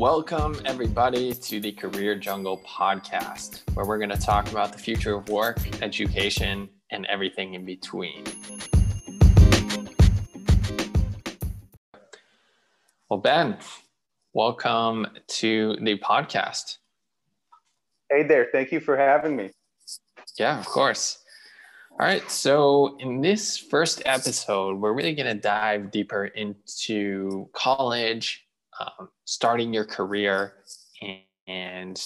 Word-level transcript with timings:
Welcome, 0.00 0.56
everybody, 0.64 1.34
to 1.34 1.60
the 1.60 1.72
Career 1.72 2.14
Jungle 2.14 2.62
podcast, 2.66 3.60
where 3.74 3.84
we're 3.84 3.98
going 3.98 4.08
to 4.08 4.16
talk 4.16 4.50
about 4.50 4.72
the 4.72 4.78
future 4.78 5.14
of 5.14 5.28
work, 5.28 5.58
education, 5.82 6.70
and 6.90 7.04
everything 7.04 7.52
in 7.52 7.66
between. 7.66 8.24
Well, 13.10 13.20
Ben, 13.20 13.58
welcome 14.32 15.06
to 15.26 15.76
the 15.82 15.98
podcast. 15.98 16.78
Hey 18.10 18.22
there. 18.22 18.48
Thank 18.52 18.72
you 18.72 18.80
for 18.80 18.96
having 18.96 19.36
me. 19.36 19.50
Yeah, 20.38 20.58
of 20.58 20.64
course. 20.64 21.22
All 21.90 21.98
right. 21.98 22.28
So, 22.30 22.96
in 23.00 23.20
this 23.20 23.58
first 23.58 24.00
episode, 24.06 24.80
we're 24.80 24.94
really 24.94 25.14
going 25.14 25.26
to 25.26 25.38
dive 25.38 25.90
deeper 25.90 26.24
into 26.24 27.50
college, 27.52 28.46
um, 28.80 29.08
starting 29.24 29.72
your 29.72 29.84
career, 29.84 30.54
and, 31.02 31.18
and 31.46 32.02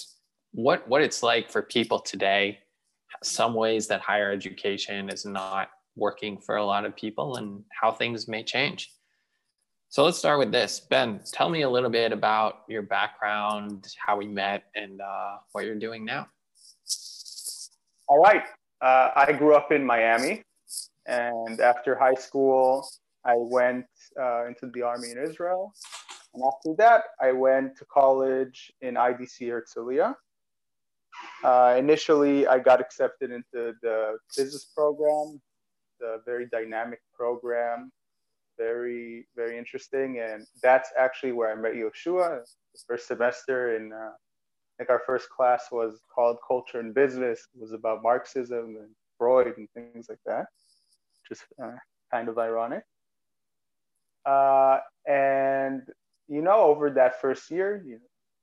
what 0.52 0.86
what 0.88 1.00
it's 1.02 1.22
like 1.22 1.50
for 1.50 1.62
people 1.62 1.98
today. 2.00 2.58
Some 3.22 3.54
ways 3.54 3.86
that 3.88 4.00
higher 4.00 4.30
education 4.32 5.08
is 5.08 5.24
not 5.24 5.70
working 5.96 6.38
for 6.38 6.56
a 6.56 6.64
lot 6.64 6.84
of 6.84 6.94
people, 6.96 7.36
and 7.36 7.62
how 7.80 7.92
things 7.92 8.28
may 8.28 8.42
change. 8.42 8.90
So 9.88 10.04
let's 10.04 10.18
start 10.18 10.40
with 10.40 10.50
this. 10.50 10.80
Ben, 10.80 11.20
tell 11.32 11.48
me 11.48 11.62
a 11.62 11.70
little 11.70 11.88
bit 11.88 12.10
about 12.10 12.62
your 12.68 12.82
background, 12.82 13.86
how 14.04 14.16
we 14.16 14.26
met, 14.26 14.64
and 14.74 15.00
uh, 15.00 15.36
what 15.52 15.64
you're 15.64 15.78
doing 15.78 16.04
now. 16.04 16.26
All 18.08 18.20
right. 18.20 18.42
Uh, 18.82 19.10
I 19.14 19.32
grew 19.32 19.54
up 19.54 19.70
in 19.70 19.86
Miami, 19.86 20.42
and 21.06 21.60
after 21.60 21.94
high 21.94 22.14
school, 22.14 22.88
I 23.24 23.34
went 23.36 23.86
uh, 24.20 24.46
into 24.46 24.66
the 24.74 24.82
army 24.82 25.12
in 25.12 25.18
Israel. 25.18 25.72
And 26.34 26.42
after 26.44 26.74
that, 26.78 27.04
I 27.20 27.32
went 27.32 27.76
to 27.78 27.84
college 27.86 28.72
in 28.80 28.94
IDC 28.94 29.48
Herzliya. 29.48 30.14
Uh, 31.44 31.76
initially, 31.78 32.46
I 32.46 32.58
got 32.58 32.80
accepted 32.80 33.30
into 33.30 33.72
the 33.82 34.18
business 34.36 34.66
program, 34.74 35.40
the 36.00 36.20
very 36.26 36.46
dynamic 36.50 37.00
program, 37.14 37.92
very, 38.58 39.28
very 39.36 39.56
interesting. 39.56 40.18
And 40.18 40.44
that's 40.60 40.90
actually 40.98 41.32
where 41.32 41.52
I 41.52 41.54
met 41.54 41.74
Yoshua, 41.74 42.40
the 42.40 42.80
first 42.86 43.06
semester 43.06 43.76
in 43.76 43.92
uh, 43.92 44.10
I 44.74 44.82
think 44.82 44.90
our 44.90 45.02
first 45.06 45.30
class 45.30 45.66
was 45.70 46.00
called 46.12 46.38
Culture 46.46 46.80
and 46.80 46.92
Business. 46.92 47.46
It 47.54 47.60
was 47.60 47.72
about 47.72 48.02
Marxism 48.02 48.76
and 48.80 48.90
Freud 49.18 49.56
and 49.56 49.68
things 49.70 50.06
like 50.08 50.18
that, 50.26 50.46
is 51.30 51.44
uh, 51.62 51.76
kind 52.10 52.28
of 52.28 52.38
ironic. 52.38 52.82
Uh, 54.26 54.78
and 55.06 55.82
you 56.28 56.42
know, 56.42 56.60
over 56.60 56.90
that 56.90 57.20
first 57.20 57.50
year, 57.50 57.82
you 57.86 57.98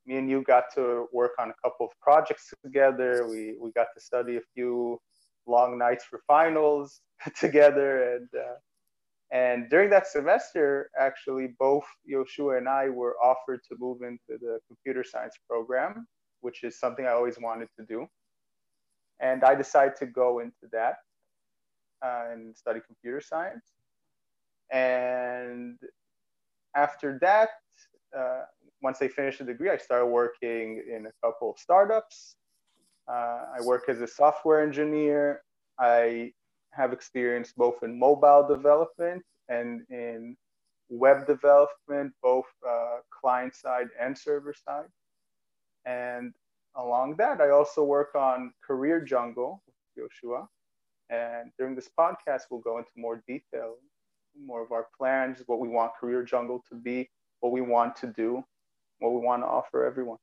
me 0.08 0.18
and 0.18 0.30
you 0.30 0.42
got 0.44 0.66
to 0.74 1.06
work 1.14 1.34
on 1.40 1.52
a 1.52 1.54
couple 1.64 1.86
of 1.86 1.92
projects 2.02 2.54
together. 2.64 3.28
We 3.28 3.56
we 3.60 3.72
got 3.72 3.88
to 3.96 4.02
study 4.02 4.38
a 4.38 4.42
few 4.54 5.00
long 5.48 5.78
nights 5.78 6.06
for 6.06 6.22
finals 6.28 7.02
together, 7.40 8.16
and 8.16 8.30
uh, 8.36 8.56
and 9.32 9.70
during 9.70 9.90
that 9.92 10.08
semester, 10.08 10.90
actually, 11.00 11.50
both 11.60 11.86
Yoshua 12.12 12.58
and 12.58 12.68
I 12.68 12.90
were 12.90 13.16
offered 13.24 13.62
to 13.70 13.76
move 13.80 14.02
into 14.02 14.40
the 14.40 14.60
computer 14.68 15.04
science 15.04 15.36
program 15.50 16.08
which 16.42 16.64
is 16.64 16.78
something 16.78 17.06
I 17.06 17.12
always 17.12 17.38
wanted 17.40 17.70
to 17.80 17.86
do. 17.86 18.08
And 19.20 19.44
I 19.44 19.56
decided 19.56 19.96
to 19.98 20.08
go 20.08 20.40
into 20.40 20.68
that 20.72 20.96
uh, 22.04 22.26
and 22.32 22.56
study 22.58 22.82
computer 22.86 23.22
science. 23.22 23.66
And 24.72 25.78
after 26.76 27.20
that, 27.22 27.50
uh, 28.18 28.42
once 28.82 29.02
I 29.02 29.08
finished 29.08 29.40
the 29.40 29.46
degree, 29.46 29.70
I 29.70 29.78
started 29.78 30.08
working 30.08 30.84
in 30.90 31.06
a 31.06 31.12
couple 31.24 31.52
of 31.52 31.60
startups. 31.60 32.36
Uh, 33.08 33.46
I 33.58 33.62
work 33.64 33.84
as 33.90 34.02
a 34.02 34.08
software 34.08 34.62
engineer. 34.62 35.42
I 35.80 36.32
have 36.72 36.94
experience 36.94 37.54
both 37.56 37.84
in 37.84 37.98
mobile 37.98 38.48
development 38.48 39.24
and 39.50 39.82
in 39.90 40.36
web 40.90 41.28
development, 41.28 42.14
both 42.22 42.46
uh, 42.68 42.98
client 43.10 43.56
side 43.56 43.88
and 44.00 44.18
server 44.18 44.54
side. 44.54 44.90
And 45.86 46.34
along 46.76 47.16
that, 47.18 47.42
I 47.42 47.50
also 47.50 47.84
work 47.84 48.16
on 48.16 48.54
Career 48.66 49.02
Jungle 49.02 49.64
with 49.66 50.10
Yoshua. 50.24 50.48
And 51.10 51.52
during 51.58 51.76
this 51.76 51.90
podcast, 51.98 52.44
we'll 52.50 52.62
go 52.62 52.78
into 52.78 52.92
more 52.96 53.24
detail, 53.28 53.76
more 54.46 54.64
of 54.64 54.72
our 54.72 54.88
plans, 54.98 55.44
what 55.48 55.60
we 55.60 55.68
want 55.68 55.92
Career 56.00 56.24
Jungle 56.24 56.64
to 56.70 56.76
be, 56.76 57.10
what 57.42 57.52
we 57.52 57.62
want 57.62 57.96
to 57.98 58.08
do, 58.08 58.44
what 59.00 59.12
we 59.14 59.20
want 59.20 59.44
to 59.44 59.48
offer 59.48 59.86
everyone. 59.86 60.18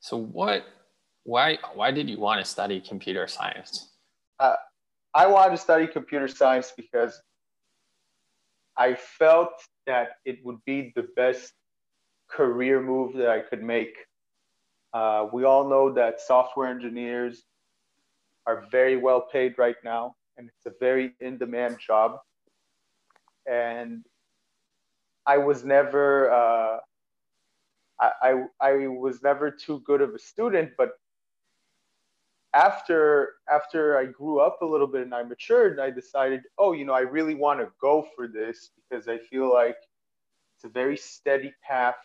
So, 0.00 0.16
what, 0.16 0.64
why, 1.24 1.58
why 1.74 1.90
did 1.90 2.08
you 2.08 2.18
want 2.18 2.40
to 2.40 2.48
study 2.48 2.80
computer 2.80 3.26
science? 3.26 3.90
Uh, 4.38 4.54
I 5.14 5.26
wanted 5.26 5.52
to 5.52 5.56
study 5.56 5.86
computer 5.86 6.28
science 6.28 6.72
because 6.76 7.20
I 8.76 8.94
felt 8.94 9.50
that 9.86 10.10
it 10.24 10.38
would 10.44 10.58
be 10.66 10.92
the 10.94 11.08
best 11.16 11.52
career 12.28 12.80
move 12.80 13.14
that 13.14 13.28
I 13.28 13.40
could 13.40 13.62
make 13.62 13.96
uh, 14.92 15.26
we 15.32 15.44
all 15.44 15.68
know 15.68 15.92
that 15.92 16.20
software 16.20 16.68
engineers 16.68 17.44
are 18.46 18.64
very 18.70 18.96
well 18.96 19.20
paid 19.20 19.58
right 19.58 19.76
now, 19.84 20.14
and 20.36 20.48
it's 20.48 20.66
a 20.66 20.72
very 20.80 21.14
in 21.20 21.36
demand 21.38 21.78
job. 21.78 22.18
And 23.46 24.04
I 25.28 25.38
was 25.38 25.64
never, 25.64 26.32
uh, 26.32 26.78
I, 28.00 28.12
I, 28.22 28.44
I 28.60 28.88
was 28.88 29.22
never 29.22 29.50
too 29.52 29.80
good 29.86 30.02
of 30.02 30.14
a 30.14 30.20
student, 30.20 30.72
but 30.78 30.92
after 32.54 33.34
after 33.52 33.98
I 33.98 34.06
grew 34.06 34.40
up 34.40 34.62
a 34.62 34.66
little 34.66 34.88
bit 34.88 35.02
and 35.02 35.14
I 35.14 35.22
matured, 35.22 35.80
I 35.80 35.90
decided, 35.90 36.42
oh, 36.58 36.72
you 36.72 36.86
know, 36.86 36.94
I 36.94 37.02
really 37.02 37.36
want 37.36 37.60
to 37.60 37.68
go 37.80 38.08
for 38.16 38.28
this 38.28 38.70
because 38.76 39.08
I 39.08 39.18
feel 39.18 39.52
like 39.52 39.76
it's 40.56 40.64
a 40.64 40.70
very 40.70 40.96
steady 40.96 41.54
path 41.62 41.96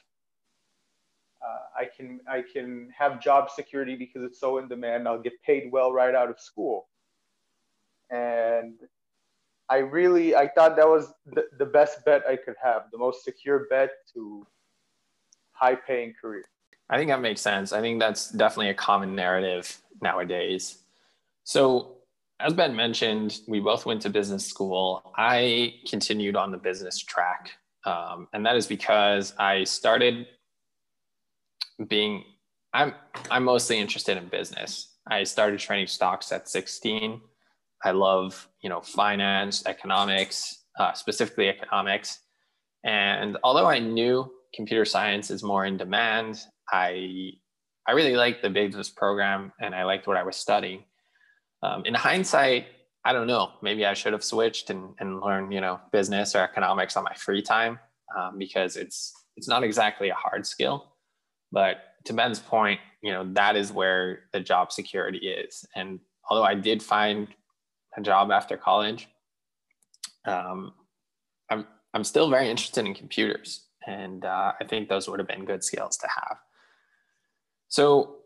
uh, 1.43 1.81
I 1.81 1.85
can 1.85 2.21
I 2.29 2.43
can 2.53 2.89
have 2.97 3.21
job 3.21 3.49
security 3.51 3.95
because 3.95 4.23
it's 4.23 4.39
so 4.39 4.59
in 4.59 4.67
demand. 4.67 5.07
I'll 5.07 5.21
get 5.21 5.41
paid 5.43 5.71
well 5.71 5.91
right 5.91 6.15
out 6.15 6.29
of 6.29 6.39
school, 6.39 6.87
and 8.09 8.75
I 9.69 9.77
really 9.77 10.35
I 10.35 10.47
thought 10.47 10.75
that 10.75 10.87
was 10.87 11.13
the, 11.25 11.45
the 11.57 11.65
best 11.65 12.03
bet 12.05 12.23
I 12.27 12.35
could 12.35 12.55
have, 12.61 12.83
the 12.91 12.97
most 12.97 13.23
secure 13.23 13.67
bet 13.69 13.91
to 14.13 14.45
high 15.51 15.75
paying 15.75 16.13
career. 16.19 16.43
I 16.89 16.97
think 16.97 17.09
that 17.09 17.21
makes 17.21 17.41
sense. 17.41 17.71
I 17.71 17.81
think 17.81 17.99
that's 17.99 18.29
definitely 18.29 18.69
a 18.69 18.75
common 18.75 19.15
narrative 19.15 19.77
nowadays. 20.01 20.79
So, 21.43 21.97
as 22.39 22.53
Ben 22.53 22.75
mentioned, 22.75 23.39
we 23.47 23.59
both 23.59 23.85
went 23.85 24.01
to 24.01 24.09
business 24.09 24.45
school. 24.45 25.13
I 25.17 25.75
continued 25.87 26.35
on 26.35 26.51
the 26.51 26.57
business 26.57 26.99
track. 26.99 27.51
Um, 27.85 28.27
and 28.33 28.45
that 28.45 28.55
is 28.55 28.67
because 28.67 29.33
I 29.37 29.63
started 29.63 30.27
being 31.87 32.23
I'm 32.73 32.93
I'm 33.29 33.43
mostly 33.43 33.79
interested 33.79 34.17
in 34.17 34.27
business. 34.27 34.95
I 35.07 35.23
started 35.23 35.59
trading 35.59 35.87
stocks 35.87 36.31
at 36.31 36.49
16. 36.49 37.21
I 37.83 37.91
love 37.91 38.47
you 38.61 38.69
know 38.69 38.81
finance, 38.81 39.65
economics, 39.65 40.65
uh, 40.79 40.93
specifically 40.93 41.49
economics. 41.49 42.19
And 42.83 43.37
although 43.43 43.67
I 43.67 43.79
knew 43.79 44.31
computer 44.53 44.85
science 44.85 45.31
is 45.31 45.43
more 45.43 45.65
in 45.65 45.77
demand, 45.77 46.39
I 46.71 47.31
I 47.87 47.93
really 47.93 48.15
liked 48.15 48.41
the 48.41 48.49
business 48.49 48.89
program 48.89 49.51
and 49.59 49.75
I 49.75 49.83
liked 49.83 50.07
what 50.07 50.17
I 50.17 50.23
was 50.23 50.35
studying. 50.35 50.83
Um, 51.61 51.85
in 51.85 51.93
hindsight, 51.93 52.67
I 53.05 53.13
don't 53.13 53.27
know. 53.27 53.51
Maybe 53.61 53.85
I 53.85 53.93
should 53.93 54.13
have 54.13 54.23
switched 54.23 54.69
and, 54.69 54.95
and 54.99 55.21
learned 55.21 55.53
you 55.53 55.61
know 55.61 55.79
business 55.91 56.35
or 56.35 56.39
economics 56.39 56.97
on 56.97 57.03
my 57.03 57.13
free 57.15 57.41
time 57.41 57.79
um, 58.17 58.37
because 58.37 58.75
it's 58.75 59.13
it's 59.35 59.47
not 59.47 59.63
exactly 59.63 60.09
a 60.09 60.15
hard 60.15 60.45
skill 60.45 60.93
but 61.53 61.77
to 62.05 62.13
Ben's 62.13 62.39
point, 62.39 62.81
you 63.01 63.13
know, 63.13 63.23
that 63.33 63.55
is 63.55 63.71
where 63.71 64.21
the 64.33 64.41
job 64.41 64.73
security 64.73 65.19
is. 65.19 65.63
And 65.75 65.99
although 66.29 66.43
I 66.43 66.55
did 66.55 66.81
find 66.83 67.27
a 67.97 68.01
job 68.01 68.31
after 68.31 68.57
college, 68.57 69.07
um, 70.25 70.73
I'm, 71.49 71.67
I'm 71.93 72.03
still 72.03 72.29
very 72.29 72.49
interested 72.49 72.85
in 72.85 72.93
computers. 72.93 73.67
And 73.85 74.23
uh, 74.25 74.53
I 74.59 74.63
think 74.65 74.87
those 74.87 75.09
would 75.09 75.19
have 75.19 75.27
been 75.27 75.45
good 75.45 75.63
skills 75.63 75.97
to 75.97 76.07
have. 76.07 76.37
So 77.67 78.17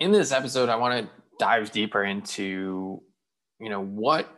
in 0.00 0.12
this 0.12 0.32
episode, 0.32 0.68
I 0.68 0.76
want 0.76 1.04
to 1.04 1.10
dive 1.38 1.70
deeper 1.70 2.04
into, 2.04 3.02
you 3.58 3.68
know, 3.68 3.82
what 3.82 4.28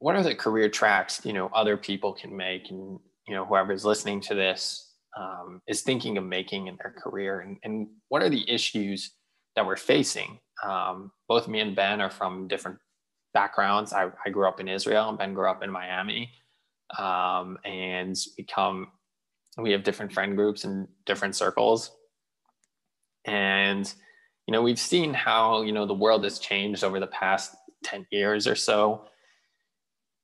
what 0.00 0.14
are 0.14 0.22
the 0.22 0.34
career 0.34 0.68
tracks, 0.68 1.22
you 1.24 1.32
know, 1.32 1.50
other 1.52 1.76
people 1.76 2.12
can 2.12 2.36
make 2.36 2.70
and, 2.70 3.00
you 3.26 3.34
know, 3.34 3.44
whoever's 3.44 3.84
listening 3.84 4.20
to 4.20 4.34
this, 4.34 4.94
um, 5.18 5.60
is 5.66 5.82
thinking 5.82 6.16
of 6.16 6.22
making 6.22 6.68
in 6.68 6.78
their 6.80 6.92
career 6.92 7.40
and, 7.40 7.56
and 7.64 7.88
what 8.08 8.22
are 8.22 8.28
the 8.28 8.48
issues 8.48 9.12
that 9.56 9.66
we're 9.66 9.76
facing 9.76 10.38
um, 10.62 11.10
both 11.28 11.48
me 11.48 11.60
and 11.60 11.74
ben 11.76 12.00
are 12.00 12.10
from 12.10 12.48
different 12.48 12.78
backgrounds 13.40 13.92
I, 13.92 14.04
I, 14.24 14.28
grew 14.34 14.46
up 14.50 14.58
in 14.60 14.68
israel 14.68 15.06
and 15.08 15.18
ben 15.18 15.34
grew 15.34 15.48
up 15.54 15.62
in 15.62 15.70
miami 15.70 16.22
um, 16.98 17.58
and 17.64 18.16
we 18.36 18.44
come 18.44 18.88
we 19.58 19.72
have 19.72 19.82
different 19.82 20.12
friend 20.12 20.36
groups 20.36 20.64
and 20.64 20.86
different 21.04 21.34
circles. 21.34 21.90
And, 23.24 23.92
you 24.46 24.52
know, 24.52 24.62
we've 24.62 24.78
seen 24.78 25.12
how, 25.12 25.62
you 25.62 25.72
know, 25.72 25.84
the 25.84 25.94
world 25.94 26.24
has 26.24 26.38
changed 26.38 26.84
over 26.84 27.00
the 27.00 27.08
past 27.08 27.54
10 27.84 28.06
years 28.10 28.46
or 28.46 28.54
so. 28.54 29.06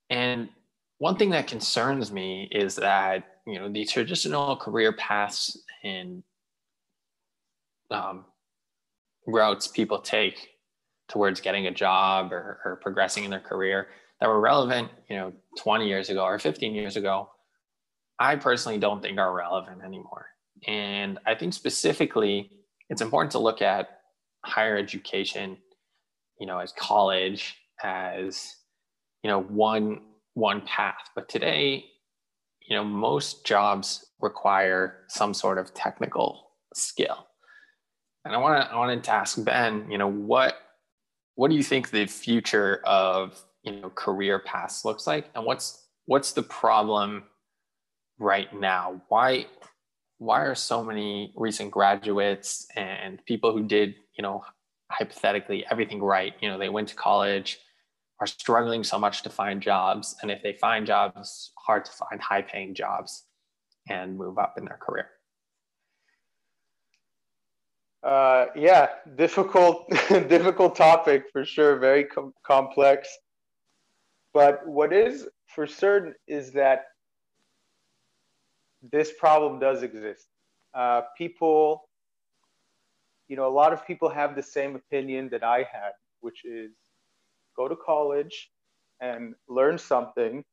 And 0.09 0.49
one 0.97 1.17
thing 1.17 1.31
that 1.31 1.47
concerns 1.47 2.11
me 2.11 2.47
is 2.51 2.75
that, 2.77 3.39
you 3.45 3.59
know, 3.59 3.69
the 3.69 3.85
traditional 3.85 4.55
career 4.55 4.93
paths 4.93 5.57
and 5.83 6.23
um, 7.91 8.25
routes 9.27 9.67
people 9.67 9.99
take 9.99 10.54
towards 11.07 11.41
getting 11.41 11.67
a 11.67 11.71
job 11.71 12.33
or, 12.33 12.59
or 12.65 12.75
progressing 12.77 13.23
in 13.23 13.31
their 13.31 13.39
career 13.39 13.87
that 14.19 14.27
were 14.27 14.39
relevant, 14.39 14.89
you 15.09 15.15
know, 15.15 15.33
20 15.57 15.87
years 15.87 16.09
ago 16.09 16.23
or 16.23 16.39
15 16.39 16.73
years 16.73 16.95
ago, 16.95 17.29
I 18.19 18.35
personally 18.37 18.77
don't 18.77 19.01
think 19.01 19.17
are 19.17 19.33
relevant 19.33 19.81
anymore. 19.83 20.27
And 20.67 21.19
I 21.25 21.35
think 21.35 21.53
specifically, 21.53 22.49
it's 22.89 23.01
important 23.01 23.31
to 23.31 23.39
look 23.39 23.61
at 23.61 23.99
higher 24.45 24.77
education, 24.77 25.57
you 26.39 26.47
know, 26.47 26.59
as 26.59 26.71
college, 26.77 27.55
as 27.83 28.55
you 29.23 29.29
know, 29.29 29.41
one 29.41 30.01
one 30.33 30.61
path. 30.61 31.09
But 31.15 31.27
today, 31.27 31.85
you 32.67 32.75
know, 32.75 32.83
most 32.83 33.45
jobs 33.45 34.05
require 34.21 35.03
some 35.07 35.33
sort 35.33 35.57
of 35.57 35.73
technical 35.73 36.51
skill. 36.73 37.27
And 38.23 38.33
I 38.33 38.37
want 38.37 38.63
to 38.63 38.71
I 38.71 38.77
wanted 38.77 39.03
to 39.03 39.11
ask 39.11 39.43
Ben, 39.43 39.89
you 39.89 39.97
know, 39.97 40.07
what 40.07 40.55
what 41.35 41.49
do 41.49 41.55
you 41.55 41.63
think 41.63 41.91
the 41.91 42.05
future 42.05 42.81
of 42.85 43.41
you 43.63 43.73
know 43.73 43.89
career 43.89 44.39
paths 44.39 44.85
looks 44.85 45.07
like, 45.07 45.29
and 45.35 45.45
what's 45.45 45.87
what's 46.05 46.33
the 46.33 46.43
problem 46.43 47.23
right 48.19 48.53
now? 48.53 49.01
Why 49.09 49.47
why 50.17 50.41
are 50.41 50.55
so 50.55 50.83
many 50.83 51.33
recent 51.35 51.71
graduates 51.71 52.67
and 52.75 53.23
people 53.25 53.51
who 53.51 53.63
did 53.63 53.95
you 54.17 54.21
know 54.23 54.43
hypothetically 54.91 55.65
everything 55.69 56.01
right, 56.01 56.33
you 56.41 56.49
know, 56.49 56.57
they 56.57 56.69
went 56.69 56.87
to 56.89 56.95
college, 56.95 57.59
are 58.19 58.27
struggling 58.27 58.83
so 58.83 58.97
much 58.97 59.23
to 59.23 59.29
find 59.29 59.61
jobs, 59.61 60.15
and 60.21 60.31
if 60.31 60.41
they 60.43 60.53
find 60.53 60.85
jobs, 60.85 61.51
hard 61.65 61.85
to 61.85 61.91
find 61.91 62.21
high 62.21 62.41
paying 62.41 62.73
jobs 62.73 63.25
and 63.89 64.17
move 64.17 64.37
up 64.37 64.55
in 64.57 64.65
their 64.65 64.79
career. 64.81 65.09
Uh, 68.05 68.45
yeah, 68.55 68.89
difficult, 69.15 69.89
difficult 70.09 70.75
topic 70.75 71.23
for 71.31 71.43
sure. 71.43 71.77
Very 71.77 72.03
com- 72.03 72.33
complex. 72.45 73.09
But 74.31 74.65
what 74.67 74.93
is 74.93 75.27
for 75.47 75.65
certain 75.65 76.13
is 76.27 76.51
that 76.51 76.85
this 78.91 79.11
problem 79.19 79.59
does 79.59 79.81
exist. 79.81 80.27
Uh, 80.75 81.01
people, 81.17 81.89
you 83.27 83.35
know, 83.35 83.47
a 83.47 83.55
lot 83.61 83.73
of 83.73 83.87
people 83.87 84.09
have 84.09 84.35
the 84.35 84.43
same 84.43 84.75
opinion 84.75 85.27
that 85.29 85.43
I 85.43 85.59
had, 85.59 85.93
which 86.19 86.45
is 86.45 86.73
go 87.57 87.67
to 87.67 87.75
college 87.75 88.51
and 89.01 89.33
learn 89.49 89.79
something. 89.79 90.43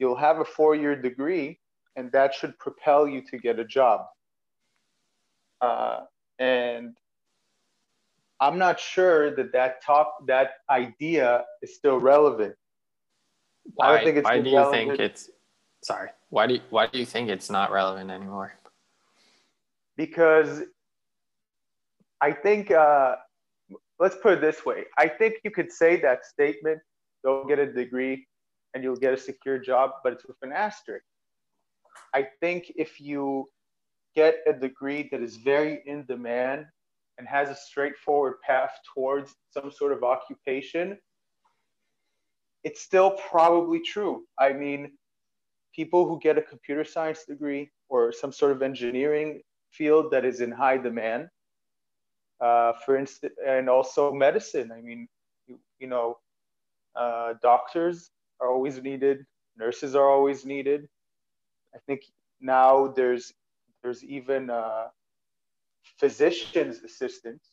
You'll 0.00 0.16
have 0.16 0.40
a 0.40 0.44
four 0.44 0.74
year 0.74 1.00
degree, 1.00 1.60
and 1.94 2.10
that 2.10 2.34
should 2.34 2.58
propel 2.58 3.06
you 3.06 3.22
to 3.30 3.38
get 3.38 3.60
a 3.60 3.64
job. 3.64 4.06
Uh, 5.60 6.00
and 6.38 6.96
I'm 8.40 8.58
not 8.58 8.78
sure 8.78 9.34
that 9.34 9.52
that 9.52 9.82
talk 9.82 10.26
that 10.26 10.50
idea 10.70 11.44
is 11.62 11.74
still 11.74 11.98
relevant. 11.98 12.54
Why, 13.74 13.86
I 13.86 13.94
don't 13.96 14.04
think 14.04 14.16
it's 14.18 14.24
why 14.24 14.40
do 14.40 14.50
you 14.50 14.56
relevant. 14.56 14.88
think 14.90 15.00
it's 15.00 15.30
sorry? 15.82 16.10
Why 16.30 16.46
do 16.46 16.54
you, 16.54 16.60
why 16.70 16.86
do 16.86 16.98
you 16.98 17.06
think 17.06 17.28
it's 17.30 17.50
not 17.50 17.72
relevant 17.72 18.10
anymore? 18.10 18.52
Because 19.96 20.62
I 22.20 22.32
think 22.32 22.70
uh, 22.70 23.16
let's 23.98 24.16
put 24.22 24.34
it 24.34 24.40
this 24.40 24.64
way. 24.64 24.84
I 24.96 25.08
think 25.08 25.34
you 25.44 25.50
could 25.50 25.72
say 25.72 26.00
that 26.00 26.24
statement: 26.24 26.80
"Go 27.24 27.44
get 27.44 27.58
a 27.58 27.66
degree, 27.66 28.26
and 28.74 28.84
you'll 28.84 28.96
get 28.96 29.12
a 29.12 29.18
secure 29.18 29.58
job," 29.58 29.90
but 30.04 30.12
it's 30.12 30.24
with 30.24 30.36
an 30.42 30.52
asterisk. 30.52 31.04
I 32.14 32.28
think 32.40 32.72
if 32.76 33.00
you 33.00 33.48
get 34.18 34.34
a 34.46 34.52
degree 34.52 35.02
that 35.10 35.22
is 35.28 35.36
very 35.36 35.74
in 35.86 36.04
demand 36.14 36.66
and 37.18 37.24
has 37.28 37.48
a 37.50 37.54
straightforward 37.54 38.34
path 38.48 38.72
towards 38.92 39.28
some 39.54 39.70
sort 39.70 39.92
of 39.92 40.02
occupation, 40.02 40.98
it's 42.64 42.80
still 42.80 43.12
probably 43.30 43.80
true. 43.94 44.24
I 44.46 44.52
mean, 44.52 44.82
people 45.72 46.08
who 46.08 46.18
get 46.18 46.36
a 46.42 46.42
computer 46.42 46.84
science 46.84 47.20
degree 47.32 47.70
or 47.88 48.12
some 48.12 48.32
sort 48.32 48.52
of 48.52 48.60
engineering 48.62 49.40
field 49.70 50.10
that 50.12 50.24
is 50.24 50.40
in 50.40 50.50
high 50.50 50.78
demand, 50.88 51.28
uh, 52.40 52.72
for 52.84 52.96
instance, 52.96 53.34
and 53.46 53.68
also 53.68 54.12
medicine. 54.12 54.68
I 54.78 54.80
mean, 54.80 55.08
you, 55.46 55.60
you 55.78 55.86
know, 55.86 56.18
uh, 56.96 57.34
doctors 57.40 58.10
are 58.40 58.50
always 58.54 58.82
needed, 58.82 59.18
nurses 59.56 59.94
are 59.94 60.08
always 60.10 60.44
needed. 60.44 60.88
I 61.76 61.78
think 61.86 62.00
now 62.40 62.88
there's 62.96 63.32
there's 63.88 64.04
even 64.04 64.50
uh, 64.50 64.88
physician's 65.98 66.82
assistants, 66.82 67.46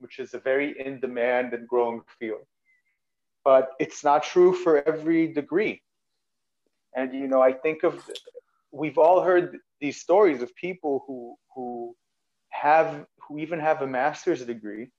which 0.00 0.18
is 0.18 0.34
a 0.34 0.40
very 0.40 0.70
in 0.84 0.98
demand 0.98 1.54
and 1.54 1.68
growing 1.68 2.00
field. 2.18 2.44
But 3.44 3.70
it's 3.78 4.02
not 4.02 4.24
true 4.24 4.52
for 4.52 4.82
every 4.88 5.32
degree. 5.32 5.80
And, 6.96 7.14
you 7.14 7.28
know, 7.28 7.40
I 7.40 7.52
think 7.52 7.84
of, 7.84 7.94
we've 8.72 8.98
all 8.98 9.20
heard 9.22 9.58
these 9.80 10.00
stories 10.00 10.42
of 10.42 10.52
people 10.56 11.04
who, 11.06 11.36
who 11.54 11.94
have, 12.48 13.06
who 13.22 13.38
even 13.38 13.60
have 13.60 13.82
a 13.82 13.86
master's 13.86 14.44
degree 14.44 14.90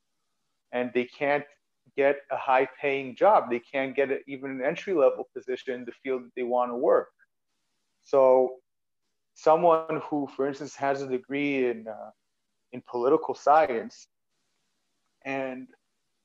and 0.71 0.89
they 0.93 1.03
can't 1.03 1.43
get 1.97 2.15
a 2.31 2.37
high 2.37 2.67
paying 2.81 3.13
job. 3.17 3.49
They 3.49 3.59
can't 3.59 3.93
get 3.93 4.09
a, 4.09 4.19
even 4.25 4.51
an 4.51 4.63
entry 4.63 4.93
level 4.93 5.27
position 5.35 5.73
in 5.73 5.83
the 5.83 5.91
field 6.01 6.23
that 6.23 6.31
they 6.37 6.43
want 6.43 6.71
to 6.71 6.77
work. 6.77 7.09
So 8.05 8.61
someone 9.33 10.01
who, 10.09 10.27
for 10.35 10.47
instance, 10.47 10.75
has 10.75 11.01
a 11.01 11.07
degree 11.07 11.69
in 11.69 11.87
uh, 11.87 12.11
in 12.71 12.81
political 12.89 13.35
science, 13.35 14.07
and 15.25 15.67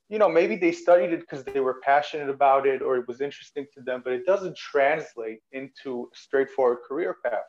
you 0.09 0.19
know 0.19 0.29
maybe 0.29 0.57
they 0.57 0.73
studied 0.73 1.13
it 1.13 1.21
because 1.21 1.45
they 1.45 1.61
were 1.61 1.81
passionate 1.83 2.29
about 2.29 2.67
it 2.67 2.83
or 2.83 2.97
it 2.97 3.09
was 3.09 3.21
interesting 3.21 3.67
to 3.75 3.81
them, 3.81 4.03
but 4.05 4.13
it 4.13 4.27
doesn't 4.27 4.57
translate 4.57 5.41
into 5.53 6.09
a 6.13 6.17
straightforward 6.17 6.79
career 6.87 7.17
path. 7.25 7.47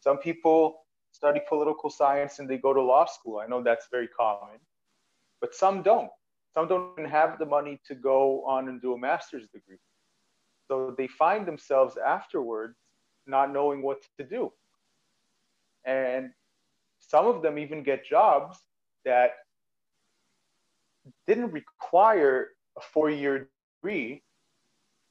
Some 0.00 0.18
people 0.18 0.86
study 1.12 1.40
political 1.48 1.90
science 1.90 2.38
and 2.38 2.48
they 2.48 2.56
go 2.56 2.72
to 2.72 2.82
law 2.82 3.04
school. 3.04 3.38
I 3.38 3.46
know 3.46 3.62
that's 3.62 3.88
very 3.90 4.08
common, 4.08 4.58
but 5.40 5.54
some 5.54 5.82
don't. 5.82 6.10
Some 6.54 6.66
don't 6.66 7.08
have 7.08 7.38
the 7.38 7.46
money 7.46 7.80
to 7.86 7.94
go 7.94 8.44
on 8.44 8.68
and 8.68 8.82
do 8.82 8.94
a 8.94 8.98
master's 8.98 9.46
degree. 9.48 9.78
So 10.66 10.94
they 10.96 11.06
find 11.06 11.46
themselves 11.46 11.96
afterwards 11.96 12.76
not 13.26 13.52
knowing 13.52 13.82
what 13.82 13.98
to 14.18 14.24
do 14.24 14.52
and 15.84 16.30
some 16.98 17.26
of 17.26 17.42
them 17.42 17.58
even 17.58 17.82
get 17.82 18.04
jobs 18.04 18.58
that 19.04 19.30
didn't 21.26 21.52
require 21.52 22.48
a 22.76 22.80
four-year 22.80 23.48
degree. 23.82 24.22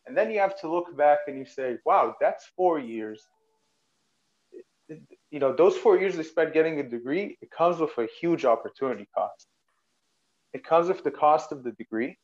And 0.06 0.18
then 0.18 0.32
you 0.32 0.40
have 0.40 0.60
to 0.62 0.70
look 0.70 0.96
back 0.98 1.20
and 1.28 1.38
you 1.38 1.46
say 1.46 1.78
wow 1.86 2.16
that's 2.20 2.46
four 2.56 2.80
years. 2.80 3.28
You 5.30 5.40
know 5.40 5.54
those 5.54 5.78
four 5.78 5.98
years 5.98 6.16
they 6.16 6.24
spent 6.24 6.54
getting 6.54 6.80
a 6.80 6.84
degree 6.84 7.38
it 7.42 7.52
comes 7.52 7.80
with 7.80 7.96
a 7.98 8.08
huge 8.20 8.46
opportunity 8.46 9.08
cost. 9.16 9.48
It 10.54 10.64
comes 10.64 10.88
with 10.88 11.04
the 11.04 11.12
cost 11.12 11.52
of 11.52 11.64
the 11.64 11.72
degree. 11.74 12.18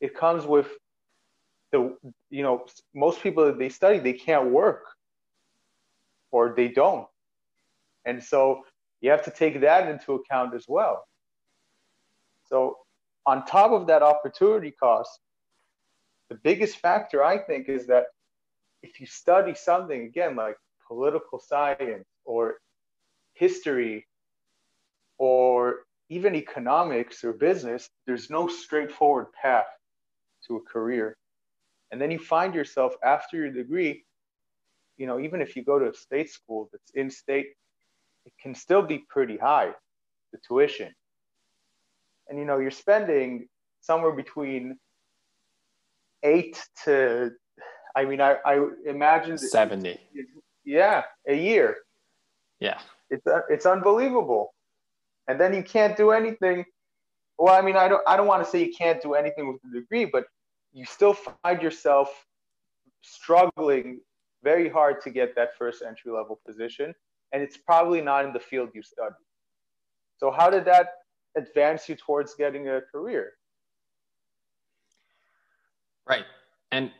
It 0.00 0.14
comes 0.14 0.46
with 0.46 0.68
the 1.72 1.96
you 2.30 2.42
know 2.42 2.64
most 2.94 3.22
people 3.22 3.44
that 3.46 3.58
they 3.58 3.68
study 3.68 3.98
they 3.98 4.12
can't 4.12 4.50
work 4.50 4.84
or 6.30 6.54
they 6.56 6.68
don't 6.68 7.08
and 8.04 8.22
so 8.22 8.62
you 9.00 9.10
have 9.10 9.24
to 9.24 9.30
take 9.30 9.60
that 9.60 9.88
into 9.88 10.14
account 10.14 10.54
as 10.54 10.64
well. 10.68 11.04
So, 12.46 12.78
on 13.26 13.44
top 13.44 13.72
of 13.72 13.86
that 13.88 14.02
opportunity 14.02 14.70
cost, 14.70 15.20
the 16.30 16.36
biggest 16.36 16.78
factor 16.78 17.22
I 17.22 17.38
think 17.38 17.68
is 17.68 17.86
that 17.86 18.04
if 18.82 19.00
you 19.00 19.06
study 19.06 19.54
something, 19.54 20.02
again, 20.02 20.36
like 20.36 20.56
political 20.86 21.38
science 21.38 22.06
or 22.24 22.56
history 23.34 24.06
or 25.18 25.80
even 26.08 26.34
economics 26.34 27.22
or 27.22 27.32
business, 27.32 27.90
there's 28.06 28.30
no 28.30 28.48
straightforward 28.48 29.26
path 29.32 29.66
to 30.46 30.56
a 30.56 30.60
career. 30.60 31.16
And 31.90 32.00
then 32.00 32.10
you 32.10 32.18
find 32.18 32.54
yourself 32.54 32.94
after 33.04 33.36
your 33.36 33.50
degree, 33.50 34.04
you 34.96 35.06
know, 35.06 35.20
even 35.20 35.40
if 35.40 35.56
you 35.56 35.64
go 35.64 35.78
to 35.78 35.90
a 35.90 35.94
state 35.94 36.30
school 36.30 36.68
that's 36.72 36.90
in 36.94 37.10
state 37.10 37.48
it 38.24 38.32
can 38.40 38.54
still 38.54 38.82
be 38.82 39.04
pretty 39.08 39.36
high, 39.36 39.72
the 40.32 40.38
tuition. 40.46 40.94
And 42.28 42.38
you 42.38 42.44
know, 42.44 42.58
you're 42.58 42.70
spending 42.70 43.48
somewhere 43.80 44.12
between 44.12 44.78
eight 46.22 46.62
to, 46.84 47.32
I 47.96 48.04
mean, 48.04 48.20
I, 48.20 48.36
I 48.44 48.66
imagine 48.86 49.38
70. 49.38 49.98
Yeah, 50.64 51.04
a 51.26 51.34
year. 51.34 51.76
Yeah. 52.60 52.78
It's 53.10 53.26
uh, 53.26 53.40
it's 53.48 53.64
unbelievable. 53.64 54.54
And 55.28 55.40
then 55.40 55.54
you 55.54 55.62
can't 55.62 55.96
do 55.96 56.10
anything. 56.10 56.64
Well, 57.38 57.54
I 57.54 57.62
mean, 57.62 57.76
I 57.76 57.88
don't 57.88 58.02
I 58.06 58.16
don't 58.16 58.26
want 58.26 58.44
to 58.44 58.50
say 58.50 58.64
you 58.64 58.72
can't 58.76 59.00
do 59.00 59.14
anything 59.14 59.48
with 59.48 59.62
the 59.62 59.80
degree, 59.80 60.04
but 60.04 60.24
you 60.72 60.84
still 60.84 61.14
find 61.14 61.62
yourself 61.62 62.26
struggling 63.02 64.00
very 64.42 64.68
hard 64.68 65.00
to 65.02 65.10
get 65.10 65.34
that 65.36 65.56
first 65.58 65.82
entry 65.82 66.12
level 66.12 66.40
position, 66.46 66.94
and 67.32 67.42
it's 67.42 67.56
probably 67.56 68.00
not 68.00 68.24
in 68.24 68.32
the 68.32 68.40
field 68.40 68.70
you 68.74 68.82
study. 68.82 69.14
So 70.18 70.30
how 70.30 70.50
did 70.50 70.64
that 70.64 70.88
advance 71.36 71.88
you 71.88 71.94
towards 71.94 72.34
getting 72.34 72.68
a 72.68 72.80
career? 72.80 73.32
Right. 76.06 76.24
And 76.72 76.90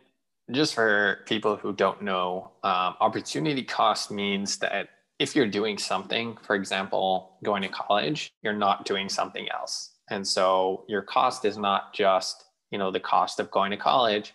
just 0.51 0.75
for 0.75 1.21
people 1.27 1.57
who 1.57 1.73
don't 1.73 2.03
know, 2.03 2.53
um, 2.63 2.95
opportunity 3.01 3.63
cost 3.63 4.11
means 4.11 4.59
that 4.59 4.89
if 5.19 5.35
you're 5.35 5.49
doing 5.49 5.77
something, 5.79 6.37
for 6.43 6.55
example, 6.55 7.39
going 7.43 7.63
to 7.63 7.69
college, 7.69 8.31
you're 8.43 8.53
not 8.53 8.85
doing 8.85 9.09
something 9.09 9.49
else. 9.51 9.95
And 10.11 10.27
so 10.27 10.85
your 10.89 11.03
cost 11.03 11.45
is 11.45 11.59
not 11.59 11.93
just, 11.93 12.45
you 12.71 12.79
know, 12.79 12.91
the 12.91 13.01
cost 13.01 13.41
of 13.41 13.51
going 13.51 13.71
to 13.73 13.77
college, 13.77 14.33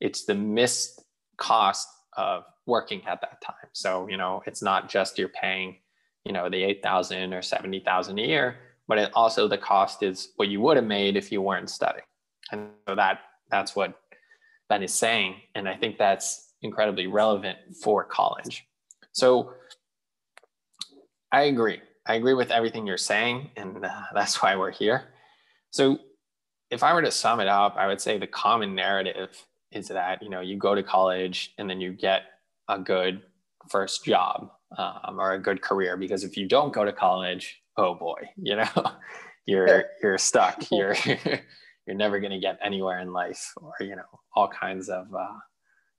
it's 0.00 0.24
the 0.24 0.34
missed 0.34 1.02
cost 1.38 1.88
of 2.16 2.44
working 2.66 3.02
at 3.06 3.20
that 3.20 3.40
time. 3.40 3.68
So, 3.72 4.08
you 4.08 4.16
know, 4.16 4.42
it's 4.46 4.62
not 4.62 4.88
just 4.88 5.18
you're 5.18 5.28
paying, 5.28 5.76
you 6.24 6.32
know, 6.32 6.48
the 6.48 6.62
8,000 6.62 7.32
or 7.34 7.42
70,000 7.42 8.18
a 8.18 8.22
year, 8.22 8.56
but 8.88 8.98
it 8.98 9.10
also 9.14 9.48
the 9.48 9.58
cost 9.58 10.02
is 10.02 10.30
what 10.36 10.48
you 10.48 10.60
would 10.60 10.76
have 10.76 10.86
made 10.86 11.16
if 11.16 11.30
you 11.30 11.42
weren't 11.42 11.70
studying. 11.70 12.04
And 12.52 12.68
so 12.88 12.94
that 12.94 13.20
that's 13.50 13.76
what 13.76 14.00
Ben 14.68 14.82
is 14.82 14.92
saying. 14.92 15.36
And 15.54 15.68
I 15.68 15.76
think 15.76 15.98
that's 15.98 16.54
incredibly 16.62 17.06
relevant 17.06 17.58
for 17.82 18.04
college. 18.04 18.66
So 19.12 19.54
I 21.32 21.42
agree. 21.42 21.80
I 22.06 22.14
agree 22.14 22.34
with 22.34 22.50
everything 22.50 22.86
you're 22.86 22.96
saying. 22.96 23.50
And 23.56 23.84
uh, 23.84 24.02
that's 24.14 24.42
why 24.42 24.56
we're 24.56 24.70
here. 24.70 25.12
So 25.70 25.98
if 26.70 26.82
I 26.82 26.94
were 26.94 27.02
to 27.02 27.10
sum 27.10 27.40
it 27.40 27.48
up, 27.48 27.76
I 27.76 27.86
would 27.86 28.00
say 28.00 28.18
the 28.18 28.26
common 28.26 28.74
narrative 28.74 29.44
is 29.72 29.88
that, 29.88 30.22
you 30.22 30.30
know, 30.30 30.40
you 30.40 30.56
go 30.56 30.74
to 30.74 30.82
college 30.82 31.52
and 31.58 31.68
then 31.68 31.80
you 31.80 31.92
get 31.92 32.22
a 32.68 32.78
good 32.78 33.22
first 33.70 34.04
job 34.04 34.50
um, 34.78 35.18
or 35.18 35.32
a 35.32 35.38
good 35.38 35.62
career. 35.62 35.96
Because 35.96 36.24
if 36.24 36.36
you 36.36 36.46
don't 36.48 36.72
go 36.72 36.84
to 36.84 36.92
college, 36.92 37.62
oh 37.76 37.94
boy, 37.94 38.20
you 38.36 38.56
know, 38.56 38.68
you're, 39.46 39.84
you're 40.02 40.18
stuck. 40.18 40.70
You're, 40.70 40.96
you're 41.86 41.96
never 41.96 42.20
going 42.20 42.32
to 42.32 42.38
get 42.38 42.58
anywhere 42.62 43.00
in 43.00 43.12
life 43.12 43.52
or 43.56 43.74
you 43.80 43.96
know 43.96 44.02
all 44.34 44.48
kinds 44.48 44.88
of 44.88 45.06
uh, 45.14 45.38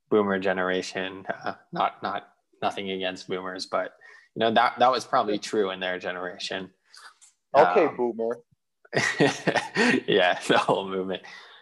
boomer 0.10 0.40
generation 0.40 1.26
uh, 1.44 1.54
not 1.72 2.02
not 2.02 2.30
nothing 2.62 2.92
against 2.92 3.28
boomers 3.28 3.66
but 3.66 3.94
you 4.36 4.40
know 4.40 4.54
that 4.54 4.74
that 4.80 4.92
was 4.92 5.06
probably 5.06 5.38
true 5.38 5.72
in 5.72 5.80
their 5.80 6.00
generation. 6.00 6.70
Okay 7.56 7.86
um, 7.86 7.96
boomer. 7.96 8.40
yeah 10.08 10.40
the 10.48 10.58
whole 10.58 10.88
movement 10.88 11.22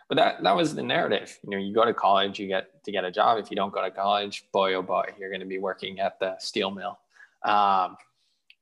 but 0.10 0.16
that 0.16 0.44
that 0.44 0.56
was 0.56 0.76
the 0.76 0.84
narrative 0.84 1.38
you 1.44 1.50
know 1.50 1.58
you 1.58 1.74
go 1.74 1.86
to 1.86 1.94
college 1.94 2.40
you 2.40 2.48
get 2.48 2.84
to 2.84 2.92
get 2.92 3.04
a 3.04 3.12
job 3.12 3.38
if 3.38 3.50
you 3.50 3.56
don't 3.56 3.74
go 3.74 3.84
to 3.84 3.92
college 3.92 4.46
boy 4.52 4.74
oh 4.74 4.82
boy 4.82 5.06
you're 5.20 5.30
going 5.30 5.40
to 5.40 5.46
be 5.46 5.60
working 5.60 6.00
at 6.00 6.20
the 6.20 6.36
steel 6.40 6.72
mill 6.72 7.00
um, 7.44 7.98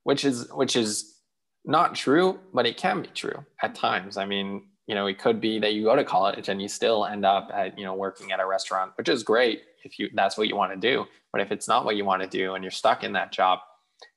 which 0.04 0.24
is 0.24 0.48
which 0.52 0.76
is 0.76 1.16
not 1.64 1.94
true 1.94 2.38
but 2.52 2.66
it 2.66 2.76
can 2.76 3.02
be 3.02 3.08
true 3.08 3.44
at 3.62 3.74
times 3.74 4.16
i 4.16 4.24
mean 4.24 4.62
you 4.86 4.94
know, 4.94 5.06
it 5.06 5.18
could 5.18 5.40
be 5.40 5.58
that 5.60 5.74
you 5.74 5.84
go 5.84 5.96
to 5.96 6.04
college 6.04 6.48
and 6.48 6.60
you 6.60 6.68
still 6.68 7.06
end 7.06 7.24
up 7.24 7.50
at, 7.54 7.78
you 7.78 7.84
know, 7.84 7.94
working 7.94 8.32
at 8.32 8.40
a 8.40 8.46
restaurant, 8.46 8.92
which 8.96 9.08
is 9.08 9.22
great 9.22 9.62
if 9.84 9.98
you 9.98 10.10
that's 10.14 10.36
what 10.36 10.48
you 10.48 10.56
want 10.56 10.72
to 10.72 10.78
do. 10.78 11.06
But 11.32 11.40
if 11.40 11.52
it's 11.52 11.68
not 11.68 11.84
what 11.84 11.96
you 11.96 12.04
want 12.04 12.22
to 12.22 12.28
do 12.28 12.54
and 12.54 12.64
you're 12.64 12.70
stuck 12.70 13.04
in 13.04 13.12
that 13.12 13.32
job, 13.32 13.60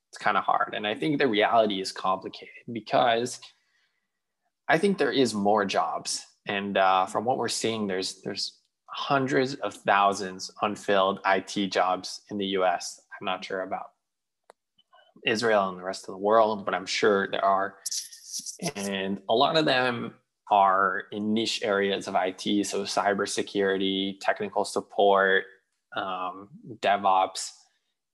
it's 0.10 0.18
kind 0.18 0.38
of 0.38 0.44
hard. 0.44 0.74
And 0.76 0.88
I 0.88 0.96
think 0.96 1.20
the 1.20 1.28
reality 1.28 1.82
is 1.82 1.92
complicated 1.92 2.66
because 2.72 3.40
I 4.68 4.78
think 4.78 4.98
there 4.98 5.12
is 5.12 5.34
more 5.34 5.66
jobs. 5.66 6.26
And 6.48 6.78
uh, 6.78 7.06
from 7.06 7.26
what 7.26 7.38
we're 7.38 7.48
seeing, 7.48 7.88
there's 7.88 8.22
there's 8.22 8.60
hundreds 8.88 9.56
of 9.56 9.74
thousands 9.74 10.52
unfilled 10.62 11.20
IT 11.26 11.72
jobs 11.72 12.22
in 12.30 12.38
the 12.38 12.46
US. 12.58 13.02
I'm 13.20 13.26
not 13.26 13.44
sure 13.44 13.62
about 13.62 13.88
Israel 15.26 15.70
and 15.70 15.78
the 15.78 15.84
rest 15.84 16.08
of 16.08 16.14
the 16.14 16.20
world, 16.20 16.66
but 16.66 16.74
I'm 16.74 16.86
sure 16.86 17.30
there 17.30 17.44
are. 17.44 17.76
And 18.76 19.22
a 19.30 19.34
lot 19.34 19.58
of 19.58 19.66
them 19.66 20.14
are 20.52 21.04
in 21.12 21.34
niche 21.34 21.62
areas 21.64 22.08
of 22.08 22.16
IT, 22.18 22.68
so 22.68 22.84
cybersecurity, 22.84 24.18
technical 24.22 24.64
support, 24.64 25.46
um, 25.98 26.50
DevOps, 26.82 27.52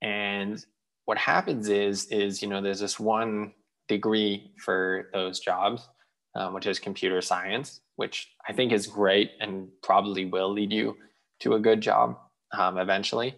and 0.02 0.66
what 1.06 1.18
happens 1.18 1.68
is 1.68 2.06
is 2.06 2.42
you 2.42 2.48
know 2.48 2.62
there's 2.62 2.80
this 2.80 3.00
one 3.00 3.54
degree 3.88 4.52
for 4.58 5.10
those 5.14 5.40
jobs, 5.40 5.88
um, 6.36 6.54
which 6.54 6.68
is 6.68 6.80
computer 6.80 7.22
science, 7.22 7.82
which 8.02 8.32
I 8.50 8.52
think 8.52 8.72
is 8.72 8.88
great 8.88 9.34
and 9.40 9.68
probably 9.84 10.26
will 10.26 10.52
lead 10.52 10.74
you 10.74 10.98
to 11.42 11.54
a 11.54 11.60
good 11.60 11.82
job 11.82 12.18
um, 12.52 12.80
eventually. 12.80 13.36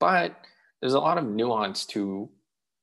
But 0.00 0.34
there's 0.80 0.94
a 0.94 0.98
lot 0.98 1.18
of 1.18 1.24
nuance 1.24 1.86
to 1.94 2.28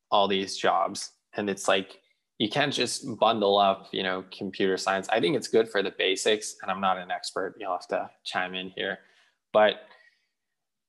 all 0.10 0.30
these 0.30 0.56
jobs, 0.56 1.12
and 1.36 1.50
it's 1.50 1.68
like 1.68 2.00
you 2.38 2.50
can't 2.50 2.72
just 2.72 3.20
bundle 3.20 3.58
up, 3.58 3.90
you 3.92 4.02
know, 4.02 4.24
computer 4.32 4.78
science. 4.78 5.10
I 5.10 5.20
think 5.20 5.36
it's 5.36 5.50
good 5.50 5.68
for 5.68 5.84
the 5.84 5.92
basics, 5.92 6.56
and 6.62 6.72
I'm 6.72 6.80
not 6.80 6.98
an 6.98 7.12
expert. 7.12 7.56
You'll 7.60 7.74
have 7.74 7.88
to 7.90 8.10
chime 8.24 8.56
in 8.56 8.70
here, 8.70 9.00
but 9.52 9.74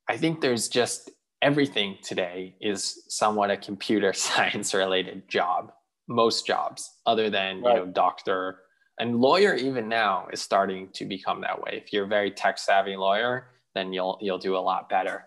I 0.08 0.16
think 0.16 0.40
there's 0.40 0.68
just 0.68 1.10
everything 1.42 1.98
today 2.04 2.54
is 2.60 3.02
somewhat 3.08 3.50
a 3.50 3.56
computer 3.56 4.12
science 4.26 4.74
related 4.74 5.28
job. 5.28 5.72
Most 6.06 6.46
jobs, 6.46 6.88
other 7.04 7.30
than 7.30 7.62
right. 7.62 7.74
you 7.74 7.80
know, 7.80 7.86
doctor 7.90 8.60
and 8.98 9.20
lawyer, 9.20 9.54
even 9.54 9.88
now 9.88 10.28
is 10.32 10.40
starting 10.40 10.88
to 10.94 11.04
become 11.04 11.40
that 11.42 11.60
way. 11.60 11.80
If 11.84 11.92
you're 11.92 12.04
a 12.04 12.08
very 12.08 12.30
tech 12.30 12.58
savvy 12.58 12.96
lawyer, 12.96 13.48
then 13.74 13.92
you'll 13.92 14.18
you'll 14.20 14.38
do 14.38 14.56
a 14.56 14.58
lot 14.58 14.88
better. 14.88 15.24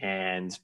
And 0.00 0.56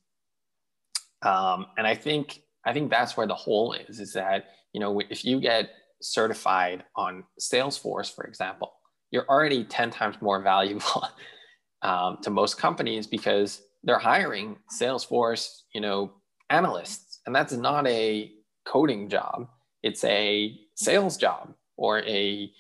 um, 1.23 1.67
and 1.77 1.87
I 1.87 1.95
think 1.95 2.43
I 2.65 2.73
think 2.73 2.91
that's 2.91 3.17
where 3.17 3.27
the 3.27 3.35
hole 3.35 3.73
is. 3.73 4.01
Is 4.01 4.13
that 4.13 4.47
you 4.73 4.81
know, 4.81 5.01
if 5.11 5.25
you 5.25 5.41
get 5.41 5.71
certified 6.01 6.85
on 6.95 7.25
Salesforce, 7.41 8.15
for 8.15 8.25
example, 8.25 8.73
you're 9.11 9.27
already 9.29 9.65
10 9.65 9.91
times 9.91 10.17
more 10.21 10.41
valuable 10.41 11.09
um, 11.83 12.19
to 12.23 12.31
most 12.31 12.59
companies 12.59 13.07
because 13.07 13.63
they're 13.83 13.99
hiring 13.99 14.57
Salesforce, 14.81 15.63
you 15.75 15.81
know, 15.81 16.13
analysts. 16.51 17.21
And 17.27 17.35
that's 17.35 17.53
not 17.53 17.87
a 17.87 18.33
coding 18.67 19.09
job. 19.09 19.49
It's 19.83 20.05
a 20.05 20.57
sales 20.75 21.17
job 21.17 21.55
or 21.79 22.01
a 22.01 22.53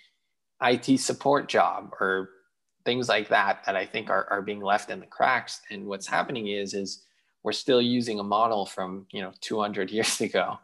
IT 0.63 0.99
support 0.99 1.49
job 1.49 1.93
or 2.01 2.31
things 2.87 3.09
like 3.09 3.29
that 3.29 3.63
that 3.67 3.77
I 3.77 3.85
think 3.85 4.09
are, 4.09 4.27
are 4.31 4.41
being 4.41 4.63
left 4.63 4.89
in 4.89 5.01
the 5.01 5.07
cracks. 5.07 5.61
And 5.71 5.85
what's 5.85 6.07
happening 6.07 6.47
is, 6.49 6.73
is 6.73 7.05
we're 7.43 7.53
still 7.53 7.83
using 7.83 8.19
a 8.19 8.23
model 8.23 8.65
from, 8.65 9.07
you 9.13 9.21
know, 9.21 9.33
200 9.43 9.91
years 9.99 10.23
ago 10.23 10.59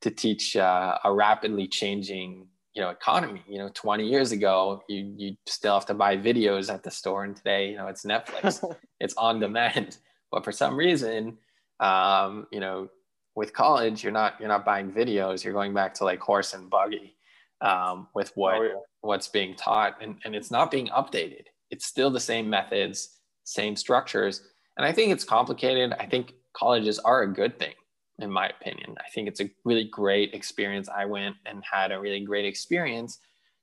to 0.00 0.10
teach 0.10 0.56
uh, 0.56 0.96
a 1.04 1.12
rapidly 1.12 1.68
changing 1.68 2.46
you 2.74 2.84
know 2.84 2.90
economy. 2.90 3.42
You 3.48 3.58
know 3.58 3.70
20 3.74 4.06
years 4.06 4.30
ago 4.30 4.84
you 4.88 5.12
you 5.16 5.36
still 5.46 5.74
have 5.74 5.86
to 5.86 5.94
buy 5.94 6.16
videos 6.16 6.72
at 6.72 6.84
the 6.84 6.92
store 6.92 7.24
and 7.24 7.34
today 7.34 7.70
you 7.70 7.76
know 7.76 7.88
it's 7.88 8.04
netflix. 8.04 8.62
It's 9.00 9.14
on 9.16 9.40
demand. 9.40 9.98
But 10.30 10.44
for 10.44 10.52
some 10.52 10.76
reason 10.76 11.38
um, 11.80 12.46
you 12.52 12.60
know 12.60 12.88
with 13.34 13.52
college 13.52 14.04
you're 14.04 14.12
not 14.12 14.34
you're 14.38 14.48
not 14.48 14.64
buying 14.64 14.92
videos. 14.92 15.42
You're 15.42 15.54
going 15.54 15.74
back 15.74 15.92
to 15.94 16.04
like 16.04 16.20
horse 16.20 16.54
and 16.54 16.70
buggy 16.70 17.16
um, 17.60 18.08
with 18.14 18.32
what 18.34 18.54
oh, 18.54 18.62
yeah. 18.62 18.70
what's 19.00 19.28
being 19.28 19.54
taught 19.54 20.00
and, 20.00 20.16
and 20.24 20.34
it's 20.34 20.50
not 20.50 20.70
being 20.70 20.88
updated 20.88 21.44
it's 21.70 21.86
still 21.86 22.10
the 22.10 22.20
same 22.20 22.48
methods 22.48 23.18
same 23.44 23.74
structures 23.74 24.42
and 24.76 24.86
i 24.86 24.92
think 24.92 25.12
it's 25.12 25.24
complicated 25.24 25.92
i 25.98 26.06
think 26.06 26.34
colleges 26.54 26.98
are 27.00 27.22
a 27.22 27.32
good 27.32 27.58
thing 27.58 27.74
in 28.18 28.30
my 28.30 28.48
opinion. 28.48 28.96
I 28.98 29.08
think 29.10 29.28
it's 29.28 29.40
a 29.40 29.50
really 29.64 29.84
great 29.84 30.34
experience. 30.34 30.88
I 30.88 31.04
went 31.04 31.36
and 31.46 31.62
had 31.70 31.92
a 31.92 32.00
really 32.00 32.20
great 32.20 32.44
experience. 32.44 33.18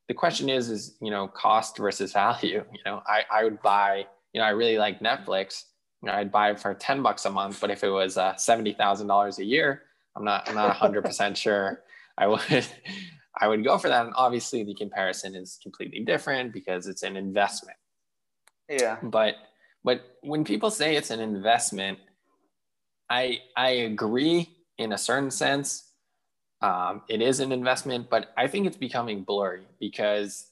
The 0.08 0.14
question 0.14 0.50
is, 0.50 0.70
is, 0.70 0.96
you 1.02 1.12
know, 1.12 1.28
cost 1.28 1.78
versus 1.78 2.14
value. 2.14 2.64
You 2.72 2.80
know, 2.86 3.02
I, 3.08 3.24
I 3.32 3.44
would 3.44 3.62
buy, 3.62 4.06
you 4.34 4.42
know, 4.42 4.48
I 4.48 4.52
really 4.52 4.78
like 4.78 5.00
Netflix. 5.00 5.64
You 6.02 6.08
know, 6.08 6.14
I'd 6.14 6.32
buy 6.32 6.52
it 6.52 6.60
for 6.60 6.74
10 6.74 7.02
bucks 7.02 7.26
a 7.26 7.32
month, 7.32 7.60
but 7.60 7.72
if 7.72 7.84
it 7.84 7.90
was 7.90 8.18
uh, 8.18 8.34
$70,000 8.34 9.38
a 9.38 9.44
year, 9.44 9.84
I'm 10.16 10.24
not, 10.24 10.48
I'm 10.48 10.56
not 10.56 10.76
100% 10.78 11.36
sure 11.36 11.82
I 12.18 12.28
would, 12.28 12.68
I 13.40 13.48
would 13.48 13.64
go 13.64 13.78
for 13.78 13.90
that. 13.90 14.06
And 14.06 14.14
obviously 14.16 14.64
the 14.64 14.74
comparison 14.74 15.36
is 15.36 15.60
completely 15.62 16.02
different 16.02 16.54
because 16.54 16.88
it's 16.88 17.04
an 17.04 17.18
investment. 17.18 17.78
Yeah. 18.70 18.98
But, 19.04 19.36
but 19.84 20.18
when 20.22 20.44
people 20.44 20.72
say 20.72 20.96
it's 20.96 21.12
an 21.12 21.20
investment, 21.20 22.00
I 23.10 23.42
I 23.56 23.70
agree 23.70 24.50
in 24.78 24.92
a 24.92 24.98
certain 24.98 25.32
sense. 25.32 25.92
Um, 26.62 27.04
it 27.08 27.22
is 27.22 27.40
an 27.40 27.52
investment, 27.52 28.10
but 28.10 28.34
I 28.38 28.48
think 28.48 28.66
it's 28.66 28.78
becoming 28.78 29.24
blurry 29.24 29.68
because 29.80 30.48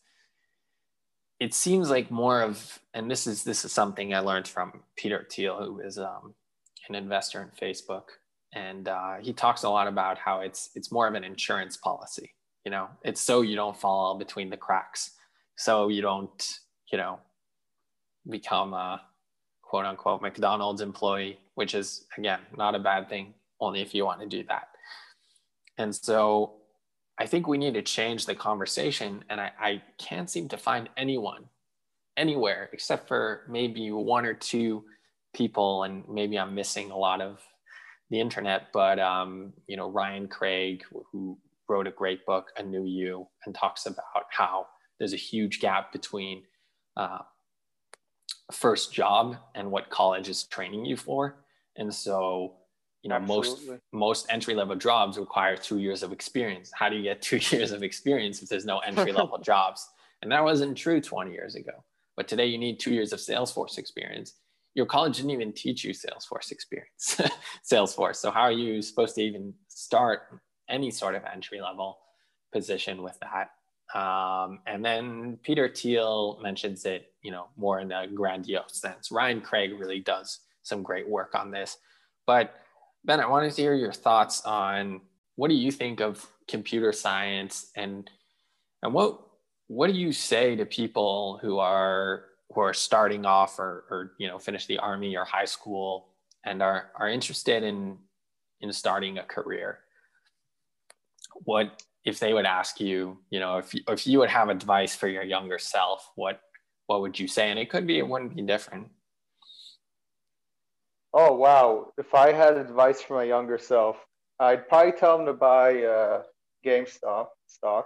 it 1.39 1.53
seems 1.53 1.89
like 1.89 2.11
more 2.11 2.41
of, 2.41 2.79
and 2.93 3.09
this 3.09 3.25
is 3.25 3.43
this 3.43 3.65
is 3.65 3.71
something 3.71 4.13
I 4.13 4.19
learned 4.19 4.47
from 4.47 4.81
Peter 4.95 5.25
Thiel, 5.29 5.57
who 5.63 5.79
is 5.79 5.97
um, 5.97 6.35
an 6.87 6.95
investor 6.95 7.41
in 7.41 7.49
Facebook, 7.49 8.03
and 8.53 8.87
uh, 8.87 9.15
he 9.19 9.33
talks 9.33 9.63
a 9.63 9.69
lot 9.69 9.87
about 9.87 10.17
how 10.17 10.41
it's 10.41 10.69
it's 10.75 10.91
more 10.91 11.07
of 11.07 11.15
an 11.15 11.23
insurance 11.23 11.75
policy. 11.77 12.33
You 12.65 12.71
know, 12.71 12.89
it's 13.03 13.21
so 13.21 13.41
you 13.41 13.55
don't 13.55 13.77
fall 13.77 14.17
between 14.17 14.49
the 14.49 14.57
cracks, 14.57 15.11
so 15.57 15.89
you 15.89 16.01
don't 16.01 16.59
you 16.91 16.97
know 16.97 17.19
become 18.29 18.73
a 18.73 19.01
quote 19.61 19.85
unquote 19.85 20.21
McDonald's 20.21 20.81
employee, 20.81 21.39
which 21.55 21.75
is 21.75 22.05
again 22.17 22.39
not 22.55 22.75
a 22.75 22.79
bad 22.79 23.09
thing, 23.09 23.33
only 23.59 23.81
if 23.81 23.93
you 23.93 24.05
want 24.05 24.21
to 24.21 24.27
do 24.27 24.43
that. 24.47 24.69
And 25.77 25.93
so 25.93 26.53
I 27.17 27.25
think 27.25 27.47
we 27.47 27.57
need 27.57 27.73
to 27.75 27.81
change 27.81 28.25
the 28.25 28.35
conversation. 28.35 29.23
And 29.29 29.39
I, 29.39 29.51
I 29.59 29.81
can't 29.97 30.29
seem 30.29 30.47
to 30.49 30.57
find 30.57 30.89
anyone 30.97 31.45
anywhere 32.17 32.69
except 32.73 33.07
for 33.07 33.43
maybe 33.49 33.91
one 33.91 34.25
or 34.25 34.33
two 34.33 34.83
people, 35.33 35.83
and 35.83 36.03
maybe 36.07 36.37
I'm 36.37 36.55
missing 36.55 36.91
a 36.91 36.97
lot 36.97 37.21
of 37.21 37.41
the 38.09 38.19
internet. 38.19 38.67
But 38.71 38.99
um, 38.99 39.53
you 39.67 39.77
know, 39.77 39.89
Ryan 39.89 40.27
Craig, 40.27 40.83
who 41.11 41.37
wrote 41.73 41.87
a 41.87 41.91
great 41.91 42.23
book, 42.25 42.51
A 42.57 42.63
New 42.63 42.85
U, 42.85 43.27
and 43.45 43.55
talks 43.55 43.87
about 43.87 44.25
how 44.29 44.67
there's 44.99 45.13
a 45.13 45.23
huge 45.31 45.59
gap 45.59 45.91
between 45.91 46.43
uh, 46.95 47.19
first 48.51 48.93
job 48.93 49.37
and 49.55 49.71
what 49.71 49.89
college 49.89 50.29
is 50.29 50.43
training 50.43 50.85
you 50.85 50.95
for. 50.95 51.43
And 51.75 51.91
so 51.91 52.53
you 53.01 53.09
know 53.09 53.15
Absolutely. 53.15 53.71
most 53.71 53.81
most 53.91 54.27
entry 54.29 54.53
level 54.53 54.75
jobs 54.75 55.17
require 55.17 55.57
two 55.57 55.79
years 55.79 56.03
of 56.03 56.11
experience. 56.13 56.71
How 56.73 56.89
do 56.89 56.95
you 56.95 57.03
get 57.03 57.21
two 57.29 57.39
years 57.55 57.71
of 57.71 57.81
experience 57.81 58.41
if 58.43 58.49
there's 58.49 58.65
no 58.65 58.79
entry 58.79 59.11
level 59.11 59.37
jobs? 59.51 59.89
And 60.21 60.31
that 60.31 60.43
wasn't 60.43 60.77
true 60.77 61.01
20 61.01 61.31
years 61.31 61.55
ago. 61.55 61.83
But 62.15 62.27
today 62.27 62.45
you 62.45 62.57
need 62.57 62.79
two 62.79 62.93
years 62.93 63.11
of 63.11 63.19
salesforce 63.19 63.77
experience. 63.77 64.35
Your 64.75 64.85
college 64.85 65.17
didn't 65.17 65.31
even 65.31 65.51
teach 65.51 65.83
you 65.83 65.93
salesforce 65.93 66.51
experience 66.51 67.19
salesforce. 67.71 68.17
So 68.17 68.31
how 68.31 68.41
are 68.41 68.57
you 68.63 68.81
supposed 68.81 69.15
to 69.15 69.21
even 69.21 69.53
start 69.67 70.19
any 70.69 70.91
sort 70.91 71.15
of 71.15 71.23
entry 71.31 71.61
level 71.61 71.99
position 72.51 73.01
with 73.01 73.17
that. 73.19 73.51
Um, 73.97 74.59
and 74.65 74.83
then 74.83 75.37
peter 75.43 75.69
thiel 75.69 76.39
mentions 76.41 76.85
it 76.85 77.11
you 77.21 77.29
know 77.31 77.47
more 77.57 77.79
in 77.79 77.91
a 77.91 78.07
grandiose 78.07 78.75
sense. 78.75 79.11
Ryan 79.11 79.41
craig 79.41 79.73
really 79.77 79.99
does 79.99 80.39
some 80.63 80.81
great 80.81 81.07
work 81.07 81.35
on 81.35 81.51
this. 81.51 81.77
But 82.25 82.55
Ben, 83.05 83.19
I 83.19 83.27
wanted 83.27 83.53
to 83.53 83.61
hear 83.61 83.73
your 83.73 83.91
thoughts 83.91 84.41
on 84.45 85.01
what 85.35 85.49
do 85.49 85.55
you 85.55 85.71
think 85.71 85.99
of 85.99 86.25
computer 86.47 86.91
science 86.91 87.71
and 87.75 88.09
and 88.81 88.93
what 88.93 89.19
what 89.67 89.87
do 89.87 89.93
you 89.93 90.11
say 90.11 90.55
to 90.55 90.65
people 90.65 91.39
who 91.41 91.59
are 91.59 92.25
who 92.53 92.61
are 92.61 92.73
starting 92.73 93.25
off 93.25 93.59
or, 93.59 93.85
or 93.89 94.11
you 94.19 94.27
know 94.27 94.37
finish 94.37 94.65
the 94.65 94.77
army 94.77 95.15
or 95.15 95.25
high 95.25 95.45
school 95.45 96.09
and 96.45 96.61
are 96.61 96.91
are 96.95 97.09
interested 97.09 97.63
in 97.63 97.97
in 98.61 98.71
starting 98.71 99.17
a 99.17 99.23
career 99.23 99.79
what 101.43 101.83
if 102.05 102.19
they 102.19 102.33
would 102.33 102.45
ask 102.45 102.79
you 102.79 103.17
you 103.29 103.39
know 103.39 103.57
if 103.57 103.73
you, 103.73 103.81
if 103.87 104.05
you 104.07 104.19
would 104.19 104.29
have 104.29 104.49
advice 104.49 104.95
for 104.95 105.07
your 105.07 105.23
younger 105.23 105.57
self 105.57 106.11
what 106.15 106.41
what 106.87 107.01
would 107.01 107.17
you 107.19 107.27
say 107.27 107.49
and 107.49 107.59
it 107.59 107.69
could 107.69 107.87
be 107.87 107.97
it 107.97 108.07
wouldn't 108.07 108.35
be 108.35 108.41
different 108.41 108.87
Oh 111.13 111.33
wow! 111.33 111.93
If 111.97 112.15
I 112.15 112.31
had 112.31 112.57
advice 112.57 113.01
for 113.01 113.13
my 113.13 113.23
younger 113.23 113.59
self, 113.59 113.97
I'd 114.39 114.67
probably 114.67 114.93
tell 114.93 115.17
them 115.17 115.27
to 115.27 115.33
buy 115.33 115.83
uh, 115.83 116.23
GameStop 116.65 117.27
stock 117.45 117.85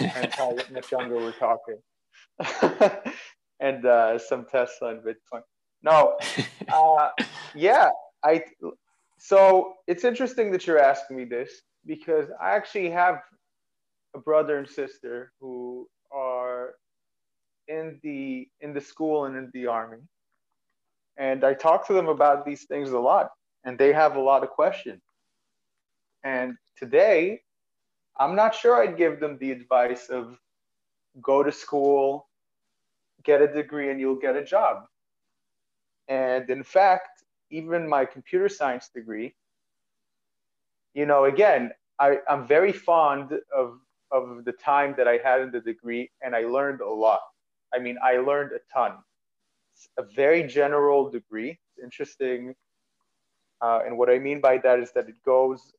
and 0.00 0.32
how 0.34 0.56
much 0.70 0.92
younger 0.92 1.16
we're 1.16 1.32
talking, 1.32 1.78
and 3.60 3.84
uh, 3.84 4.18
some 4.18 4.44
Tesla 4.44 4.90
and 4.90 5.02
Bitcoin. 5.02 5.42
No, 5.82 6.18
uh, 6.72 7.10
yeah, 7.56 7.88
I. 8.24 8.44
So 9.18 9.74
it's 9.88 10.04
interesting 10.04 10.52
that 10.52 10.64
you're 10.64 10.78
asking 10.78 11.16
me 11.16 11.24
this 11.24 11.50
because 11.88 12.28
I 12.40 12.52
actually 12.52 12.90
have 12.90 13.22
a 14.14 14.20
brother 14.20 14.58
and 14.58 14.68
sister 14.68 15.32
who 15.40 15.88
are 16.12 16.74
in 17.66 17.98
the 18.04 18.48
in 18.60 18.72
the 18.74 18.80
school 18.80 19.24
and 19.24 19.36
in 19.36 19.50
the 19.52 19.66
army 19.66 19.98
and 21.18 21.44
I 21.44 21.52
talk 21.52 21.86
to 21.88 21.92
them 21.92 22.08
about 22.08 22.46
these 22.46 22.64
things 22.64 22.92
a 22.92 22.98
lot, 22.98 23.32
and 23.64 23.76
they 23.76 23.92
have 23.92 24.16
a 24.16 24.20
lot 24.20 24.44
of 24.44 24.50
questions. 24.50 25.02
And 26.22 26.56
today, 26.76 27.42
I'm 28.18 28.36
not 28.36 28.54
sure 28.54 28.76
I'd 28.76 28.96
give 28.96 29.20
them 29.20 29.36
the 29.38 29.50
advice 29.50 30.08
of 30.08 30.38
go 31.20 31.42
to 31.42 31.50
school, 31.50 32.28
get 33.24 33.42
a 33.42 33.52
degree, 33.52 33.90
and 33.90 34.00
you'll 34.00 34.14
get 34.20 34.36
a 34.36 34.44
job. 34.44 34.84
And 36.06 36.48
in 36.48 36.62
fact, 36.62 37.24
even 37.50 37.88
my 37.88 38.04
computer 38.04 38.48
science 38.48 38.88
degree, 38.88 39.34
you 40.94 41.04
know, 41.04 41.24
again, 41.24 41.72
I, 42.00 42.18
I'm 42.28 42.46
very 42.46 42.72
fond 42.72 43.32
of, 43.56 43.78
of 44.10 44.44
the 44.44 44.52
time 44.52 44.94
that 44.96 45.08
I 45.08 45.18
had 45.22 45.40
in 45.40 45.50
the 45.50 45.60
degree, 45.60 46.10
and 46.22 46.34
I 46.34 46.42
learned 46.42 46.80
a 46.80 46.88
lot. 46.88 47.20
I 47.74 47.78
mean, 47.78 47.96
I 48.02 48.18
learned 48.18 48.52
a 48.52 48.60
ton 48.72 48.98
a 49.96 50.02
very 50.02 50.42
general 50.44 51.10
degree. 51.10 51.50
It's 51.50 51.82
interesting. 51.82 52.54
Uh, 53.60 53.80
and 53.84 53.98
what 53.98 54.10
I 54.10 54.18
mean 54.18 54.40
by 54.40 54.58
that 54.58 54.78
is 54.78 54.92
that 54.92 55.08
it 55.08 55.22
goes, 55.24 55.72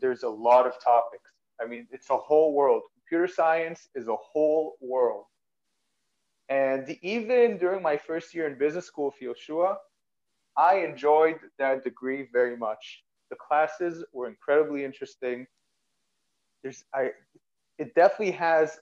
there's 0.00 0.22
a 0.22 0.28
lot 0.28 0.66
of 0.66 0.82
topics. 0.82 1.30
I 1.60 1.66
mean, 1.66 1.86
it's 1.90 2.10
a 2.10 2.16
whole 2.16 2.54
world. 2.54 2.82
Computer 2.94 3.32
science 3.32 3.88
is 3.94 4.08
a 4.08 4.16
whole 4.16 4.76
world. 4.80 5.24
And 6.48 6.96
even 7.02 7.58
during 7.58 7.82
my 7.82 7.96
first 7.96 8.34
year 8.34 8.46
in 8.46 8.56
business 8.58 8.86
school 8.86 9.10
for 9.10 9.24
Yoshua, 9.24 9.76
I 10.56 10.78
enjoyed 10.78 11.38
that 11.58 11.84
degree 11.84 12.28
very 12.32 12.56
much. 12.56 13.02
The 13.30 13.36
classes 13.36 14.04
were 14.12 14.28
incredibly 14.28 14.84
interesting. 14.84 15.46
There's, 16.62 16.84
I, 16.94 17.10
it 17.78 17.94
definitely 17.94 18.32
has 18.32 18.78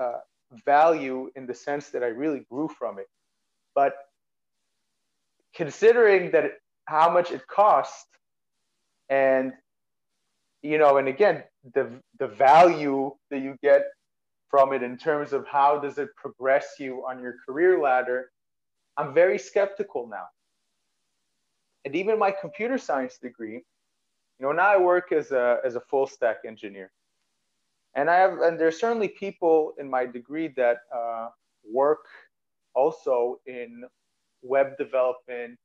uh, 0.00 0.18
value 0.64 1.30
in 1.36 1.46
the 1.46 1.54
sense 1.54 1.90
that 1.90 2.02
I 2.02 2.08
really 2.08 2.46
grew 2.50 2.68
from 2.68 2.98
it. 2.98 3.06
But 3.74 3.94
considering 5.54 6.30
that 6.32 6.44
it, 6.44 6.52
how 6.86 7.10
much 7.10 7.30
it 7.30 7.46
cost, 7.46 8.06
and 9.08 9.52
you 10.62 10.78
know, 10.78 10.96
and 10.96 11.08
again, 11.08 11.44
the 11.74 11.90
the 12.18 12.28
value 12.28 13.12
that 13.30 13.40
you 13.40 13.56
get 13.62 13.82
from 14.48 14.72
it 14.72 14.82
in 14.82 14.96
terms 14.96 15.32
of 15.32 15.46
how 15.46 15.78
does 15.78 15.98
it 15.98 16.08
progress 16.16 16.74
you 16.78 17.04
on 17.08 17.20
your 17.20 17.36
career 17.44 17.80
ladder, 17.80 18.30
I'm 18.96 19.12
very 19.12 19.38
skeptical 19.38 20.06
now. 20.06 20.26
And 21.84 21.94
even 21.96 22.18
my 22.18 22.30
computer 22.30 22.78
science 22.78 23.18
degree, 23.18 23.62
you 24.38 24.46
know, 24.46 24.52
now 24.52 24.68
I 24.68 24.76
work 24.76 25.12
as 25.12 25.32
a 25.32 25.58
as 25.64 25.76
a 25.76 25.80
full 25.80 26.06
stack 26.06 26.38
engineer, 26.46 26.90
and 27.94 28.10
I 28.10 28.16
have 28.16 28.40
and 28.40 28.58
there's 28.58 28.78
certainly 28.78 29.08
people 29.08 29.74
in 29.78 29.88
my 29.88 30.06
degree 30.06 30.48
that 30.56 30.78
uh, 30.94 31.28
work 31.64 32.06
also 32.74 33.40
in 33.46 33.84
web 34.42 34.76
development, 34.76 35.58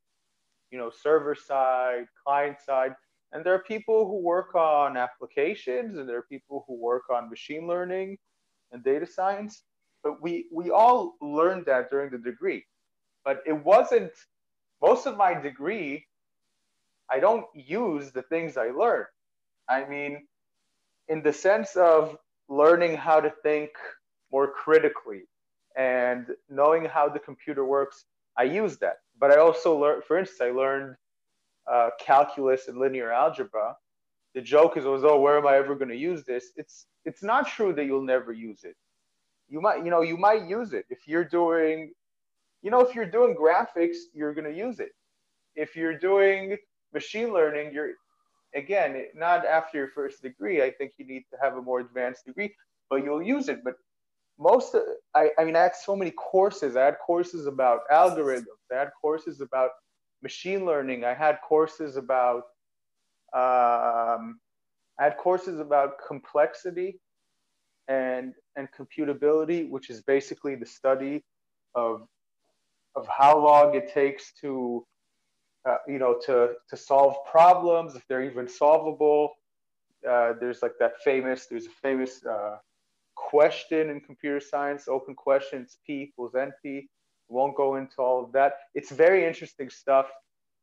you 0.72 0.78
know, 0.78 0.90
server 0.90 1.36
side, 1.36 2.06
client 2.24 2.58
side. 2.66 2.96
And 3.32 3.46
there 3.46 3.54
are 3.54 3.64
people 3.64 4.08
who 4.08 4.22
work 4.22 4.56
on 4.56 4.98
applications 4.98 5.98
and 5.98 6.10
there 6.10 6.18
are 6.18 6.28
people 6.30 6.64
who 6.68 6.76
work 6.76 7.04
on 7.12 7.30
machine 7.30 7.68
learning 7.68 8.18
and 8.72 8.84
data 8.84 9.06
science. 9.06 9.64
But 10.04 10.22
we, 10.22 10.48
we 10.52 10.72
all 10.72 11.16
learned 11.22 11.66
that 11.66 11.90
during 11.90 12.10
the 12.10 12.18
degree. 12.18 12.66
But 13.26 13.42
it 13.46 13.54
wasn't, 13.54 14.12
most 14.82 15.06
of 15.06 15.18
my 15.18 15.40
degree, 15.40 16.06
I 17.12 17.20
don't 17.20 17.46
use 17.54 18.12
the 18.12 18.24
things 18.24 18.58
I 18.58 18.70
learned. 18.70 19.08
I 19.68 19.86
mean, 19.86 20.28
in 21.08 21.22
the 21.24 21.34
sense 21.34 21.76
of 21.76 22.18
learning 22.50 22.98
how 22.98 23.20
to 23.20 23.32
think 23.44 23.72
more 24.32 24.52
critically, 24.52 25.24
and 25.76 26.28
knowing 26.50 26.86
how 26.86 27.08
the 27.10 27.20
computer 27.20 27.66
works, 27.66 28.06
I 28.38 28.44
use 28.44 28.78
that. 28.78 28.98
But 29.20 29.32
I 29.32 29.38
also 29.38 29.78
learned, 29.78 30.04
for 30.04 30.18
instance, 30.18 30.42
I 30.42 30.52
learned 30.52 30.96
uh, 31.72 31.90
calculus 32.00 32.68
and 32.68 32.78
linear 32.78 33.12
algebra. 33.12 33.76
The 34.36 34.42
joke 34.42 34.78
is 34.78 34.86
always, 34.86 35.04
oh, 35.04 35.20
where 35.20 35.38
am 35.38 35.48
I 35.48 35.56
ever 35.56 35.76
going 35.76 35.90
to 35.90 35.96
use 35.96 36.24
this? 36.24 36.52
It's 36.56 36.86
it's 37.06 37.24
not 37.24 37.48
true 37.48 37.74
that 37.74 37.86
you'll 37.86 38.04
never 38.04 38.32
use 38.34 38.64
it. 38.64 38.76
You 39.48 39.62
might, 39.62 39.84
you 39.84 39.90
know, 39.90 40.02
you 40.02 40.18
might 40.18 40.46
use 40.48 40.74
it 40.74 40.86
if 40.90 41.08
you're 41.08 41.24
doing, 41.24 41.92
you 42.62 42.70
know, 42.70 42.82
if 42.82 42.94
you're 42.94 43.06
doing 43.10 43.36
graphics, 43.36 43.98
you're 44.14 44.34
going 44.34 44.52
to 44.52 44.58
use 44.58 44.80
it. 44.80 44.92
If 45.56 45.76
you're 45.76 45.98
doing 45.98 46.58
machine 46.94 47.34
learning, 47.34 47.74
you're 47.74 47.92
again 48.56 49.06
not 49.16 49.46
after 49.46 49.78
your 49.78 49.90
first 49.90 50.22
degree. 50.22 50.62
I 50.64 50.72
think 50.72 50.94
you 50.98 51.06
need 51.06 51.24
to 51.32 51.38
have 51.42 51.58
a 51.58 51.62
more 51.62 51.80
advanced 51.80 52.26
degree, 52.26 52.56
but 52.90 53.04
you'll 53.04 53.22
use 53.22 53.50
it. 53.50 53.64
But 53.64 53.76
most 54.40 54.74
of, 54.74 54.84
I, 55.14 55.30
I 55.38 55.44
mean 55.44 55.56
i 55.56 55.64
had 55.64 55.76
so 55.76 55.96
many 55.96 56.12
courses 56.12 56.76
i 56.76 56.86
had 56.86 56.98
courses 57.06 57.46
about 57.46 57.82
algorithms 57.92 58.46
i 58.72 58.76
had 58.76 58.90
courses 59.00 59.42
about 59.42 59.72
machine 60.24 60.66
learning 60.66 61.04
i 61.04 61.14
had 61.14 61.40
courses 61.48 61.98
about 61.98 62.44
um, 63.34 64.40
i 64.98 65.04
had 65.04 65.18
courses 65.18 65.60
about 65.60 65.94
complexity 66.08 67.00
and 67.88 68.34
and 68.56 68.70
computability 68.72 69.70
which 69.70 69.90
is 69.90 70.02
basically 70.02 70.56
the 70.56 70.66
study 70.66 71.24
of 71.76 72.08
of 72.96 73.08
how 73.08 73.38
long 73.38 73.76
it 73.76 73.94
takes 73.94 74.34
to 74.42 74.86
uh, 75.68 75.78
you 75.88 76.00
know, 76.00 76.20
to, 76.26 76.52
to 76.70 76.78
solve 76.78 77.16
problems, 77.30 77.96
if 77.96 78.08
they're 78.08 78.24
even 78.24 78.48
solvable. 78.48 79.34
Uh, 80.08 80.34
there's 80.40 80.62
like 80.62 80.74
that 80.80 80.94
famous, 81.04 81.48
there's 81.48 81.66
a 81.66 81.78
famous 81.82 82.26
uh, 82.26 82.58
question 83.16 83.90
in 83.90 84.00
computer 84.00 84.40
science, 84.40 84.88
open 84.88 85.14
questions, 85.14 85.78
P 85.86 86.04
equals 86.04 86.34
NP. 86.34 86.88
Won't 87.28 87.56
go 87.56 87.76
into 87.76 87.98
all 87.98 88.24
of 88.24 88.32
that. 88.32 88.54
It's 88.74 88.92
very 88.92 89.26
interesting 89.26 89.70
stuff. 89.70 90.08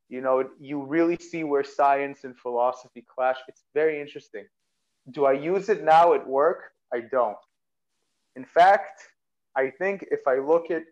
You 0.09 0.21
know, 0.21 0.49
you 0.59 0.83
really 0.83 1.17
see 1.17 1.45
where 1.45 1.65
science 1.65 2.25
and 2.25 2.37
philosophy 2.37 3.05
clash. 3.07 3.37
It's 3.49 3.65
very 3.75 4.01
interesting. 4.01 4.47
Do 5.11 5.27
I 5.27 5.33
use 5.33 5.69
it 5.69 5.85
now 5.85 6.15
at 6.15 6.27
work? 6.27 6.63
I 6.93 7.01
don't. 7.11 7.37
In 8.35 8.45
fact, 8.45 9.03
I 9.57 9.71
think 9.71 10.07
if 10.11 10.27
I 10.27 10.39
look 10.39 10.71
at 10.71 10.83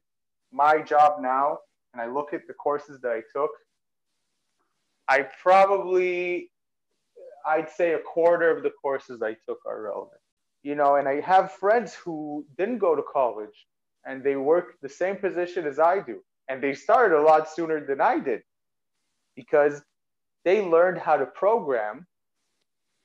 my 0.52 0.80
job 0.80 1.20
now 1.20 1.58
and 1.92 2.00
I 2.00 2.06
look 2.06 2.32
at 2.32 2.46
the 2.46 2.54
courses 2.54 3.00
that 3.02 3.12
I 3.12 3.22
took, 3.34 3.50
I 5.08 5.26
probably, 5.42 6.50
I'd 7.46 7.70
say 7.70 7.92
a 7.94 7.98
quarter 7.98 8.50
of 8.50 8.62
the 8.62 8.70
courses 8.70 9.22
I 9.22 9.36
took 9.46 9.58
are 9.66 9.82
relevant. 9.82 10.20
You 10.62 10.74
know, 10.74 10.96
and 10.96 11.06
I 11.06 11.20
have 11.20 11.52
friends 11.52 11.94
who 11.94 12.46
didn't 12.56 12.78
go 12.78 12.96
to 12.96 13.02
college 13.12 13.66
and 14.06 14.22
they 14.22 14.36
work 14.36 14.76
the 14.80 14.88
same 14.88 15.16
position 15.16 15.66
as 15.66 15.78
I 15.78 16.00
do. 16.00 16.20
And 16.48 16.62
they 16.62 16.74
started 16.74 17.18
a 17.18 17.22
lot 17.22 17.50
sooner 17.50 17.84
than 17.84 18.00
I 18.00 18.18
did 18.18 18.42
because 19.36 19.82
they 20.44 20.62
learned 20.62 20.98
how 20.98 21.16
to 21.16 21.26
program 21.26 22.06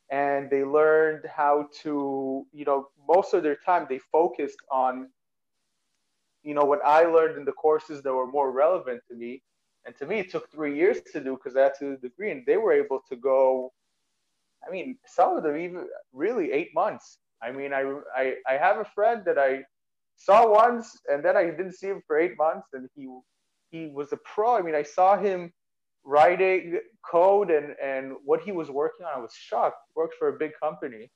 and 0.09 0.49
they 0.49 0.63
learned 0.63 1.25
how 1.33 1.67
to, 1.83 2.45
you 2.51 2.65
know, 2.65 2.87
most 3.07 3.33
of 3.33 3.43
their 3.43 3.57
time 3.65 3.85
they 3.89 3.99
focused 4.11 4.57
on, 4.71 5.09
you 6.43 6.53
know, 6.53 6.63
what 6.63 6.83
I 6.83 7.03
learned 7.03 7.37
in 7.37 7.45
the 7.45 7.51
courses 7.51 8.01
that 8.03 8.13
were 8.13 8.27
more 8.27 8.51
relevant 8.51 9.01
to 9.09 9.15
me 9.15 9.41
and 9.85 9.95
to 9.97 10.05
me, 10.05 10.19
it 10.19 10.29
took 10.29 10.51
three 10.51 10.75
years 10.75 11.01
to 11.13 11.19
do 11.23 11.35
because 11.35 11.55
I 11.55 11.63
had 11.63 11.73
to 11.79 11.85
do 11.85 11.91
the 11.91 12.09
degree, 12.09 12.31
and 12.31 12.45
they 12.45 12.57
were 12.57 12.73
able 12.73 13.01
to 13.09 13.15
go. 13.15 13.71
I 14.67 14.71
mean, 14.71 14.97
some 15.05 15.37
of 15.37 15.43
them 15.43 15.57
even 15.57 15.87
really 16.11 16.51
eight 16.51 16.73
months. 16.75 17.17
I 17.41 17.51
mean, 17.51 17.73
I, 17.73 17.81
I, 18.15 18.35
I 18.47 18.53
have 18.57 18.77
a 18.77 18.83
friend 18.83 19.23
that 19.25 19.37
I 19.37 19.63
saw 20.17 20.51
once, 20.51 20.99
and 21.09 21.23
then 21.23 21.37
I 21.37 21.45
didn't 21.45 21.73
see 21.73 21.87
him 21.87 22.01
for 22.05 22.19
eight 22.19 22.37
months, 22.37 22.67
and 22.73 22.89
he 22.95 23.07
he 23.71 23.87
was 23.87 24.11
a 24.11 24.17
pro. 24.17 24.57
I 24.57 24.61
mean, 24.61 24.75
I 24.75 24.83
saw 24.83 25.17
him 25.17 25.53
writing 26.03 26.79
code 27.09 27.51
and 27.51 27.75
and 27.81 28.13
what 28.25 28.41
he 28.41 28.51
was 28.51 28.69
working 28.69 29.05
on. 29.05 29.13
I 29.15 29.19
was 29.19 29.33
shocked. 29.33 29.77
Worked 29.95 30.15
for 30.19 30.29
a 30.29 30.37
big 30.37 30.51
company, 30.61 31.09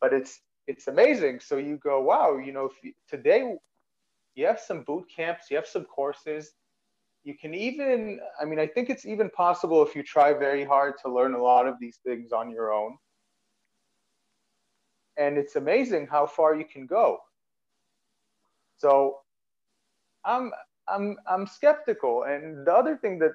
but 0.00 0.12
it's 0.12 0.40
it's 0.66 0.88
amazing. 0.88 1.40
So 1.40 1.58
you 1.58 1.76
go, 1.76 2.00
wow, 2.00 2.38
you 2.38 2.52
know, 2.52 2.70
you, 2.82 2.92
today 3.08 3.54
you 4.34 4.46
have 4.46 4.58
some 4.58 4.82
boot 4.82 5.04
camps, 5.14 5.46
you 5.50 5.56
have 5.56 5.66
some 5.66 5.84
courses 5.84 6.52
you 7.24 7.34
can 7.34 7.54
even 7.54 8.20
i 8.40 8.44
mean 8.44 8.58
i 8.58 8.66
think 8.66 8.90
it's 8.90 9.06
even 9.06 9.28
possible 9.30 9.82
if 9.82 9.96
you 9.96 10.02
try 10.02 10.32
very 10.32 10.64
hard 10.64 10.94
to 11.02 11.12
learn 11.12 11.34
a 11.34 11.42
lot 11.42 11.66
of 11.66 11.74
these 11.80 11.98
things 12.06 12.32
on 12.32 12.50
your 12.50 12.72
own. 12.72 12.96
And 15.16 15.38
it's 15.38 15.54
amazing 15.56 16.08
how 16.08 16.26
far 16.26 16.56
you 16.56 16.64
can 16.64 16.86
go. 16.86 17.18
So 18.76 19.18
i'm 20.24 20.52
i'm 20.88 21.16
i'm 21.26 21.46
skeptical. 21.46 22.24
And 22.24 22.66
the 22.66 22.72
other 22.72 22.96
thing 22.96 23.18
that 23.20 23.32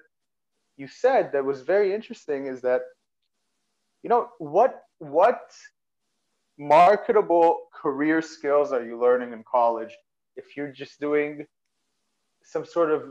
you 0.78 0.88
said 0.88 1.32
that 1.34 1.44
was 1.44 1.62
very 1.62 1.94
interesting 1.94 2.48
is 2.48 2.62
that 2.62 2.82
you 4.04 4.10
know 4.10 4.30
what 4.38 4.84
what 5.00 5.52
marketable 6.58 7.70
career 7.74 8.22
skills 8.22 8.72
are 8.72 8.86
you 8.86 9.00
learning 9.00 9.32
in 9.32 9.44
college 9.50 9.94
if 10.36 10.58
you're 10.58 10.72
just 10.72 11.00
doing 11.00 11.46
some 12.44 12.66
sort 12.66 12.92
of 12.92 13.02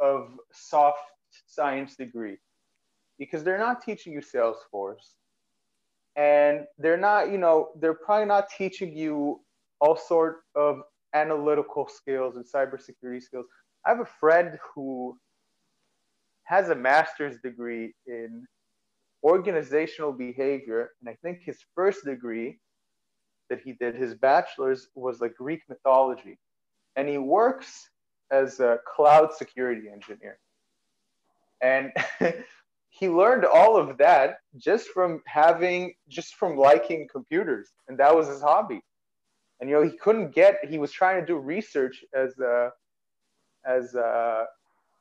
of 0.00 0.30
soft 0.52 1.00
science 1.46 1.96
degree 1.96 2.38
because 3.18 3.42
they're 3.42 3.58
not 3.58 3.82
teaching 3.82 4.12
you 4.12 4.20
Salesforce 4.20 5.14
and 6.16 6.66
they're 6.78 6.96
not, 6.96 7.30
you 7.30 7.38
know, 7.38 7.70
they're 7.80 7.94
probably 7.94 8.26
not 8.26 8.48
teaching 8.56 8.96
you 8.96 9.40
all 9.80 9.96
sort 9.96 10.40
of 10.54 10.82
analytical 11.14 11.88
skills 11.88 12.36
and 12.36 12.44
cybersecurity 12.44 13.22
skills. 13.22 13.46
I 13.84 13.90
have 13.90 14.00
a 14.00 14.08
friend 14.20 14.58
who 14.74 15.16
has 16.44 16.70
a 16.70 16.74
master's 16.74 17.38
degree 17.38 17.94
in 18.06 18.46
organizational 19.22 20.12
behavior, 20.12 20.90
and 21.00 21.08
I 21.08 21.16
think 21.22 21.40
his 21.44 21.58
first 21.74 22.04
degree 22.04 22.58
that 23.50 23.60
he 23.60 23.74
did, 23.74 23.94
his 23.94 24.14
bachelor's, 24.14 24.88
was 24.94 25.20
like 25.20 25.34
Greek 25.36 25.62
mythology. 25.68 26.38
And 26.96 27.08
he 27.08 27.18
works 27.18 27.88
as 28.30 28.60
a 28.60 28.78
cloud 28.86 29.32
security 29.34 29.88
engineer. 29.88 30.38
And 31.60 31.92
he 32.90 33.08
learned 33.08 33.44
all 33.44 33.76
of 33.76 33.96
that 33.98 34.38
just 34.56 34.88
from 34.88 35.22
having, 35.26 35.94
just 36.08 36.34
from 36.34 36.56
liking 36.56 37.08
computers. 37.10 37.72
And 37.88 37.98
that 37.98 38.14
was 38.14 38.28
his 38.28 38.40
hobby. 38.40 38.80
And, 39.60 39.68
you 39.68 39.76
know, 39.76 39.82
he 39.82 39.96
couldn't 39.96 40.34
get, 40.34 40.58
he 40.68 40.78
was 40.78 40.92
trying 40.92 41.20
to 41.20 41.26
do 41.26 41.36
research 41.36 42.04
as 42.14 42.38
a, 42.38 42.70
as 43.66 43.94
a 43.94 44.46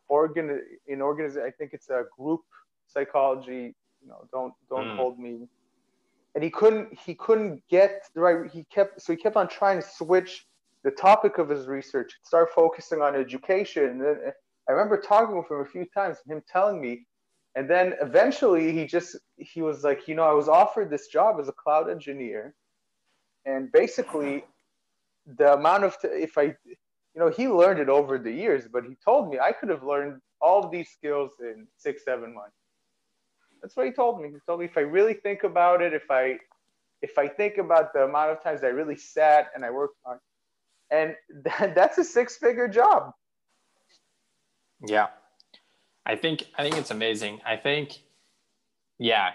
organ, 0.10 0.62
in 0.88 1.02
organization, 1.02 1.48
I 1.48 1.52
think 1.52 1.72
it's 1.74 1.90
a 1.90 2.04
group 2.18 2.42
psychology, 2.88 3.76
you 4.02 4.08
know, 4.08 4.28
don't, 4.32 4.54
don't 4.70 4.88
mm. 4.88 4.96
hold 4.96 5.20
me. 5.20 5.48
And 6.34 6.44
he 6.44 6.50
couldn't, 6.50 6.98
he 6.98 7.14
couldn't 7.14 7.62
get 7.70 8.04
the 8.16 8.22
right, 8.22 8.50
he 8.52 8.64
kept, 8.66 9.02
so 9.02 9.14
he 9.14 9.18
kept 9.18 9.36
on 9.36 9.48
trying 9.48 9.82
to 9.82 9.88
switch 9.88 10.47
the 10.88 10.92
topic 10.92 11.38
of 11.38 11.50
his 11.50 11.68
research, 11.68 12.14
start 12.24 12.48
focusing 12.56 13.02
on 13.02 13.14
education. 13.14 13.84
And 13.90 14.02
then 14.02 14.18
I 14.70 14.72
remember 14.72 14.98
talking 14.98 15.36
with 15.38 15.52
him 15.52 15.60
a 15.60 15.66
few 15.66 15.86
times, 15.94 16.20
him 16.26 16.42
telling 16.50 16.80
me, 16.80 17.06
and 17.56 17.70
then 17.70 17.96
eventually 18.02 18.72
he 18.72 18.86
just 18.86 19.18
he 19.36 19.62
was 19.62 19.84
like, 19.84 20.08
you 20.08 20.16
know, 20.16 20.24
I 20.24 20.32
was 20.32 20.48
offered 20.48 20.90
this 20.90 21.08
job 21.08 21.42
as 21.42 21.50
a 21.50 21.52
cloud 21.52 21.90
engineer, 21.90 22.56
and 23.46 23.70
basically 23.74 24.46
the 25.40 25.56
amount 25.56 25.84
of 25.84 26.00
t- 26.00 26.08
if 26.08 26.38
I, 26.38 26.56
you 26.64 27.18
know, 27.18 27.30
he 27.30 27.50
learned 27.50 27.82
it 27.82 27.90
over 27.90 28.18
the 28.18 28.32
years, 28.32 28.64
but 28.72 28.86
he 28.86 28.96
told 29.04 29.30
me 29.30 29.40
I 29.40 29.52
could 29.52 29.68
have 29.68 29.84
learned 29.84 30.22
all 30.40 30.64
of 30.64 30.72
these 30.72 30.90
skills 30.90 31.32
in 31.42 31.68
six 31.76 32.06
seven 32.06 32.34
months. 32.34 32.56
That's 33.62 33.76
what 33.76 33.88
he 33.88 33.92
told 33.92 34.22
me. 34.22 34.30
He 34.30 34.38
told 34.48 34.62
me 34.62 34.68
if 34.68 34.78
I 34.78 34.86
really 34.98 35.16
think 35.16 35.44
about 35.44 35.82
it, 35.82 35.94
if 35.94 36.10
I 36.10 36.38
if 37.02 37.18
I 37.18 37.28
think 37.28 37.58
about 37.58 37.92
the 37.94 38.06
amount 38.06 38.32
of 38.32 38.42
times 38.42 38.64
I 38.64 38.68
really 38.68 38.96
sat 38.96 39.48
and 39.54 39.66
I 39.66 39.70
worked 39.70 39.98
on 40.06 40.18
and 40.92 41.16
that, 41.44 41.76
that's 41.76 41.98
a 41.98 42.04
six 42.04 42.38
figure 42.38 42.68
job. 42.68 43.12
Yeah. 44.88 45.08
I 46.06 46.16
think 46.16 46.46
i 46.58 46.64
think 46.64 46.78
it's 46.78 46.92
amazing. 46.92 47.42
I 47.46 47.58
think 47.58 48.00
yeah 49.00 49.32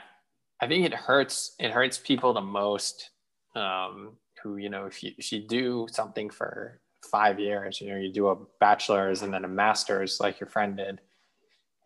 i 0.61 0.67
think 0.67 0.85
it 0.85 0.95
hurts 0.95 1.55
it 1.59 1.71
hurts 1.71 1.99
people 1.99 2.33
the 2.33 2.41
most 2.41 3.11
um, 3.55 4.17
who 4.43 4.57
you 4.57 4.69
know 4.69 4.87
if 4.87 5.03
you 5.03 5.13
if 5.19 5.31
you 5.33 5.47
do 5.47 5.87
something 5.91 6.31
for 6.31 6.81
five 7.11 7.39
years 7.39 7.81
you 7.81 7.89
know 7.89 7.97
you 7.97 8.13
do 8.13 8.29
a 8.29 8.37
bachelor's 8.61 9.23
and 9.23 9.35
then 9.35 9.45
a 9.45 9.49
master's 9.49 10.19
like 10.21 10.41
your 10.41 10.49
friend 10.49 10.77
did 10.77 11.01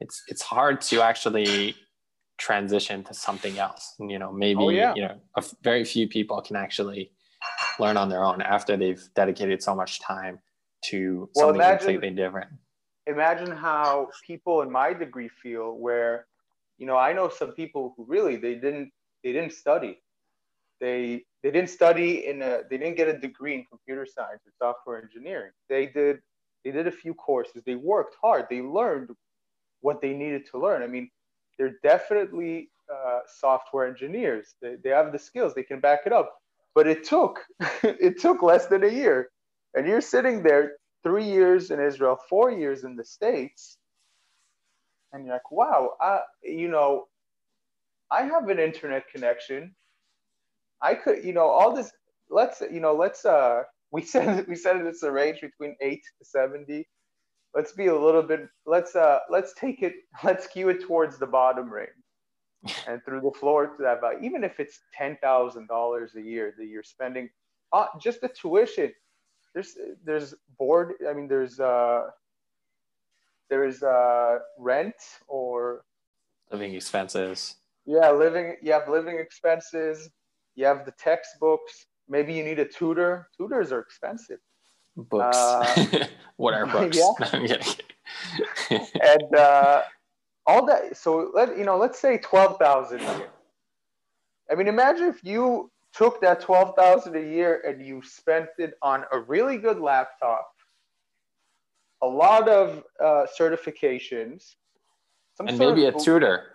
it's 0.00 0.22
it's 0.28 0.42
hard 0.42 0.80
to 0.80 1.00
actually 1.00 1.74
transition 2.38 3.02
to 3.02 3.14
something 3.14 3.58
else. 3.58 3.94
And, 3.98 4.10
you 4.10 4.18
know 4.18 4.30
maybe 4.30 4.60
oh, 4.60 4.68
yeah. 4.68 4.94
you 4.94 5.02
know 5.02 5.16
a, 5.36 5.44
very 5.62 5.84
few 5.84 6.06
people 6.06 6.40
can 6.42 6.56
actually 6.56 7.10
learn 7.78 7.96
on 7.96 8.08
their 8.08 8.24
own 8.24 8.42
after 8.42 8.76
they've 8.76 9.08
dedicated 9.14 9.62
so 9.62 9.74
much 9.74 10.00
time 10.00 10.38
to 10.82 11.28
well, 11.34 11.46
something 11.46 11.56
imagine, 11.56 11.78
completely 11.78 12.10
different. 12.10 12.50
Imagine 13.06 13.50
how 13.50 14.08
people 14.26 14.62
in 14.62 14.70
my 14.70 14.92
degree 14.92 15.28
feel 15.28 15.76
where, 15.76 16.26
you 16.78 16.86
know, 16.86 16.96
I 16.96 17.12
know 17.12 17.28
some 17.28 17.52
people 17.52 17.94
who 17.96 18.04
really 18.04 18.36
they 18.36 18.54
didn't 18.54 18.90
they 19.22 19.32
didn't 19.32 19.52
study. 19.52 20.00
They 20.80 21.24
they 21.42 21.50
didn't 21.50 21.70
study 21.70 22.26
in 22.26 22.42
a 22.42 22.62
they 22.68 22.78
didn't 22.78 22.96
get 22.96 23.08
a 23.08 23.18
degree 23.18 23.54
in 23.54 23.64
computer 23.64 24.06
science 24.06 24.42
or 24.46 24.52
software 24.58 25.02
engineering. 25.02 25.52
They 25.68 25.86
did 25.86 26.20
they 26.64 26.70
did 26.72 26.86
a 26.86 26.92
few 26.92 27.14
courses. 27.14 27.62
They 27.64 27.76
worked 27.76 28.16
hard. 28.20 28.46
They 28.50 28.60
learned 28.60 29.10
what 29.80 30.00
they 30.00 30.12
needed 30.12 30.46
to 30.50 30.58
learn. 30.58 30.82
I 30.82 30.88
mean, 30.88 31.08
they're 31.58 31.78
definitely 31.82 32.70
uh, 32.92 33.20
software 33.26 33.86
engineers. 33.86 34.54
They, 34.60 34.76
they 34.82 34.90
have 34.90 35.12
the 35.12 35.18
skills. 35.18 35.54
They 35.54 35.62
can 35.62 35.80
back 35.80 36.00
it 36.06 36.12
up 36.12 36.36
but 36.76 36.86
it 36.86 37.04
took 37.04 37.40
it 37.84 38.20
took 38.20 38.42
less 38.42 38.68
than 38.68 38.84
a 38.84 38.88
year. 39.02 39.30
And 39.74 39.88
you're 39.88 40.02
sitting 40.02 40.44
there 40.44 40.74
three 41.02 41.24
years 41.24 41.70
in 41.70 41.80
israel 41.80 42.18
four 42.28 42.50
years 42.50 42.84
in 42.84 42.96
the 42.96 43.04
states 43.04 43.78
and 45.12 45.24
you're 45.24 45.34
like 45.34 45.52
wow 45.52 45.92
I, 46.00 46.20
you 46.42 46.68
know 46.68 47.06
i 48.10 48.22
have 48.22 48.48
an 48.48 48.58
internet 48.58 49.04
connection. 49.14 49.74
I 50.82 50.94
could 50.94 51.24
you 51.24 51.32
know 51.32 51.48
all 51.58 51.74
this 51.76 51.92
let's 52.30 52.60
you 52.60 52.80
know 52.80 52.94
let's 52.94 53.24
uh 53.24 53.62
we 53.92 54.02
said 54.02 54.46
we 54.48 54.56
said 54.56 54.76
it's 54.78 55.04
a 55.04 55.12
range 55.12 55.40
between 55.40 55.76
8 55.80 56.02
to 56.18 56.24
70 56.24 56.88
let's 57.54 57.72
be 57.72 57.86
a 57.86 57.98
little 58.06 58.22
bit 58.22 58.48
let's 58.66 58.96
uh 58.96 59.20
let's 59.30 59.54
take 59.54 59.82
it 59.82 59.94
let's 60.24 60.44
skew 60.46 60.68
it 60.70 60.82
towards 60.82 61.18
the 61.18 61.26
bottom 61.38 61.70
range 61.70 62.05
and 62.86 63.02
through 63.04 63.20
the 63.20 63.32
floor 63.38 63.66
to 63.66 63.82
that 63.82 64.00
value, 64.00 64.20
even 64.22 64.44
if 64.44 64.58
it's 64.60 64.80
ten 64.92 65.16
thousand 65.22 65.68
dollars 65.68 66.14
a 66.16 66.20
year 66.20 66.54
that 66.58 66.66
you're 66.66 66.82
spending, 66.82 67.28
uh, 67.72 67.86
just 68.00 68.20
the 68.20 68.28
tuition. 68.28 68.92
There's 69.54 69.76
there's 70.04 70.34
board. 70.58 70.94
I 71.08 71.12
mean, 71.12 71.28
there's 71.28 71.60
uh, 71.60 72.08
there's 73.48 73.82
uh, 73.82 74.38
rent 74.58 74.94
or 75.28 75.84
living 76.50 76.74
expenses. 76.74 77.56
Yeah, 77.86 78.10
living. 78.10 78.56
You 78.62 78.72
have 78.72 78.88
living 78.88 79.18
expenses. 79.18 80.10
You 80.54 80.66
have 80.66 80.84
the 80.84 80.92
textbooks. 80.92 81.86
Maybe 82.08 82.34
you 82.34 82.44
need 82.44 82.58
a 82.58 82.64
tutor. 82.64 83.28
Tutors 83.36 83.72
are 83.72 83.80
expensive. 83.80 84.38
Books. 84.96 85.36
Uh, 85.36 86.06
what 86.36 86.54
are 86.54 86.66
books? 86.72 86.96
Yeah. 86.96 87.62
and 89.00 89.34
uh, 89.36 89.82
all 90.46 90.64
that. 90.66 90.96
So 90.96 91.30
let 91.34 91.56
you 91.58 91.64
know. 91.64 91.76
Let's 91.76 91.98
say 91.98 92.18
twelve 92.18 92.58
thousand 92.58 93.00
a 93.00 93.18
year. 93.18 93.28
I 94.50 94.54
mean, 94.54 94.68
imagine 94.68 95.06
if 95.06 95.22
you 95.24 95.70
took 95.92 96.20
that 96.20 96.40
twelve 96.40 96.74
thousand 96.76 97.16
a 97.16 97.20
year 97.20 97.62
and 97.66 97.84
you 97.84 98.02
spent 98.04 98.48
it 98.58 98.74
on 98.82 99.04
a 99.12 99.18
really 99.18 99.58
good 99.58 99.78
laptop, 99.78 100.48
a 102.02 102.06
lot 102.06 102.48
of 102.48 102.84
uh, 103.02 103.26
certifications, 103.38 104.54
and 105.38 105.58
maybe 105.58 105.86
a 105.86 105.92
tutor. 105.92 106.52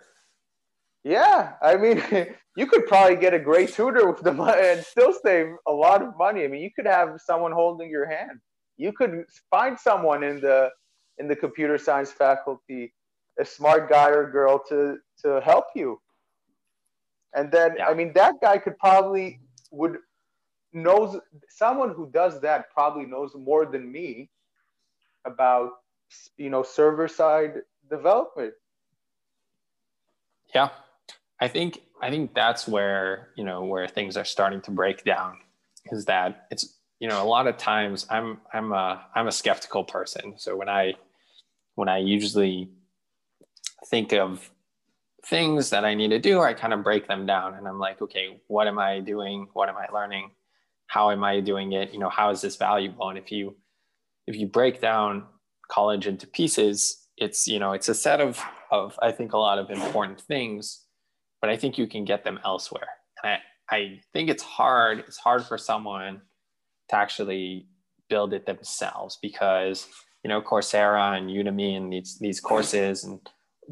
Yeah, 1.04 1.54
I 1.60 1.76
mean, 1.76 2.02
you 2.56 2.66
could 2.66 2.86
probably 2.86 3.16
get 3.16 3.34
a 3.34 3.38
great 3.38 3.72
tutor 3.72 4.10
with 4.10 4.22
the 4.22 4.32
money 4.32 4.60
and 4.62 4.84
still 4.84 5.12
save 5.12 5.48
a 5.66 5.72
lot 5.72 6.02
of 6.02 6.16
money. 6.16 6.44
I 6.44 6.48
mean, 6.48 6.62
you 6.62 6.70
could 6.74 6.86
have 6.86 7.20
someone 7.24 7.52
holding 7.52 7.90
your 7.90 8.06
hand. 8.06 8.40
You 8.76 8.92
could 8.92 9.24
find 9.50 9.78
someone 9.78 10.22
in 10.22 10.40
the 10.40 10.70
in 11.18 11.28
the 11.28 11.36
computer 11.36 11.76
science 11.76 12.10
faculty, 12.10 12.92
a 13.38 13.44
smart 13.44 13.88
guy 13.88 14.08
or 14.10 14.30
girl 14.30 14.62
to 14.68 14.98
to 15.22 15.40
help 15.40 15.66
you. 15.74 16.00
And 17.34 17.50
then, 17.50 17.76
yeah. 17.78 17.86
I 17.86 17.94
mean, 17.94 18.12
that 18.14 18.34
guy 18.42 18.58
could 18.58 18.78
probably 18.78 19.40
would 19.70 19.98
knows 20.72 21.18
someone 21.48 21.90
who 21.90 22.10
does 22.10 22.40
that 22.40 22.70
probably 22.72 23.06
knows 23.06 23.34
more 23.34 23.66
than 23.66 23.90
me 23.90 24.30
about 25.24 25.70
you 26.36 26.50
know 26.50 26.62
server 26.62 27.08
side 27.08 27.62
development. 27.90 28.54
Yeah, 30.54 30.70
I 31.40 31.48
think 31.48 31.80
I 32.00 32.10
think 32.10 32.34
that's 32.34 32.66
where 32.68 33.28
you 33.36 33.44
know 33.44 33.64
where 33.64 33.86
things 33.88 34.16
are 34.16 34.24
starting 34.24 34.60
to 34.62 34.70
break 34.70 35.04
down 35.04 35.38
is 35.86 36.04
that 36.06 36.46
it's 36.50 36.78
you 37.00 37.08
know 37.08 37.22
a 37.22 37.26
lot 37.26 37.46
of 37.46 37.56
times 37.56 38.06
I'm 38.10 38.40
I'm 38.52 38.72
a 38.72 39.06
I'm 39.14 39.28
a 39.28 39.32
skeptical 39.32 39.84
person. 39.84 40.34
So 40.38 40.56
when 40.56 40.68
I 40.68 40.94
when 41.74 41.88
I 41.88 41.98
usually 41.98 42.70
think 43.86 44.12
of 44.12 44.50
things 45.26 45.70
that 45.70 45.84
I 45.84 45.94
need 45.94 46.08
to 46.08 46.18
do, 46.18 46.40
I 46.40 46.54
kind 46.54 46.72
of 46.72 46.82
break 46.82 47.06
them 47.06 47.26
down 47.26 47.54
and 47.54 47.66
I'm 47.66 47.78
like, 47.78 48.02
okay, 48.02 48.40
what 48.48 48.66
am 48.66 48.78
I 48.78 49.00
doing? 49.00 49.48
What 49.52 49.68
am 49.68 49.76
I 49.76 49.86
learning? 49.92 50.30
How 50.86 51.10
am 51.10 51.24
I 51.24 51.40
doing 51.40 51.72
it? 51.72 51.92
You 51.92 51.98
know, 51.98 52.10
how 52.10 52.30
is 52.30 52.40
this 52.40 52.56
valuable? 52.56 53.08
And 53.08 53.18
if 53.18 53.30
you 53.30 53.56
if 54.26 54.36
you 54.36 54.46
break 54.46 54.80
down 54.80 55.24
college 55.70 56.06
into 56.06 56.26
pieces, 56.26 57.06
it's 57.16 57.46
you 57.46 57.58
know 57.58 57.72
it's 57.72 57.88
a 57.88 57.94
set 57.94 58.20
of 58.20 58.42
of 58.70 58.98
I 59.00 59.12
think 59.12 59.32
a 59.32 59.38
lot 59.38 59.58
of 59.58 59.70
important 59.70 60.20
things 60.20 60.82
but 61.42 61.50
I 61.50 61.56
think 61.58 61.76
you 61.76 61.86
can 61.86 62.06
get 62.06 62.24
them 62.24 62.38
elsewhere. 62.46 62.88
And 63.22 63.38
I, 63.70 63.76
I 63.76 64.00
think 64.14 64.30
it's 64.30 64.44
hard. 64.44 65.00
It's 65.00 65.18
hard 65.18 65.44
for 65.44 65.58
someone 65.58 66.22
to 66.88 66.96
actually 66.96 67.66
build 68.08 68.32
it 68.32 68.46
themselves 68.46 69.18
because 69.20 69.88
you 70.22 70.28
know 70.28 70.40
Coursera 70.40 71.18
and 71.18 71.28
Udemy 71.28 71.76
and 71.76 71.92
these 71.92 72.18
these 72.20 72.40
courses 72.40 73.04
and 73.04 73.20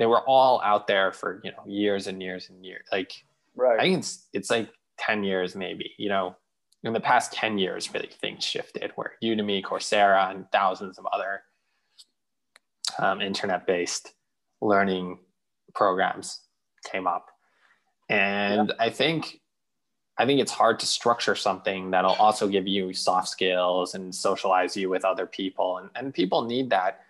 they 0.00 0.06
were 0.06 0.22
all 0.22 0.60
out 0.62 0.88
there 0.88 1.12
for 1.12 1.40
you 1.44 1.52
know 1.52 1.62
years 1.66 2.08
and 2.08 2.20
years 2.20 2.48
and 2.50 2.64
years. 2.64 2.86
Like 2.90 3.12
right. 3.54 3.78
I 3.78 3.82
think 3.82 3.98
it's 3.98 4.26
it's 4.32 4.50
like 4.50 4.70
ten 4.98 5.22
years 5.22 5.54
maybe. 5.54 5.92
You 5.96 6.08
know, 6.08 6.36
in 6.82 6.92
the 6.92 7.00
past 7.00 7.32
ten 7.32 7.58
years, 7.58 7.94
really 7.94 8.10
things 8.20 8.42
shifted 8.44 8.90
where 8.96 9.12
Udemy, 9.22 9.62
Coursera, 9.62 10.32
and 10.32 10.50
thousands 10.50 10.98
of 10.98 11.06
other 11.12 11.42
um, 12.98 13.20
internet-based 13.20 14.12
learning 14.60 15.18
programs 15.74 16.40
came 16.90 17.06
up 17.06 17.28
and 18.10 18.68
yeah. 18.68 18.84
I 18.84 18.90
think 18.90 19.40
I 20.18 20.26
think 20.26 20.40
it's 20.40 20.52
hard 20.52 20.80
to 20.80 20.86
structure 20.86 21.34
something 21.34 21.92
that'll 21.92 22.14
also 22.14 22.46
give 22.46 22.66
you 22.66 22.92
soft 22.92 23.28
skills 23.28 23.94
and 23.94 24.14
socialize 24.14 24.76
you 24.76 24.90
with 24.90 25.02
other 25.02 25.24
people. 25.24 25.78
And, 25.78 25.88
and 25.94 26.12
people 26.12 26.42
need 26.42 26.68
that. 26.70 27.00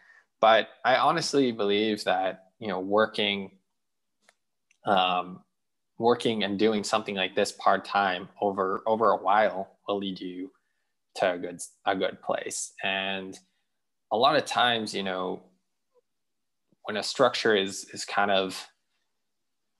But 0.40 0.68
I 0.85 0.94
honestly 0.94 1.50
believe 1.50 2.05
that, 2.05 2.49
you 2.60 2.68
know, 2.68 2.78
working 2.78 3.50
um, 4.86 5.42
working 5.98 6.44
and 6.44 6.58
doing 6.58 6.84
something 6.84 7.14
like 7.14 7.34
this 7.34 7.52
part-time 7.52 8.28
over 8.40 8.82
over 8.86 9.10
a 9.10 9.16
while 9.16 9.78
will 9.88 9.98
lead 9.98 10.20
you 10.20 10.50
to 11.16 11.32
a 11.32 11.38
good 11.38 11.60
a 11.86 11.96
good 11.96 12.22
place. 12.22 12.72
And 12.84 13.36
a 14.12 14.16
lot 14.16 14.36
of 14.36 14.44
times, 14.44 14.94
you 14.94 15.02
know, 15.02 15.42
when 16.84 16.96
a 16.96 17.02
structure 17.02 17.54
is 17.54 17.84
is 17.92 18.04
kind 18.04 18.30
of 18.30 18.66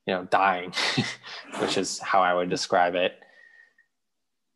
you 0.07 0.15
know 0.15 0.25
dying 0.25 0.73
which 1.61 1.77
is 1.77 1.99
how 1.99 2.21
i 2.21 2.33
would 2.33 2.49
describe 2.49 2.95
it 2.95 3.15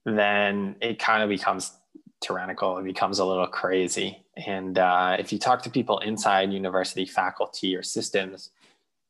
then 0.04 0.76
it 0.80 0.98
kind 0.98 1.22
of 1.22 1.28
becomes 1.28 1.72
tyrannical 2.20 2.79
it 2.79 2.85
becomes 2.85 3.18
a 3.18 3.24
little 3.24 3.46
crazy 3.46 4.24
and 4.46 4.79
uh, 4.79 5.16
if 5.18 5.33
you 5.33 5.38
talk 5.38 5.62
to 5.62 5.70
people 5.70 5.98
inside 6.00 6.53
university 6.53 7.05
faculty 7.05 7.74
or 7.77 7.83
systems 7.83 8.50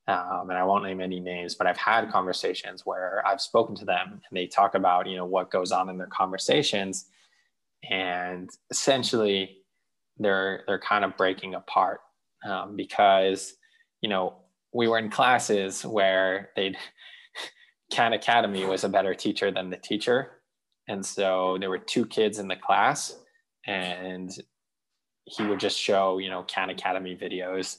um, 0.09 0.51
and 0.51 0.59
i 0.59 0.65
won't 0.65 0.85
name 0.85 1.01
any 1.01 1.21
names 1.21 1.55
but 1.55 1.67
i've 1.67 1.77
had 1.77 2.11
conversations 2.11 2.85
where 2.85 3.23
i've 3.27 3.41
spoken 3.41 3.75
to 3.75 3.85
them 3.85 4.13
and 4.13 4.37
they 4.37 4.47
talk 4.47 4.75
about 4.75 5.07
you 5.07 5.17
know 5.17 5.25
what 5.25 5.51
goes 5.51 5.71
on 5.71 5.89
in 5.89 5.99
their 5.99 6.09
conversations 6.09 7.07
and 7.91 8.51
essentially 8.71 9.59
they're 10.19 10.63
they're 10.67 10.79
kind 10.79 11.05
of 11.05 11.17
breaking 11.17 11.55
apart 11.55 12.01
um, 12.45 12.77
because 12.77 13.55
you 14.01 14.09
know 14.09 14.37
we 14.73 14.89
were 14.89 14.99
in 14.99 15.09
classes 15.09 15.85
where 15.85 16.51
they'd 16.57 16.77
Khan 17.95 18.13
Academy 18.13 18.67
was 18.67 18.85
a 18.85 18.89
better 18.89 19.15
teacher 19.15 19.51
than 19.51 19.71
the 19.71 19.77
teacher. 19.77 20.34
And 20.89 21.05
so 21.05 21.57
there 21.59 21.71
were 21.71 21.79
two 21.79 22.07
kids 22.07 22.39
in 22.39 22.49
the 22.49 22.57
class 22.57 23.17
and 23.67 24.31
he 25.25 25.45
would 25.45 25.61
just 25.61 25.79
show, 25.79 26.19
you 26.19 26.29
know, 26.29 26.45
Khan 26.53 26.71
Academy 26.71 27.17
videos 27.17 27.79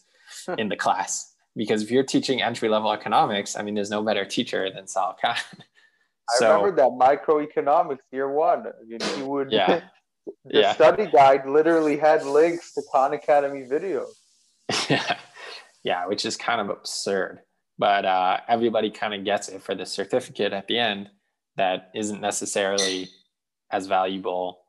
in 0.57 0.69
the 0.69 0.75
class. 0.75 1.33
Because 1.55 1.83
if 1.83 1.91
you're 1.91 2.03
teaching 2.03 2.41
entry 2.41 2.67
level 2.67 2.91
economics, 2.91 3.55
I 3.55 3.61
mean, 3.61 3.75
there's 3.75 3.91
no 3.91 4.03
better 4.03 4.25
teacher 4.25 4.69
than 4.73 4.87
Sal 4.87 5.15
Khan. 5.23 5.35
so, 6.37 6.47
I 6.47 6.55
remember 6.55 6.75
that 6.77 7.25
microeconomics 7.25 7.99
year 8.11 8.31
one. 8.31 8.65
You, 8.87 8.97
he 9.15 9.21
would, 9.21 9.51
yeah, 9.51 9.81
the 10.45 10.61
yeah. 10.61 10.73
study 10.73 11.05
guide 11.05 11.47
literally 11.47 11.97
had 11.97 12.25
links 12.25 12.73
to 12.73 12.81
Khan 12.91 13.13
Academy 13.13 13.63
videos. 13.63 14.09
Yeah 14.89 15.17
yeah, 15.85 16.07
which 16.07 16.25
is 16.25 16.35
kind 16.35 16.59
of 16.59 16.69
absurd. 16.69 17.39
But 17.77 18.03
uh, 18.05 18.39
everybody 18.49 18.89
kind 18.89 19.13
of 19.13 19.23
gets 19.23 19.47
it 19.47 19.61
for 19.61 19.75
the 19.75 19.85
certificate 19.85 20.51
at 20.51 20.67
the 20.67 20.79
end 20.79 21.09
that 21.57 21.91
isn't 21.95 22.21
necessarily 22.21 23.09
as 23.71 23.87
valuable 23.87 24.61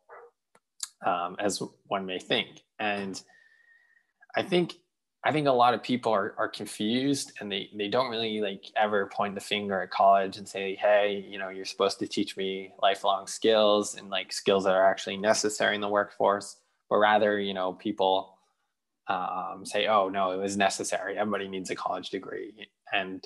um, 1.05 1.37
as 1.39 1.63
one 1.87 2.07
may 2.07 2.19
think. 2.19 2.63
And 2.79 3.21
I 4.37 4.43
think 4.43 4.75
I 5.25 5.33
think 5.33 5.49
a 5.49 5.53
lot 5.53 5.75
of 5.75 5.83
people 5.83 6.13
are, 6.13 6.35
are 6.39 6.49
confused 6.49 7.33
and 7.41 7.51
they, 7.51 7.69
they 7.77 7.89
don't 7.89 8.11
really 8.11 8.41
like 8.41 8.63
ever 8.77 9.07
point 9.07 9.35
the 9.35 9.41
finger 9.41 9.81
at 9.83 9.91
college 9.91 10.37
and 10.37 10.49
say, 10.49 10.77
hey, 10.77 11.27
you 11.29 11.37
know, 11.37 11.49
you're 11.49 11.65
supposed 11.65 11.99
to 11.99 12.07
teach 12.07 12.37
me 12.37 12.71
lifelong 12.81 13.27
skills 13.27 13.97
and 13.97 14.09
like 14.09 14.33
skills 14.33 14.63
that 14.63 14.75
are 14.75 14.89
actually 14.89 15.17
necessary 15.17 15.75
in 15.75 15.81
the 15.81 15.89
workforce. 15.89 16.61
But 16.89 16.99
rather, 16.99 17.41
you 17.41 17.55
know, 17.55 17.73
people 17.73 18.37
um, 19.09 19.63
say, 19.65 19.87
"Oh 19.87 20.09
no, 20.09 20.33
it 20.33 20.39
was 20.39 20.57
necessary. 20.57 21.19
Everybody 21.19 21.49
needs 21.49 21.71
a 21.71 21.77
college 21.77 22.11
degree," 22.11 22.69
and 22.93 23.25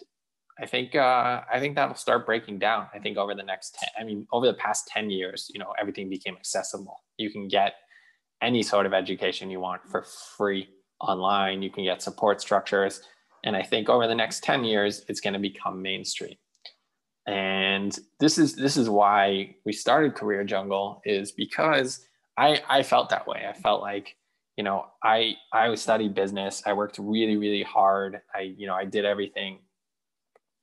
I 0.58 0.66
think 0.66 0.94
uh, 0.94 1.42
I 1.52 1.58
think 1.58 1.74
that'll 1.76 1.94
start 1.94 2.26
breaking 2.26 2.58
down. 2.58 2.86
I 2.94 2.98
think 2.98 3.16
over 3.16 3.34
the 3.34 3.42
next, 3.42 3.76
10, 3.80 3.88
I 3.98 4.04
mean, 4.04 4.26
over 4.32 4.46
the 4.46 4.54
past 4.54 4.88
ten 4.88 5.10
years, 5.10 5.50
you 5.52 5.60
know, 5.60 5.72
everything 5.80 6.08
became 6.08 6.36
accessible. 6.36 7.02
You 7.16 7.30
can 7.30 7.48
get 7.48 7.74
any 8.42 8.62
sort 8.62 8.86
of 8.86 8.92
education 8.92 9.50
you 9.50 9.60
want 9.60 9.82
for 9.90 10.02
free 10.36 10.68
online. 11.00 11.62
You 11.62 11.70
can 11.70 11.84
get 11.84 12.02
support 12.02 12.40
structures, 12.40 13.02
and 13.44 13.56
I 13.56 13.62
think 13.62 13.88
over 13.88 14.06
the 14.06 14.14
next 14.14 14.42
ten 14.42 14.64
years, 14.64 15.04
it's 15.08 15.20
going 15.20 15.34
to 15.34 15.40
become 15.40 15.80
mainstream. 15.80 16.36
And 17.26 17.96
this 18.18 18.38
is 18.38 18.54
this 18.54 18.76
is 18.76 18.90
why 18.90 19.56
we 19.64 19.72
started 19.72 20.14
Career 20.14 20.44
Jungle 20.44 21.00
is 21.04 21.32
because 21.32 22.04
I 22.36 22.62
I 22.68 22.82
felt 22.82 23.08
that 23.10 23.26
way. 23.26 23.46
I 23.48 23.52
felt 23.52 23.82
like 23.82 24.16
you 24.56 24.64
know, 24.64 24.86
I 25.02 25.36
I 25.54 25.74
studied 25.76 26.14
business. 26.14 26.62
I 26.66 26.74
worked 26.74 26.98
really 26.98 27.36
really 27.38 27.62
hard. 27.62 28.20
I 28.34 28.40
you 28.40 28.66
know 28.66 28.74
I 28.74 28.84
did 28.84 29.06
everything 29.06 29.60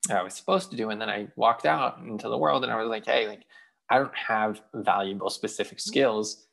I 0.10 0.24
was 0.24 0.34
supposed 0.34 0.72
to 0.72 0.78
do, 0.78 0.90
and 0.90 1.02
then 1.02 1.10
I 1.10 1.28
walked 1.36 1.66
out 1.66 2.00
into 2.00 2.30
the 2.30 2.38
world, 2.38 2.64
and 2.64 2.72
I 2.72 2.82
was 2.82 2.90
like, 2.90 3.06
hey, 3.06 3.28
like 3.28 3.44
I 3.90 3.98
don't 3.98 4.16
have 4.16 4.62
valuable 4.74 5.30
specific 5.30 5.80
skills 5.80 6.48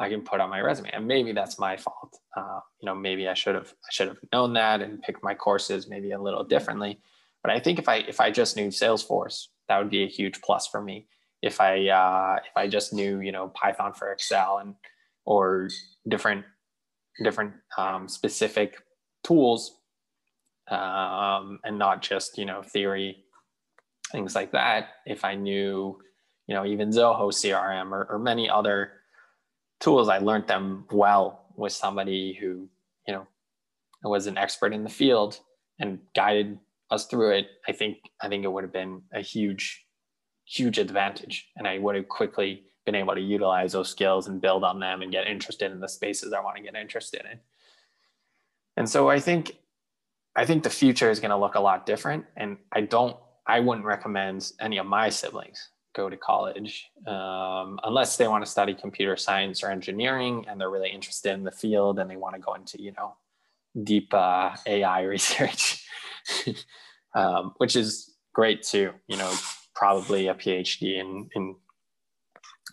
I 0.00 0.08
can 0.08 0.22
put 0.22 0.40
on 0.40 0.48
my 0.48 0.60
resume, 0.60 0.90
and 0.92 1.06
maybe 1.06 1.32
that's 1.32 1.58
my 1.58 1.76
fault. 1.76 2.16
Uh, 2.34 2.60
you 2.80 2.86
know, 2.86 2.94
maybe 2.94 3.28
I 3.28 3.34
should 3.34 3.54
have 3.54 3.68
I 3.68 3.92
should 3.92 4.08
have 4.08 4.16
known 4.32 4.54
that 4.54 4.80
and 4.80 5.02
picked 5.02 5.22
my 5.22 5.34
courses 5.34 5.88
maybe 5.88 6.12
a 6.12 6.20
little 6.20 6.42
differently. 6.42 7.00
But 7.42 7.52
I 7.52 7.60
think 7.60 7.78
if 7.78 7.88
I 7.88 7.96
if 7.96 8.18
I 8.18 8.30
just 8.30 8.56
knew 8.56 8.68
Salesforce, 8.68 9.48
that 9.68 9.78
would 9.78 9.90
be 9.90 10.04
a 10.04 10.08
huge 10.08 10.40
plus 10.40 10.66
for 10.66 10.80
me. 10.80 11.06
If 11.42 11.60
I 11.60 11.88
uh, 11.88 12.38
if 12.38 12.56
I 12.56 12.66
just 12.66 12.94
knew 12.94 13.20
you 13.20 13.30
know 13.30 13.48
Python 13.48 13.92
for 13.92 14.10
Excel 14.10 14.58
and 14.58 14.74
or 15.26 15.68
different 16.08 16.46
different 17.22 17.52
um, 17.76 18.08
specific 18.08 18.78
tools 19.22 19.79
um, 20.70 21.58
and 21.64 21.78
not 21.78 22.02
just 22.02 22.38
you 22.38 22.44
know 22.44 22.62
theory 22.62 23.24
things 24.12 24.34
like 24.34 24.52
that. 24.52 24.88
If 25.06 25.24
i 25.24 25.34
knew 25.34 25.98
you 26.46 26.54
know 26.54 26.66
even 26.66 26.90
zoho 26.90 27.28
crm 27.28 27.92
or, 27.92 28.06
or 28.10 28.18
many 28.18 28.50
other 28.50 28.92
tools 29.78 30.08
i 30.08 30.18
learned 30.18 30.48
them 30.48 30.84
well 30.90 31.46
with 31.56 31.72
somebody 31.72 32.34
who 32.34 32.68
you 33.06 33.14
know 33.14 33.26
was 34.02 34.26
an 34.26 34.38
expert 34.38 34.72
in 34.72 34.82
the 34.82 34.90
field 34.90 35.38
and 35.78 35.98
guided 36.14 36.58
us 36.90 37.06
through 37.06 37.32
it. 37.32 37.48
I 37.68 37.72
think 37.72 37.98
i 38.20 38.28
think 38.28 38.44
it 38.44 38.52
would 38.52 38.64
have 38.64 38.72
been 38.72 39.02
a 39.12 39.20
huge 39.20 39.86
huge 40.44 40.78
advantage. 40.78 41.48
And 41.56 41.68
i 41.68 41.78
would 41.78 41.94
have 41.94 42.08
quickly 42.08 42.64
been 42.86 42.94
able 42.94 43.14
to 43.14 43.20
utilize 43.20 43.72
those 43.72 43.90
skills 43.90 44.26
and 44.26 44.40
build 44.40 44.64
on 44.64 44.80
them 44.80 45.02
and 45.02 45.12
get 45.12 45.26
interested 45.26 45.70
in 45.70 45.80
the 45.80 45.88
spaces 45.88 46.32
i 46.32 46.40
want 46.40 46.56
to 46.56 46.62
get 46.62 46.74
interested 46.74 47.22
in. 47.30 47.38
And 48.76 48.88
so 48.88 49.08
i 49.08 49.20
think 49.20 49.56
I 50.36 50.46
think 50.46 50.62
the 50.62 50.70
future 50.70 51.10
is 51.10 51.20
going 51.20 51.30
to 51.30 51.36
look 51.36 51.54
a 51.54 51.60
lot 51.60 51.86
different. 51.86 52.24
And 52.36 52.56
I 52.72 52.82
don't, 52.82 53.16
I 53.46 53.60
wouldn't 53.60 53.86
recommend 53.86 54.52
any 54.60 54.78
of 54.78 54.86
my 54.86 55.08
siblings 55.08 55.70
go 55.94 56.08
to 56.08 56.16
college 56.16 56.86
um, 57.06 57.80
unless 57.82 58.16
they 58.16 58.28
want 58.28 58.44
to 58.44 58.50
study 58.50 58.74
computer 58.74 59.16
science 59.16 59.64
or 59.64 59.70
engineering 59.70 60.44
and 60.48 60.60
they're 60.60 60.70
really 60.70 60.90
interested 60.90 61.32
in 61.32 61.42
the 61.42 61.50
field 61.50 61.98
and 61.98 62.08
they 62.08 62.16
want 62.16 62.36
to 62.36 62.40
go 62.40 62.54
into, 62.54 62.80
you 62.80 62.92
know, 62.96 63.16
deep 63.82 64.12
uh, 64.14 64.50
AI 64.66 65.02
research, 65.14 65.84
um, 67.14 67.54
which 67.58 67.76
is 67.76 68.14
great 68.32 68.62
too. 68.62 68.92
You 69.08 69.16
know, 69.16 69.32
probably 69.74 70.28
a 70.28 70.34
PhD 70.34 71.00
in 71.00 71.28
in 71.34 71.56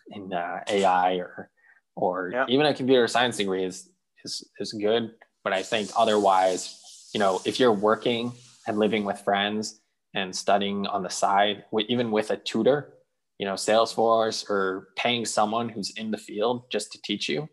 in 0.10 0.34
uh, 0.34 0.60
AI 0.68 1.16
or 1.16 1.50
or 1.96 2.32
yeah. 2.34 2.46
even 2.50 2.66
a 2.66 2.74
computer 2.74 3.08
science 3.08 3.38
degree 3.38 3.66
is 3.66 3.90
is 4.24 4.48
is 4.60 4.74
good. 4.74 5.12
But 5.44 5.54
I 5.54 5.64
think 5.64 5.90
otherwise, 5.96 6.82
you 7.14 7.20
know, 7.20 7.42
if 7.46 7.60
you're 7.60 7.74
working 7.74 8.34
and 8.68 8.78
living 8.78 9.06
with 9.06 9.20
friends 9.20 9.80
and 10.14 10.36
studying 10.36 10.88
on 10.88 11.04
the 11.04 11.10
side, 11.10 11.64
even 11.88 12.12
with 12.12 12.32
a 12.32 12.38
tutor, 12.38 12.94
you 13.40 13.46
know, 13.46 13.54
Salesforce 13.54 14.50
or 14.50 14.90
paying 14.96 15.26
someone 15.26 15.70
who's 15.70 15.92
in 15.92 16.12
the 16.12 16.18
field 16.18 16.64
just 16.72 16.92
to 16.92 17.02
teach 17.02 17.30
you, 17.30 17.48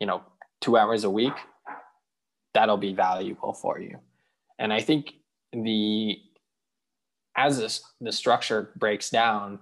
you 0.00 0.06
know, 0.06 0.22
two 0.60 0.76
hours 0.76 1.04
a 1.04 1.10
week, 1.10 1.32
that'll 2.54 2.76
be 2.76 2.92
valuable 2.92 3.52
for 3.52 3.78
you. 3.78 3.98
And 4.58 4.72
I 4.72 4.80
think 4.80 5.14
the 5.52 6.18
as 7.36 7.58
this, 7.58 7.82
the 8.00 8.10
structure 8.10 8.72
breaks 8.76 9.10
down, 9.10 9.60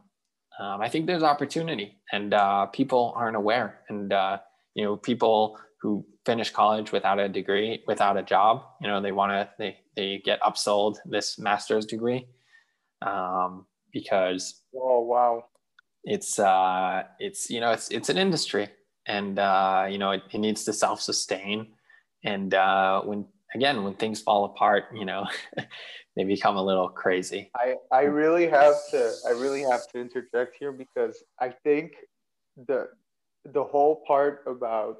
um, 0.59 0.81
I 0.81 0.89
think 0.89 1.07
there's 1.07 1.23
opportunity, 1.23 1.99
and 2.11 2.33
uh, 2.33 2.67
people 2.67 3.13
aren't 3.15 3.37
aware. 3.37 3.81
And 3.91 4.13
uh, 4.13 4.39
you 4.75 4.85
know, 4.85 4.97
people 4.97 5.59
who 5.81 6.05
finish 6.25 6.51
college 6.51 6.93
without 6.93 7.19
a 7.19 7.29
degree, 7.29 7.83
without 7.87 8.17
a 8.17 8.23
job. 8.23 8.63
You 8.81 8.89
know, 8.89 9.01
they 9.01 9.13
want 9.13 9.33
to 9.33 9.49
they 9.59 9.79
they 9.95 10.23
get 10.25 10.41
upsold 10.41 10.97
this 11.05 11.39
master's 11.39 11.87
degree 11.87 12.27
um, 13.03 13.67
because 13.93 14.63
oh 14.75 15.01
wow, 15.01 15.45
it's 16.05 16.39
uh 16.39 17.05
it's 17.19 17.51
you 17.51 17.61
know 17.61 17.73
it's 17.73 17.91
it's 17.91 18.09
an 18.09 18.19
industry 18.19 18.69
and 19.07 19.39
uh, 19.39 19.87
you 19.89 19.99
know 19.99 20.13
it, 20.13 20.23
it 20.33 20.39
needs 20.39 20.65
to 20.65 20.73
self 20.73 21.01
sustain 21.01 21.69
and 22.25 22.55
uh, 22.55 23.01
when 23.03 23.27
again 23.55 23.85
when 23.85 23.95
things 23.95 24.21
fall 24.21 24.45
apart, 24.45 24.85
you 24.95 25.05
know. 25.05 25.27
they 26.17 26.25
become 26.25 26.57
a 26.57 26.63
little 26.63 26.89
crazy. 26.89 27.51
I, 27.55 27.75
I 27.93 28.03
really 28.05 28.49
have 28.49 28.75
to 28.91 29.13
I 29.27 29.33
really 29.33 29.61
have 29.61 29.87
to 29.93 30.01
interject 30.01 30.57
here 30.59 30.73
because 30.73 31.23
I 31.41 31.51
think 31.51 31.93
the 32.67 32.89
the 33.45 33.63
whole 33.63 34.03
part 34.07 34.43
about 34.47 34.97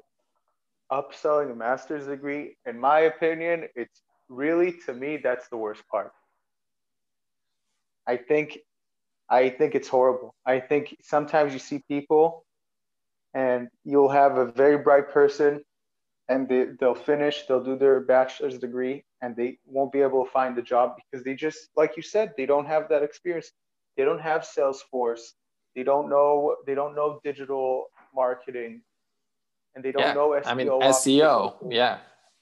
upselling 0.91 1.51
a 1.51 1.55
master's 1.55 2.07
degree, 2.07 2.57
in 2.65 2.79
my 2.79 3.01
opinion, 3.01 3.67
it's 3.75 4.01
really 4.29 4.73
to 4.85 4.93
me 4.93 5.17
that's 5.17 5.47
the 5.49 5.57
worst 5.57 5.83
part. 5.89 6.11
I 8.07 8.17
think 8.17 8.59
I 9.29 9.49
think 9.49 9.75
it's 9.75 9.87
horrible. 9.89 10.33
I 10.45 10.59
think 10.59 10.95
sometimes 11.01 11.53
you 11.53 11.59
see 11.59 11.83
people 11.89 12.45
and 13.33 13.67
you'll 13.83 14.09
have 14.09 14.37
a 14.37 14.45
very 14.45 14.77
bright 14.77 15.09
person 15.11 15.61
and 16.29 16.47
they, 16.47 16.67
they'll 16.79 16.95
finish, 16.95 17.45
they'll 17.45 17.63
do 17.63 17.77
their 17.77 17.99
bachelor's 18.01 18.57
degree 18.57 19.03
and 19.21 19.35
they 19.35 19.59
won't 19.65 19.91
be 19.91 20.01
able 20.01 20.25
to 20.25 20.31
find 20.31 20.57
a 20.57 20.61
job 20.61 20.95
because 20.97 21.23
they 21.25 21.35
just, 21.35 21.69
like 21.75 21.97
you 21.97 22.03
said, 22.03 22.33
they 22.37 22.45
don't 22.45 22.65
have 22.65 22.87
that 22.89 23.03
experience. 23.03 23.51
They 23.97 24.05
don't 24.05 24.21
have 24.21 24.43
Salesforce. 24.43 25.33
They 25.75 25.83
don't 25.83 26.09
know, 26.09 26.55
they 26.65 26.75
don't 26.75 26.95
know 26.95 27.19
digital 27.23 27.85
marketing 28.15 28.81
and 29.77 29.85
they 29.85 29.91
don't 29.91 30.01
yeah. 30.01 30.13
know 30.13 30.29
SEO. 30.29 30.47
I 30.47 30.53
mean, 30.55 30.67
SEO, 30.67 31.55
yeah, 31.69 31.99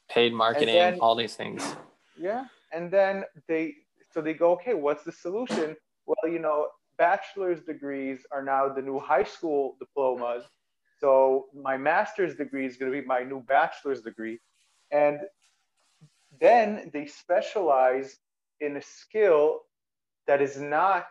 paid 0.09 0.33
marketing, 0.33 0.75
then, 0.75 0.99
all 0.99 1.15
these 1.15 1.35
things. 1.35 1.75
Yeah, 2.17 2.45
and 2.71 2.89
then 2.89 3.25
they 3.49 3.75
so 4.11 4.21
they 4.21 4.33
go, 4.33 4.53
okay, 4.53 4.73
what's 4.73 5.03
the 5.03 5.11
solution? 5.11 5.75
Well, 6.07 6.31
you 6.31 6.39
know, 6.39 6.67
bachelor's 6.97 7.61
degrees 7.61 8.25
are 8.31 8.41
now 8.41 8.69
the 8.69 8.81
new 8.81 8.99
high 8.99 9.23
school 9.23 9.75
diplomas. 9.79 10.43
So 11.01 11.47
my 11.53 11.77
master's 11.77 12.35
degree 12.35 12.65
is 12.65 12.77
going 12.77 12.89
to 12.89 13.01
be 13.01 13.05
my 13.05 13.23
new 13.23 13.41
bachelor's 13.41 14.01
degree, 14.01 14.39
and 14.91 15.19
then 16.39 16.89
they 16.93 17.05
specialize 17.05 18.17
in 18.61 18.77
a 18.77 18.81
skill 18.81 19.61
that 20.25 20.41
is 20.41 20.57
not 20.57 21.07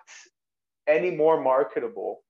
any 0.86 1.10
more 1.10 1.38
marketable 1.38 2.22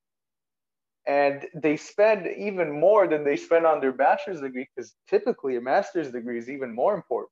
and 1.06 1.44
they 1.54 1.76
spend 1.76 2.26
even 2.26 2.72
more 2.80 3.06
than 3.06 3.24
they 3.24 3.36
spend 3.36 3.66
on 3.66 3.80
their 3.80 3.92
bachelor's 3.92 4.40
degree 4.40 4.66
because 4.74 4.94
typically 5.08 5.56
a 5.56 5.60
master's 5.60 6.10
degree 6.10 6.38
is 6.38 6.48
even 6.48 6.74
more 6.74 6.94
important. 6.94 7.30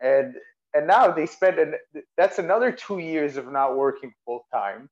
And 0.00 0.34
and 0.74 0.86
now 0.86 1.10
they 1.10 1.26
spend 1.26 1.58
and 1.58 1.74
that's 2.16 2.38
another 2.38 2.72
two 2.72 2.98
years 2.98 3.36
of 3.36 3.52
not 3.52 3.76
working 3.76 4.14
full 4.24 4.46
time. 4.52 4.88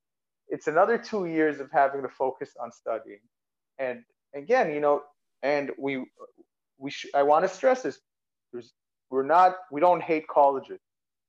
It's 0.48 0.66
another 0.66 0.98
two 0.98 1.26
years 1.26 1.60
of 1.60 1.70
having 1.72 2.02
to 2.02 2.08
focus 2.08 2.50
on 2.62 2.70
studying. 2.72 3.20
And 3.78 4.02
again 4.34 4.72
you 4.72 4.80
know 4.80 5.02
and 5.42 5.70
we 5.78 6.04
we 6.78 6.90
sh- 6.90 7.06
i 7.14 7.22
want 7.22 7.44
to 7.44 7.48
stress 7.48 7.82
this 7.82 7.98
there's 8.52 8.72
we're 9.10 9.24
not 9.24 9.56
we 9.72 9.80
don't 9.80 10.02
hate 10.02 10.28
colleges. 10.28 10.80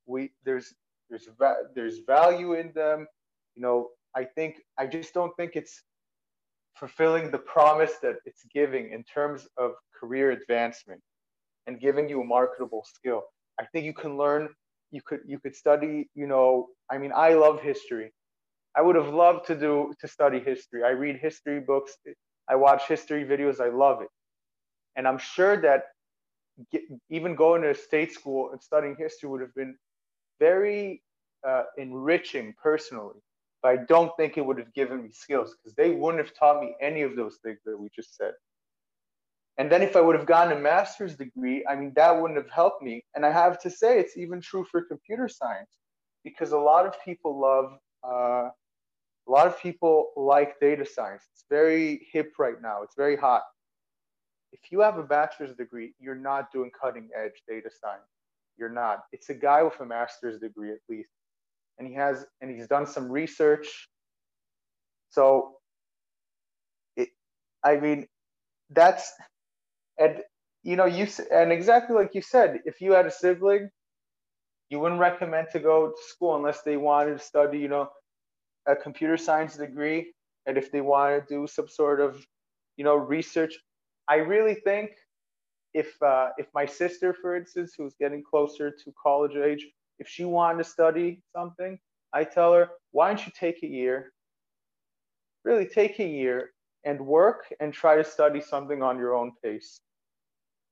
We 0.06 0.32
there's 0.44 0.74
there's 1.10 1.30
va- 1.40 1.64
there's 1.74 2.00
value 2.00 2.54
in 2.54 2.72
them. 2.74 3.08
You 3.56 3.62
know 3.62 3.90
i 4.16 4.24
think 4.26 4.58
i 4.78 4.86
just 4.86 5.14
don't 5.14 5.36
think 5.38 5.56
it's 5.56 5.84
fulfilling 6.76 7.32
the 7.32 7.38
promise 7.38 7.94
that 8.02 8.16
it's 8.26 8.44
giving 8.54 8.92
in 8.92 9.04
terms 9.04 9.48
of 9.58 9.72
career 9.98 10.32
advancement 10.32 11.02
and 11.68 11.80
giving 11.80 12.10
you 12.10 12.22
a 12.22 12.26
marketable 12.26 12.86
skill. 12.88 13.24
I 13.60 13.66
think 13.66 13.86
you 13.86 13.94
can 13.94 14.18
learn, 14.18 14.50
you 14.92 15.02
could 15.06 15.22
you 15.26 15.40
could 15.40 15.56
study, 15.56 16.10
you 16.16 16.28
know, 16.28 16.68
I 16.90 16.98
mean, 16.98 17.12
I 17.16 17.34
love 17.34 17.62
history. 17.62 18.12
I 18.76 18.82
would 18.82 18.96
have 18.96 19.14
loved 19.14 19.46
to 19.48 19.56
do 19.56 19.94
to 20.00 20.08
study 20.08 20.40
history. 20.40 20.84
I 20.84 20.90
read 20.90 21.18
history 21.18 21.60
books, 21.60 21.98
I 22.50 22.56
watch 22.56 22.88
history 22.88 23.26
videos, 23.26 23.60
I 23.60 23.70
love 23.70 24.02
it. 24.02 24.10
And 24.96 25.08
I'm 25.08 25.18
sure 25.18 25.62
that 25.62 25.84
get, 26.72 26.82
even 27.10 27.36
going 27.36 27.62
to 27.62 27.72
a 27.72 27.76
state 27.76 28.12
school 28.12 28.52
and 28.52 28.62
studying 28.62 28.96
history 28.98 29.30
would 29.30 29.42
have 29.42 29.54
been 29.56 29.76
very 30.40 31.02
uh, 31.48 31.64
enriching 31.78 32.54
personally 32.62 33.20
but 33.62 33.70
I 33.70 33.78
don't 33.88 34.12
think 34.18 34.38
it 34.38 34.46
would 34.46 34.58
have 34.58 34.74
given 34.74 35.04
me 35.04 35.10
skills 35.12 35.56
because 35.56 35.76
they 35.76 35.92
wouldn't 35.92 36.24
have 36.24 36.34
taught 36.34 36.62
me 36.62 36.76
any 36.82 37.02
of 37.02 37.16
those 37.16 37.38
things 37.44 37.60
that 37.66 37.78
we 37.78 37.90
just 37.96 38.16
said. 38.16 38.34
And 39.58 39.72
then 39.72 39.82
if 39.82 39.96
I 39.96 40.02
would 40.02 40.16
have 40.16 40.26
gotten 40.26 40.58
a 40.58 40.60
master's 40.60 41.16
degree, 41.16 41.64
I 41.70 41.76
mean, 41.76 41.94
that 41.96 42.20
wouldn't 42.20 42.40
have 42.40 42.50
helped 42.50 42.82
me. 42.82 43.04
And 43.16 43.26
I 43.26 43.32
have 43.32 43.62
to 43.62 43.70
say, 43.70 44.00
it's 44.00 44.18
even 44.18 44.42
true 44.42 44.66
for 44.72 44.82
computer 44.82 45.28
science 45.28 45.70
because 46.24 46.52
a 46.52 46.58
lot 46.58 46.86
of 46.86 46.96
people 47.04 47.40
love, 47.40 47.78
uh, 48.04 48.50
a 49.28 49.32
lot 49.32 49.48
of 49.48 49.62
people 49.62 50.12
like 50.16 50.60
data 50.60 50.86
science. 50.86 51.24
It's 51.34 51.46
very 51.50 52.08
hip 52.12 52.34
right 52.40 52.60
now, 52.62 52.82
it's 52.82 52.96
very 52.96 53.16
hot. 53.16 53.44
If 54.52 54.72
you 54.72 54.80
have 54.82 54.98
a 54.98 55.04
bachelor's 55.04 55.56
degree, 55.56 55.94
you're 56.00 56.16
not 56.16 56.52
doing 56.52 56.72
cutting 56.72 57.10
edge 57.16 57.44
data 57.48 57.70
science. 57.70 58.04
You're 58.58 58.70
not. 58.70 59.04
It's 59.14 59.30
a 59.30 59.34
guy 59.34 59.64
with 59.64 59.80
a 59.80 59.86
master's 59.86 60.40
degree, 60.40 60.72
at 60.72 60.80
least 60.90 61.10
and 61.78 61.88
he 61.88 61.94
has 61.96 62.26
and 62.42 62.52
he's 62.52 62.68
done 62.68 62.86
some 62.86 63.12
research. 63.12 63.90
So, 65.10 65.56
it, 66.96 67.10
I 67.64 67.78
mean, 67.78 68.08
that's 68.70 69.12
and 69.98 70.20
you 70.64 70.76
know 70.76 70.86
you 70.86 71.08
and 71.34 71.52
exactly 71.52 71.96
like 71.96 72.16
you 72.16 72.22
said, 72.22 72.60
if 72.66 72.82
you 72.82 72.94
had 72.94 73.06
a 73.06 73.12
sibling, 73.12 73.70
you 74.70 74.80
wouldn't 74.80 75.02
recommend 75.02 75.48
to 75.52 75.60
go 75.60 75.90
to 75.90 76.04
school 76.08 76.36
unless 76.36 76.62
they 76.62 76.78
wanted 76.78 77.18
to 77.18 77.24
study, 77.24 77.60
you 77.60 77.68
know, 77.68 77.90
a 78.68 78.76
computer 78.76 79.18
science 79.18 79.58
degree, 79.58 80.14
and 80.46 80.58
if 80.58 80.72
they 80.72 80.82
want 80.82 81.28
to 81.28 81.34
do 81.34 81.48
some 81.48 81.68
sort 81.68 82.00
of, 82.00 82.26
you 82.78 82.86
know, 82.86 82.96
research. 82.96 83.58
I 84.08 84.16
really 84.16 84.56
think 84.56 84.92
if 85.74 86.02
uh, 86.02 86.30
if 86.38 86.48
my 86.54 86.66
sister, 86.66 87.14
for 87.14 87.36
instance, 87.36 87.74
who's 87.78 87.96
getting 88.00 88.24
closer 88.24 88.72
to 88.72 88.94
college 89.02 89.36
age, 89.36 89.68
if 90.02 90.08
she 90.08 90.26
wanted 90.26 90.58
to 90.58 90.70
study 90.70 91.22
something, 91.34 91.78
I 92.12 92.24
tell 92.24 92.54
her, 92.54 92.70
why 92.92 93.08
don't 93.10 93.24
you 93.26 93.32
take 93.40 93.62
a 93.62 93.68
year? 93.68 94.12
Really 95.46 95.68
take 95.68 96.00
a 96.00 96.08
year 96.08 96.50
and 96.84 97.00
work 97.00 97.46
and 97.60 97.72
try 97.72 97.96
to 97.96 98.04
study 98.04 98.42
something 98.42 98.82
on 98.82 98.98
your 98.98 99.14
own 99.16 99.32
pace. 99.44 99.80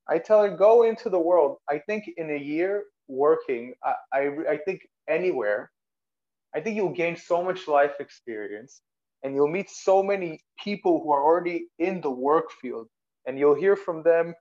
I 0.10 0.18
tell 0.18 0.42
her, 0.42 0.50
go 0.50 0.82
into 0.84 1.12
the 1.12 1.20
world. 1.20 1.58
I 1.70 1.78
think 1.78 2.10
in 2.18 2.32
a 2.32 2.38
year, 2.38 2.86
working, 3.08 3.76
I, 3.84 3.94
I, 4.12 4.20
I 4.54 4.58
think 4.66 4.82
anywhere, 5.08 5.72
I 6.56 6.60
think 6.60 6.76
you'll 6.76 7.00
gain 7.04 7.16
so 7.16 7.44
much 7.44 7.68
life 7.68 7.98
experience 8.00 8.82
and 9.22 9.36
you'll 9.36 9.48
meet 9.60 9.70
so 9.70 10.02
many 10.02 10.42
people 10.64 11.04
who 11.04 11.12
are 11.12 11.24
already 11.24 11.68
in 11.78 12.02
the 12.02 12.10
work 12.10 12.50
field 12.60 12.88
and 13.28 13.38
you'll 13.38 13.62
hear 13.64 13.76
from 13.76 14.02
them 14.02 14.34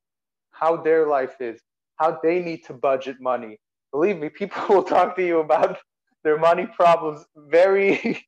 how 0.53 0.79
their 0.79 1.07
life 1.07 1.37
is, 1.41 1.61
how 1.97 2.19
they 2.23 2.41
need 2.41 2.65
to 2.65 2.73
budget 2.73 3.21
money. 3.21 3.59
Believe 3.93 4.19
me, 4.19 4.29
people 4.29 4.63
will 4.69 4.85
talk 4.85 5.17
to 5.17 5.27
you 5.27 5.41
about 5.41 5.79
their 6.25 6.39
money 6.39 6.67
problems 6.67 7.25
very 7.37 7.93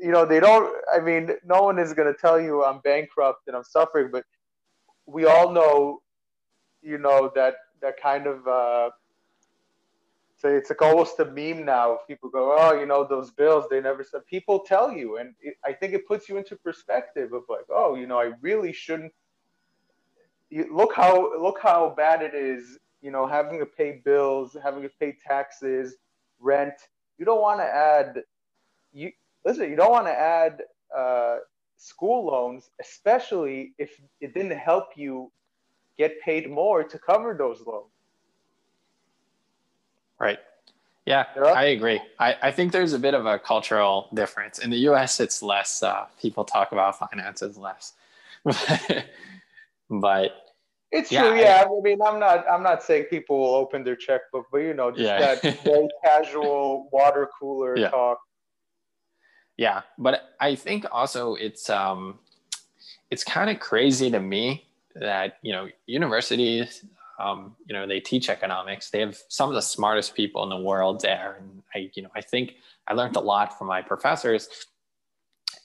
you 0.00 0.10
know 0.10 0.24
they 0.24 0.40
don't 0.40 0.72
i 0.94 0.98
mean 0.98 1.30
no 1.44 1.62
one 1.62 1.78
is 1.78 1.92
going 1.92 2.12
to 2.12 2.18
tell 2.18 2.40
you 2.40 2.64
i'm 2.64 2.80
bankrupt 2.80 3.46
and 3.46 3.56
i'm 3.56 3.64
suffering 3.64 4.08
but 4.10 4.24
we 5.06 5.24
all 5.24 5.50
know 5.52 6.00
you 6.82 6.98
know 6.98 7.30
that 7.34 7.54
that 7.82 8.00
kind 8.00 8.26
of 8.26 8.46
uh 8.46 8.90
so 10.36 10.48
it's 10.48 10.70
like 10.70 10.80
almost 10.82 11.18
a 11.18 11.24
meme 11.24 11.64
now. 11.64 11.98
People 12.06 12.30
go 12.30 12.54
oh 12.56 12.72
you 12.78 12.86
know 12.86 13.04
those 13.04 13.32
bills 13.32 13.64
they 13.70 13.80
never 13.80 14.04
said 14.04 14.24
people 14.26 14.60
tell 14.60 14.92
you 14.92 15.16
and 15.18 15.34
it, 15.40 15.54
i 15.64 15.72
think 15.72 15.94
it 15.94 16.06
puts 16.06 16.28
you 16.28 16.36
into 16.36 16.54
perspective 16.56 17.32
of 17.32 17.42
like 17.48 17.66
oh 17.70 17.94
you 17.96 18.06
know 18.06 18.18
i 18.18 18.30
really 18.40 18.72
shouldn't 18.72 19.12
you, 20.50 20.68
look 20.74 20.94
how 20.94 21.36
look 21.42 21.58
how 21.60 21.92
bad 21.96 22.22
it 22.22 22.34
is 22.34 22.78
you 23.00 23.10
know 23.10 23.26
having 23.26 23.58
to 23.58 23.66
pay 23.66 24.00
bills 24.04 24.56
having 24.62 24.82
to 24.82 24.90
pay 25.00 25.16
taxes 25.26 25.96
rent. 26.40 26.74
You 27.18 27.24
don't 27.24 27.40
want 27.40 27.60
to 27.60 27.64
add 27.64 28.22
you 28.92 29.12
listen 29.44 29.70
you 29.70 29.76
don't 29.76 29.90
want 29.90 30.06
to 30.06 30.18
add 30.18 30.62
uh, 30.96 31.38
school 31.76 32.26
loans 32.26 32.70
especially 32.80 33.72
if 33.78 34.00
it 34.20 34.34
didn't 34.34 34.58
help 34.58 34.88
you 34.96 35.30
get 35.96 36.20
paid 36.20 36.50
more 36.50 36.84
to 36.84 36.98
cover 36.98 37.34
those 37.36 37.64
loans. 37.66 37.90
Right. 40.18 40.38
Yeah 41.06 41.24
i 41.38 41.64
agree. 41.64 42.00
I, 42.18 42.36
I 42.42 42.50
think 42.52 42.72
there's 42.72 42.92
a 42.92 42.98
bit 42.98 43.14
of 43.14 43.24
a 43.24 43.38
cultural 43.38 44.08
difference. 44.12 44.58
In 44.58 44.70
the 44.70 44.78
us 44.78 45.20
it's 45.20 45.42
less 45.42 45.82
uh, 45.82 46.06
people 46.20 46.44
talk 46.44 46.72
about 46.72 46.98
finances 46.98 47.56
less. 47.56 47.94
But 49.90 50.47
it's 50.90 51.12
yeah, 51.12 51.22
true, 51.22 51.38
yeah. 51.38 51.64
I, 51.64 51.64
I, 51.64 51.80
mean, 51.82 51.98
I'm 52.04 52.18
not, 52.18 52.44
I'm 52.50 52.62
not 52.62 52.82
saying 52.82 53.04
people 53.10 53.38
will 53.38 53.54
open 53.54 53.84
their 53.84 53.96
checkbook, 53.96 54.46
but 54.50 54.58
you 54.58 54.74
know, 54.74 54.90
just 54.90 55.02
yeah. 55.02 55.34
that 55.34 55.42
very 55.64 55.88
casual 56.04 56.88
water 56.92 57.28
cooler 57.38 57.76
yeah. 57.76 57.90
talk. 57.90 58.18
Yeah, 59.56 59.82
but 59.98 60.34
I 60.40 60.54
think 60.54 60.86
also 60.90 61.34
it's, 61.34 61.68
um, 61.68 62.20
it's 63.10 63.24
kind 63.24 63.50
of 63.50 63.58
crazy 63.60 64.10
to 64.10 64.20
me 64.20 64.66
that 64.94 65.38
you 65.42 65.52
know 65.52 65.68
universities, 65.86 66.84
um, 67.18 67.56
you 67.66 67.74
know, 67.74 67.86
they 67.86 68.00
teach 68.00 68.28
economics. 68.28 68.90
They 68.90 69.00
have 69.00 69.18
some 69.28 69.48
of 69.48 69.54
the 69.54 69.62
smartest 69.62 70.14
people 70.14 70.42
in 70.42 70.50
the 70.50 70.58
world 70.58 71.00
there, 71.00 71.36
and 71.40 71.62
I, 71.74 71.90
you 71.94 72.02
know, 72.02 72.10
I 72.14 72.20
think 72.20 72.54
I 72.86 72.94
learned 72.94 73.16
a 73.16 73.20
lot 73.20 73.58
from 73.58 73.66
my 73.66 73.82
professors. 73.82 74.48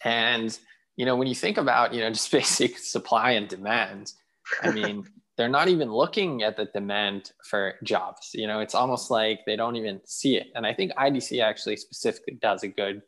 And 0.04 0.58
you 0.96 1.06
know, 1.06 1.16
when 1.16 1.28
you 1.28 1.36
think 1.36 1.58
about 1.58 1.94
you 1.94 2.02
know 2.02 2.10
just 2.10 2.32
basic 2.32 2.78
supply 2.78 3.32
and 3.32 3.48
demand 3.48 4.14
I 4.62 4.72
mean, 4.72 5.06
they're 5.38 5.50
not 5.50 5.68
even 5.68 5.92
looking 5.92 6.44
at 6.44 6.58
the 6.58 6.66
demand 6.66 7.32
for 7.44 7.76
jobs. 7.84 8.32
You 8.34 8.48
know, 8.48 8.60
it's 8.60 8.76
almost 8.76 9.10
like 9.10 9.40
they 9.46 9.56
don't 9.56 9.76
even 9.76 10.02
see 10.06 10.38
it. 10.38 10.48
And 10.56 10.66
I 10.66 10.74
think 10.74 10.92
IDC 10.94 11.42
actually 11.44 11.78
specifically 11.78 12.38
does 12.42 12.64
a 12.64 12.68
good, 12.68 13.02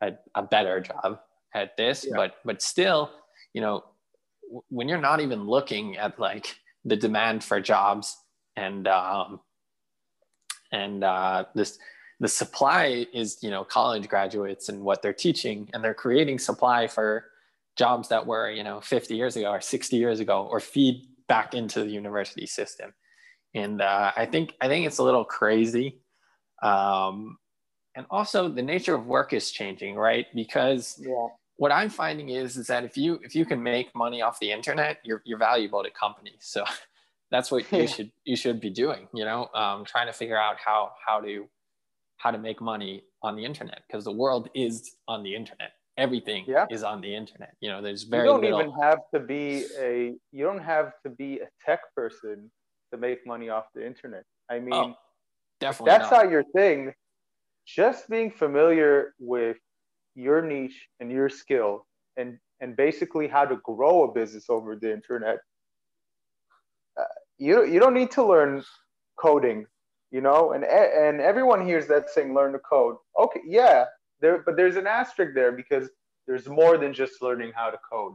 a, 0.00 0.12
a 0.34 0.42
better 0.42 0.80
job 0.80 1.20
at 1.54 1.76
this. 1.76 2.06
Yeah. 2.08 2.16
But 2.16 2.36
but 2.44 2.62
still, 2.62 3.10
you 3.52 3.60
know, 3.60 3.84
w- 4.44 4.62
when 4.68 4.88
you're 4.88 4.98
not 4.98 5.20
even 5.20 5.46
looking 5.46 5.96
at 5.96 6.18
like 6.18 6.56
the 6.84 6.96
demand 6.96 7.44
for 7.44 7.60
jobs 7.60 8.16
and 8.56 8.88
um, 8.88 9.40
and 10.72 11.04
uh, 11.04 11.44
this 11.54 11.78
the 12.20 12.28
supply 12.28 13.06
is 13.12 13.38
you 13.42 13.50
know 13.50 13.64
college 13.64 14.08
graduates 14.08 14.68
and 14.68 14.80
what 14.80 15.02
they're 15.02 15.12
teaching 15.12 15.68
and 15.74 15.84
they're 15.84 15.94
creating 15.94 16.38
supply 16.38 16.86
for 16.86 17.26
jobs 17.76 18.08
that 18.08 18.26
were 18.26 18.50
you 18.50 18.64
know 18.64 18.80
50 18.80 19.14
years 19.14 19.36
ago 19.36 19.50
or 19.50 19.60
60 19.60 19.96
years 19.96 20.20
ago 20.20 20.48
or 20.50 20.60
feed 20.60 21.06
back 21.28 21.54
into 21.54 21.80
the 21.80 21.90
university 21.90 22.46
system. 22.46 22.92
And 23.54 23.80
uh, 23.80 24.12
i 24.16 24.26
think 24.26 24.54
i 24.60 24.68
think 24.68 24.86
it's 24.86 24.98
a 24.98 25.02
little 25.02 25.24
crazy 25.24 26.00
um, 26.62 27.38
and 27.94 28.06
also 28.10 28.48
the 28.48 28.62
nature 28.62 28.94
of 28.94 29.06
work 29.06 29.32
is 29.32 29.50
changing 29.50 29.94
right? 29.94 30.26
Because 30.34 30.98
yeah. 30.98 31.28
what 31.56 31.72
i'm 31.72 31.88
finding 31.88 32.30
is 32.30 32.56
is 32.56 32.66
that 32.66 32.84
if 32.84 32.96
you 32.96 33.20
if 33.22 33.34
you 33.34 33.44
can 33.44 33.62
make 33.62 33.94
money 33.94 34.20
off 34.22 34.38
the 34.40 34.50
internet 34.50 34.98
you're, 35.04 35.22
you're 35.24 35.38
valuable 35.38 35.82
to 35.82 35.90
companies. 35.90 36.40
So 36.40 36.64
that's 37.30 37.50
what 37.50 37.70
you 37.72 37.86
should 37.86 38.10
you 38.24 38.36
should 38.36 38.60
be 38.60 38.70
doing 38.70 39.08
you 39.12 39.24
know 39.24 39.48
um, 39.54 39.84
trying 39.84 40.06
to 40.06 40.12
figure 40.12 40.38
out 40.38 40.56
how 40.64 40.92
how 41.04 41.20
to 41.20 41.48
how 42.18 42.30
to 42.30 42.38
make 42.38 42.60
money 42.60 43.02
on 43.22 43.36
the 43.36 43.44
internet 43.44 43.82
because 43.86 44.04
the 44.04 44.12
world 44.12 44.48
is 44.54 44.96
on 45.08 45.22
the 45.22 45.34
internet 45.34 45.72
everything 45.96 46.44
yeah. 46.46 46.66
is 46.70 46.82
on 46.82 47.00
the 47.00 47.14
internet 47.14 47.54
you 47.60 47.68
know 47.70 47.80
there's 47.80 48.02
very 48.02 48.24
you 48.24 48.32
don't 48.32 48.42
little... 48.42 48.60
even 48.60 48.72
have 48.72 48.98
to 49.12 49.20
be 49.20 49.64
a 49.80 50.14
you 50.32 50.44
don't 50.44 50.62
have 50.62 50.92
to 51.02 51.10
be 51.10 51.38
a 51.40 51.48
tech 51.64 51.80
person 51.94 52.50
to 52.92 52.98
make 52.98 53.26
money 53.26 53.48
off 53.48 53.64
the 53.74 53.84
internet 53.84 54.24
i 54.50 54.58
mean 54.58 54.74
oh, 54.74 54.94
definitely 55.60 55.90
that's 55.90 56.10
not. 56.10 56.24
not 56.24 56.30
your 56.30 56.44
thing 56.54 56.92
just 57.66 58.08
being 58.08 58.30
familiar 58.30 59.14
with 59.18 59.56
your 60.14 60.42
niche 60.42 60.88
and 61.00 61.10
your 61.10 61.28
skill 61.28 61.86
and 62.16 62.38
and 62.60 62.76
basically 62.76 63.26
how 63.28 63.44
to 63.44 63.56
grow 63.64 64.04
a 64.04 64.12
business 64.12 64.46
over 64.48 64.76
the 64.76 64.92
internet 64.92 65.38
uh, 67.00 67.04
you 67.38 67.64
you 67.64 67.80
don't 67.80 67.94
need 67.94 68.10
to 68.10 68.24
learn 68.24 68.62
coding 69.18 69.66
you 70.10 70.20
know 70.20 70.52
and 70.52 70.64
and 70.64 71.20
everyone 71.20 71.66
hears 71.66 71.86
that 71.86 72.08
saying 72.10 72.34
learn 72.34 72.52
to 72.52 72.58
code 72.58 72.96
okay 73.18 73.40
yeah 73.46 73.84
there 74.20 74.38
but 74.38 74.56
there's 74.56 74.76
an 74.76 74.86
asterisk 74.86 75.34
there 75.34 75.52
because 75.52 75.88
there's 76.26 76.46
more 76.46 76.76
than 76.76 76.92
just 76.92 77.22
learning 77.22 77.52
how 77.54 77.70
to 77.70 77.78
code 77.90 78.14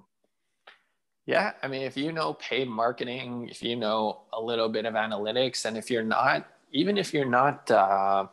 yeah 1.26 1.54
i 1.64 1.68
mean 1.68 1.82
if 1.82 1.96
you 1.96 2.12
know 2.12 2.34
paid 2.36 2.68
marketing 2.68 3.48
if 3.50 3.62
you 3.62 3.76
know 3.76 4.22
a 4.34 4.42
little 4.42 4.70
bit 4.70 4.86
of 4.86 4.94
analytics 4.94 5.66
and 5.66 5.78
if 5.78 5.90
you're 5.90 6.04
not 6.04 6.48
even 6.74 6.98
if 6.98 7.14
you're 7.14 7.30
not 7.30 7.70
uh, 7.70 8.26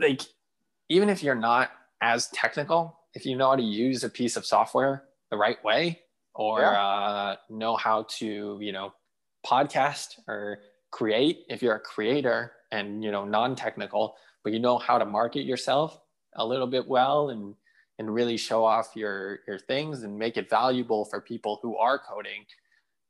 like 0.00 0.22
even 0.88 1.08
if 1.08 1.22
you're 1.22 1.34
not 1.34 1.70
as 2.00 2.28
technical 2.28 2.98
if 3.14 3.24
you 3.26 3.36
know 3.36 3.50
how 3.50 3.56
to 3.56 3.62
use 3.62 4.04
a 4.04 4.08
piece 4.08 4.36
of 4.36 4.44
software 4.44 5.04
the 5.30 5.36
right 5.36 5.62
way 5.64 6.00
or 6.34 6.60
yeah. 6.60 6.70
uh, 6.70 7.36
know 7.50 7.76
how 7.76 8.06
to 8.08 8.58
you 8.60 8.72
know 8.72 8.92
podcast 9.46 10.18
or 10.28 10.58
create 10.90 11.44
if 11.48 11.62
you're 11.62 11.74
a 11.74 11.80
creator 11.80 12.52
and 12.70 13.02
you 13.02 13.10
know 13.10 13.24
non-technical 13.24 14.14
but 14.44 14.52
you 14.52 14.58
know 14.58 14.78
how 14.78 14.98
to 14.98 15.04
market 15.04 15.44
yourself 15.44 16.00
a 16.36 16.46
little 16.46 16.66
bit 16.66 16.86
well 16.86 17.30
and 17.30 17.54
and 17.98 18.12
really 18.12 18.36
show 18.36 18.64
off 18.64 18.90
your 18.94 19.40
your 19.46 19.58
things 19.58 20.02
and 20.02 20.18
make 20.18 20.36
it 20.36 20.48
valuable 20.48 21.04
for 21.04 21.20
people 21.20 21.58
who 21.62 21.76
are 21.76 21.98
coding 21.98 22.44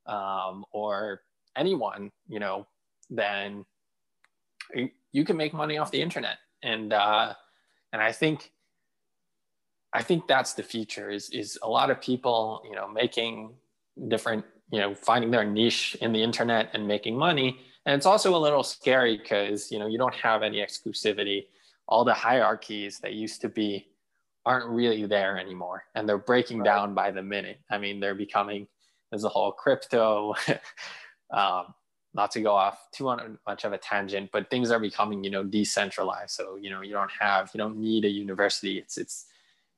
um, 0.05 0.65
or 0.71 1.21
anyone 1.55 2.11
you 2.27 2.39
know 2.39 2.67
then 3.09 3.65
you 5.11 5.23
can 5.23 5.37
make 5.37 5.53
money 5.53 5.77
off 5.77 5.91
the 5.91 6.01
internet. 6.01 6.37
And 6.63 6.93
uh, 6.93 7.33
and 7.93 8.01
i 8.01 8.11
think 8.11 8.51
i 9.93 10.01
think 10.03 10.27
that's 10.27 10.53
the 10.53 10.63
future 10.63 11.09
is 11.09 11.29
is 11.29 11.57
a 11.61 11.69
lot 11.69 11.89
of 11.89 12.01
people 12.01 12.61
you 12.67 12.75
know 12.75 12.87
making 12.87 13.53
different 14.09 14.43
you 14.71 14.79
know 14.79 14.93
finding 14.93 15.31
their 15.31 15.45
niche 15.45 15.95
in 16.01 16.11
the 16.11 16.21
internet 16.21 16.69
and 16.73 16.85
making 16.85 17.15
money 17.15 17.59
and 17.85 17.95
it's 17.95 18.05
also 18.05 18.35
a 18.35 18.37
little 18.37 18.63
scary 18.63 19.17
because 19.17 19.71
you 19.71 19.79
know 19.79 19.87
you 19.87 19.97
don't 19.97 20.15
have 20.15 20.43
any 20.43 20.57
exclusivity. 20.57 21.45
All 21.87 22.05
the 22.05 22.13
hierarchies 22.13 22.99
that 22.99 23.13
used 23.13 23.41
to 23.41 23.49
be 23.49 23.87
aren't 24.45 24.69
really 24.69 25.05
there 25.05 25.37
anymore 25.37 25.83
and 25.95 26.07
they're 26.07 26.17
breaking 26.17 26.59
right. 26.59 26.65
down 26.65 26.93
by 26.93 27.11
the 27.11 27.21
minute. 27.21 27.59
I 27.69 27.77
mean 27.77 27.99
they're 27.99 28.15
becoming 28.15 28.67
there's 29.11 29.23
a 29.23 29.29
whole 29.29 29.51
crypto 29.51 30.33
um, 31.33 31.73
not 32.13 32.31
to 32.31 32.41
go 32.41 32.53
off 32.53 32.87
too 32.91 33.05
much 33.45 33.63
of 33.63 33.73
a 33.73 33.77
tangent 33.77 34.29
but 34.31 34.49
things 34.49 34.71
are 34.71 34.79
becoming 34.79 35.23
you 35.23 35.29
know 35.29 35.43
decentralized. 35.43 36.31
So 36.31 36.55
you 36.55 36.69
know 36.69 36.81
you 36.81 36.93
don't 36.93 37.11
have 37.19 37.51
you 37.53 37.57
don't 37.57 37.77
need 37.77 38.05
a 38.05 38.09
university. 38.09 38.77
It's 38.77 38.97
it's 38.97 39.25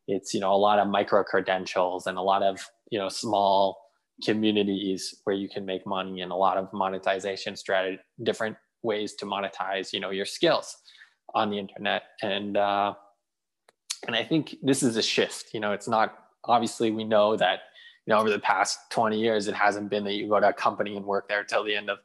it's 0.07 0.33
you 0.33 0.39
know 0.39 0.53
a 0.53 0.57
lot 0.57 0.77
of 0.77 0.87
micro 0.87 1.23
credentials 1.23 2.05
and 2.05 2.17
a 2.17 2.21
lot 2.21 2.43
of 2.43 2.59
you 2.91 2.99
know 2.99 3.09
small 3.09 3.84
communities 4.23 5.15
where 5.23 5.35
you 5.35 5.49
can 5.49 5.65
make 5.65 5.85
money 5.85 6.21
and 6.21 6.31
a 6.31 6.35
lot 6.35 6.57
of 6.57 6.71
monetization 6.73 7.55
strategy 7.55 7.99
different 8.23 8.55
ways 8.83 9.13
to 9.15 9.25
monetize 9.25 9.91
you 9.91 9.99
know 9.99 10.11
your 10.11 10.25
skills 10.25 10.77
on 11.33 11.49
the 11.49 11.57
internet. 11.57 12.03
And 12.21 12.55
uh, 12.55 12.93
and 14.07 14.15
i 14.15 14.23
think 14.23 14.55
this 14.61 14.83
is 14.83 14.97
a 14.97 15.01
shift 15.01 15.53
you 15.53 15.59
know 15.59 15.71
it's 15.71 15.87
not 15.87 16.17
obviously 16.43 16.91
we 16.91 17.03
know 17.03 17.35
that 17.35 17.61
you 18.05 18.13
know 18.13 18.19
over 18.19 18.29
the 18.29 18.39
past 18.39 18.77
20 18.91 19.19
years 19.19 19.47
it 19.47 19.55
hasn't 19.55 19.89
been 19.89 20.03
that 20.03 20.13
you 20.13 20.29
go 20.29 20.39
to 20.39 20.49
a 20.49 20.53
company 20.53 20.95
and 20.95 21.05
work 21.05 21.27
there 21.27 21.43
till 21.43 21.63
the 21.63 21.75
end 21.75 21.89
of 21.89 21.97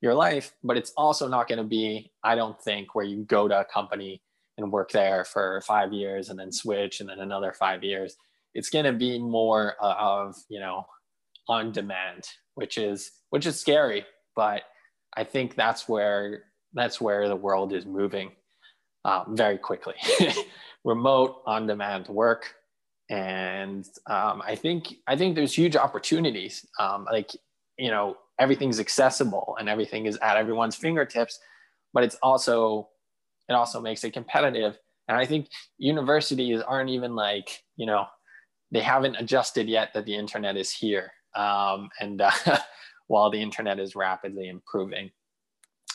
your 0.00 0.14
life 0.14 0.52
but 0.62 0.76
it's 0.76 0.92
also 0.96 1.26
not 1.26 1.48
going 1.48 1.58
to 1.58 1.64
be 1.64 2.12
i 2.22 2.36
don't 2.36 2.60
think 2.62 2.94
where 2.94 3.04
you 3.04 3.24
go 3.24 3.48
to 3.48 3.58
a 3.58 3.64
company 3.64 4.22
and 4.58 4.72
work 4.72 4.90
there 4.92 5.24
for 5.24 5.60
five 5.66 5.92
years 5.92 6.28
and 6.28 6.38
then 6.38 6.52
switch 6.52 7.00
and 7.00 7.08
then 7.08 7.20
another 7.20 7.52
five 7.52 7.82
years. 7.82 8.16
It's 8.54 8.70
going 8.70 8.84
to 8.84 8.92
be 8.92 9.18
more 9.18 9.74
of 9.80 10.36
you 10.48 10.60
know 10.60 10.86
on 11.48 11.72
demand, 11.72 12.24
which 12.54 12.78
is 12.78 13.10
which 13.30 13.46
is 13.46 13.58
scary. 13.58 14.04
But 14.36 14.62
I 15.16 15.24
think 15.24 15.54
that's 15.54 15.88
where 15.88 16.44
that's 16.72 17.00
where 17.00 17.28
the 17.28 17.36
world 17.36 17.72
is 17.72 17.86
moving 17.86 18.32
um, 19.04 19.36
very 19.36 19.58
quickly. 19.58 19.94
Remote 20.84 21.42
on-demand 21.46 22.08
work, 22.08 22.54
and 23.08 23.86
um, 24.06 24.42
I 24.44 24.54
think 24.54 24.94
I 25.06 25.16
think 25.16 25.34
there's 25.34 25.56
huge 25.56 25.76
opportunities. 25.76 26.66
Um, 26.78 27.06
like 27.10 27.30
you 27.78 27.90
know, 27.90 28.16
everything's 28.38 28.80
accessible 28.80 29.56
and 29.58 29.68
everything 29.68 30.06
is 30.06 30.18
at 30.18 30.36
everyone's 30.36 30.76
fingertips, 30.76 31.38
but 31.92 32.04
it's 32.04 32.16
also 32.22 32.88
it 33.48 33.54
also 33.54 33.80
makes 33.80 34.04
it 34.04 34.12
competitive. 34.12 34.78
And 35.08 35.18
I 35.18 35.26
think 35.26 35.48
universities 35.78 36.60
aren't 36.60 36.90
even 36.90 37.14
like 37.14 37.62
you 37.76 37.86
know 37.86 38.06
they 38.70 38.80
haven't 38.80 39.16
adjusted 39.16 39.68
yet 39.68 39.90
that 39.94 40.04
the 40.04 40.14
internet 40.14 40.56
is 40.56 40.70
here, 40.72 41.12
um, 41.34 41.90
and 42.00 42.20
uh, 42.20 42.30
while 43.06 43.30
the 43.30 43.40
internet 43.40 43.78
is 43.78 43.96
rapidly 43.96 44.48
improving. 44.48 45.10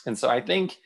And 0.05 0.17
so 0.17 0.29
I 0.29 0.41
think 0.41 0.77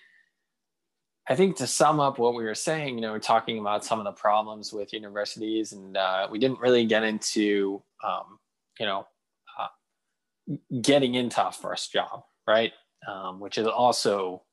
I 1.27 1.35
think 1.35 1.55
to 1.57 1.67
sum 1.67 2.01
up 2.01 2.19
what 2.19 2.35
we 2.35 2.43
were 2.43 2.55
saying, 2.55 2.95
you 2.95 3.01
know, 3.01 3.13
we're 3.13 3.19
talking 3.19 3.59
about 3.59 3.85
some 3.85 3.97
of 3.99 4.05
the 4.05 4.11
problems 4.11 4.73
with 4.73 4.91
universities, 4.91 5.71
and 5.71 5.95
uh, 5.95 6.27
we 6.29 6.37
didn't 6.37 6.59
really 6.59 6.85
get 6.85 7.03
into, 7.03 7.81
um, 8.03 8.39
you 8.77 8.85
know, 8.85 9.07
uh, 9.57 10.55
getting 10.81 11.15
into 11.15 11.45
a 11.47 11.51
first 11.51 11.93
job, 11.93 12.23
right? 12.45 12.73
Um, 13.07 13.39
which 13.39 13.57
is 13.57 13.67
also 13.67 14.43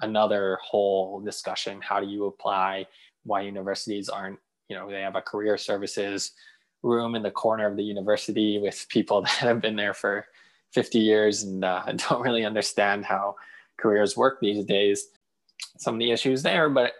another 0.00 0.58
whole 0.62 1.20
discussion. 1.20 1.80
How 1.82 1.98
do 1.98 2.06
you 2.06 2.26
apply? 2.26 2.86
Why 3.24 3.40
universities 3.40 4.08
aren't, 4.08 4.38
you 4.68 4.76
know, 4.76 4.88
they 4.88 5.00
have 5.00 5.16
a 5.16 5.22
career 5.22 5.58
services 5.58 6.32
room 6.82 7.14
in 7.14 7.22
the 7.22 7.30
corner 7.30 7.66
of 7.66 7.76
the 7.76 7.82
university 7.82 8.58
with 8.58 8.86
people 8.88 9.22
that 9.22 9.30
have 9.30 9.60
been 9.60 9.76
there 9.76 9.94
for 9.94 10.26
50 10.72 10.98
years 10.98 11.42
and 11.42 11.64
uh, 11.64 11.84
don't 12.08 12.22
really 12.22 12.44
understand 12.44 13.04
how 13.04 13.36
careers 13.78 14.16
work 14.16 14.38
these 14.40 14.64
days 14.64 15.08
some 15.78 15.94
of 15.94 16.00
the 16.00 16.10
issues 16.10 16.42
there. 16.42 16.68
But 16.68 16.92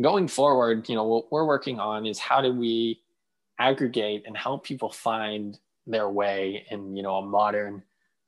going 0.00 0.28
forward, 0.28 0.88
you 0.88 0.94
know, 0.94 1.04
what 1.04 1.32
we're 1.32 1.46
working 1.46 1.80
on 1.80 2.06
is 2.06 2.18
how 2.18 2.40
do 2.40 2.52
we 2.52 3.00
aggregate 3.58 4.24
and 4.26 4.36
help 4.36 4.64
people 4.64 4.90
find 4.90 5.58
their 5.86 6.10
way 6.10 6.66
in, 6.70 6.96
you 6.96 7.02
know, 7.02 7.16
a 7.16 7.26
modern 7.26 7.82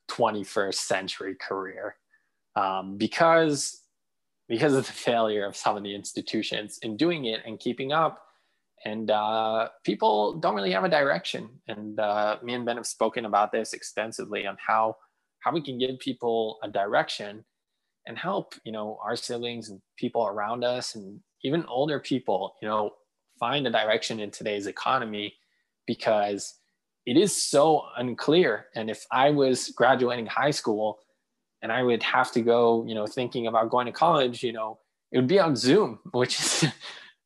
21st 0.09 0.75
century 0.75 1.35
career. 1.35 1.95
Um, 2.55 2.97
because 2.97 3.81
because 4.47 4.73
of 4.73 4.87
the 4.87 4.91
failure 4.91 5.45
of 5.45 5.55
some 5.55 5.77
of 5.77 5.83
the 5.83 5.93
institutions 5.93 6.79
in 6.81 6.97
doing 6.97 7.25
it 7.25 7.41
and 7.45 7.59
keeping 7.59 7.91
up 7.91 8.28
and 8.85 9.11
uh, 9.11 9.69
people 9.83 10.39
don't 10.39 10.55
really 10.55 10.71
have 10.71 10.83
a 10.83 10.89
direction. 10.89 11.49
And 11.67 11.99
uh, 11.99 12.37
me 12.43 12.53
and 12.53 12.65
ben 12.65 12.77
have 12.77 12.87
spoken 12.87 13.25
about 13.25 13.51
this 13.51 13.73
extensively 13.73 14.45
on 14.45 14.57
how 14.65 14.95
how 15.39 15.51
we 15.53 15.61
can 15.61 15.77
give 15.77 15.99
people 15.99 16.59
a 16.63 16.69
direction 16.69 17.45
and 18.07 18.17
help 18.17 18.55
you 18.63 18.71
know 18.71 18.97
our 19.03 19.15
siblings 19.15 19.69
and 19.69 19.81
people 19.97 20.25
around 20.27 20.63
us 20.63 20.95
and 20.95 21.19
even 21.43 21.65
older 21.67 21.99
people 21.99 22.55
you 22.61 22.67
know 22.67 22.91
find 23.39 23.65
a 23.67 23.71
direction 23.71 24.19
in 24.19 24.31
today's 24.31 24.67
economy 24.67 25.33
because 25.87 26.55
it 27.05 27.17
is 27.17 27.35
so 27.35 27.83
unclear. 27.97 28.67
And 28.75 28.89
if 28.89 29.05
i 29.11 29.29
was 29.29 29.69
graduating 29.69 30.25
high 30.27 30.51
school 30.51 30.99
and 31.61 31.71
i 31.71 31.83
would 31.83 32.03
have 32.03 32.31
to 32.31 32.41
go 32.41 32.85
you 32.87 32.95
know 32.95 33.05
thinking 33.07 33.47
about 33.47 33.69
going 33.69 33.85
to 33.85 33.91
college 33.91 34.43
you 34.43 34.53
know 34.53 34.79
it 35.11 35.17
would 35.17 35.27
be 35.27 35.39
on 35.39 35.55
zoom 35.55 35.99
which 36.11 36.39
is 36.39 36.65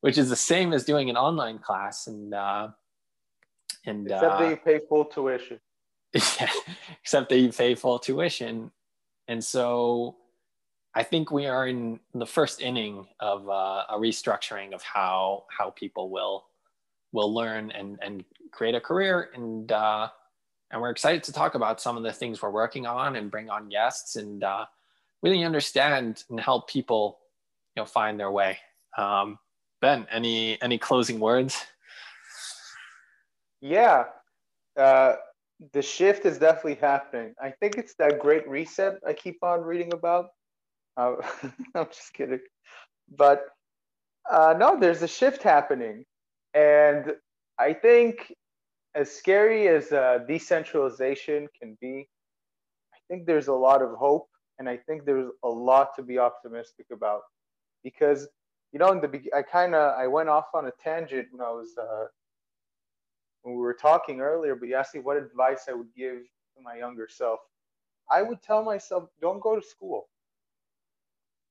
which 0.04 0.18
is 0.18 0.28
the 0.28 0.36
same 0.36 0.74
as 0.74 0.84
doing 0.84 1.08
an 1.08 1.16
online 1.16 1.58
class 1.58 2.08
and 2.08 2.34
uh 2.34 2.68
and 3.86 4.04
except 4.04 4.22
uh, 4.22 4.38
that 4.38 4.50
you 4.50 4.56
pay 4.56 4.80
full 4.86 5.06
tuition. 5.06 5.58
Yeah, 6.14 6.50
except 7.02 7.30
that 7.30 7.38
you 7.38 7.50
pay 7.50 7.74
full 7.74 7.98
tuition. 7.98 8.70
And 9.28 9.42
so 9.42 10.16
I 10.94 11.04
think 11.04 11.30
we 11.30 11.46
are 11.46 11.66
in 11.66 12.00
the 12.12 12.26
first 12.26 12.60
inning 12.60 13.06
of 13.18 13.48
uh, 13.48 13.84
a 13.88 13.96
restructuring 13.96 14.74
of 14.74 14.82
how 14.82 15.44
how 15.48 15.70
people 15.70 16.10
will 16.10 16.44
will 17.12 17.32
learn 17.32 17.70
and 17.70 17.98
and 18.02 18.24
create 18.50 18.74
a 18.74 18.80
career. 18.80 19.30
And 19.34 19.72
uh, 19.72 20.08
and 20.70 20.82
we're 20.82 20.90
excited 20.90 21.22
to 21.24 21.32
talk 21.32 21.54
about 21.54 21.80
some 21.80 21.96
of 21.96 22.02
the 22.02 22.12
things 22.12 22.42
we're 22.42 22.50
working 22.50 22.84
on 22.84 23.16
and 23.16 23.30
bring 23.30 23.48
on 23.48 23.70
guests 23.70 24.16
and 24.16 24.44
uh, 24.44 24.66
really 25.22 25.44
understand 25.44 26.24
and 26.28 26.38
help 26.38 26.68
people 26.68 27.20
you 27.74 27.80
know 27.80 27.86
find 27.86 28.20
their 28.20 28.30
way. 28.30 28.58
Um, 28.98 29.38
ben, 29.86 30.06
any 30.10 30.60
any 30.62 30.78
closing 30.78 31.18
words? 31.20 31.52
Yeah, 33.60 34.04
uh, 34.86 35.12
the 35.72 35.82
shift 35.82 36.22
is 36.30 36.36
definitely 36.38 36.80
happening. 36.92 37.34
I 37.48 37.50
think 37.58 37.76
it's 37.76 37.94
that 38.00 38.18
great 38.26 38.44
reset 38.48 38.94
I 39.10 39.12
keep 39.24 39.38
on 39.42 39.60
reading 39.72 39.92
about 40.00 40.26
uh, 40.96 41.14
I'm 41.74 41.86
just 41.86 42.12
kidding. 42.12 42.40
But 43.16 43.46
uh, 44.30 44.54
no, 44.58 44.78
there's 44.78 45.02
a 45.02 45.08
shift 45.08 45.42
happening. 45.42 46.04
And 46.54 47.12
I 47.58 47.72
think, 47.72 48.32
as 48.94 49.10
scary 49.10 49.68
as 49.68 49.92
uh, 49.92 50.20
decentralization 50.28 51.48
can 51.58 51.76
be, 51.80 52.08
I 52.94 52.98
think 53.08 53.26
there's 53.26 53.48
a 53.48 53.54
lot 53.54 53.82
of 53.82 53.90
hope. 53.96 54.28
And 54.58 54.68
I 54.68 54.76
think 54.76 55.04
there's 55.04 55.30
a 55.42 55.48
lot 55.48 55.88
to 55.96 56.02
be 56.02 56.18
optimistic 56.18 56.86
about. 56.92 57.22
Because, 57.82 58.28
you 58.74 58.80
know, 58.80 58.92
in 58.92 59.00
the 59.02 59.22
I 59.36 59.42
kind 59.42 59.76
of 59.76 59.98
I 59.98 60.08
went 60.08 60.30
off 60.30 60.46
on 60.54 60.66
a 60.66 60.72
tangent 60.84 61.28
when 61.32 61.42
I 61.42 61.52
was 61.52 61.70
uh, 61.80 62.06
when 63.42 63.56
we 63.56 63.62
were 63.62 63.74
talking 63.74 64.20
earlier, 64.20 64.56
but 64.56 64.68
you 64.68 64.76
asked 64.76 64.94
me 64.94 65.02
what 65.02 65.18
advice 65.18 65.66
I 65.70 65.74
would 65.74 65.94
give 65.96 66.18
to 66.18 66.62
my 66.62 66.76
younger 66.76 67.08
self. 67.10 67.40
I 68.10 68.22
would 68.22 68.42
tell 68.42 68.64
myself, 68.64 69.10
don't 69.22 69.42
go 69.42 69.56
to 69.56 69.62
school 69.66 70.08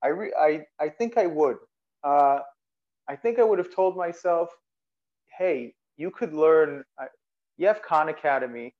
I, 0.03 0.09
re- 0.09 0.33
I, 0.39 0.65
I 0.81 0.89
think 0.89 1.17
I 1.17 1.27
would. 1.27 1.57
Uh, 2.03 2.39
I 3.09 3.17
think 3.17 3.39
I 3.39 3.43
would 3.43 3.59
have 3.59 3.73
told 3.75 3.97
myself, 3.97 4.49
hey, 5.37 5.75
you 5.97 6.11
could 6.11 6.33
learn. 6.33 6.83
Uh, 7.01 7.07
you 7.57 7.67
have 7.67 7.81
Khan 7.83 8.09
Academy. 8.09 8.75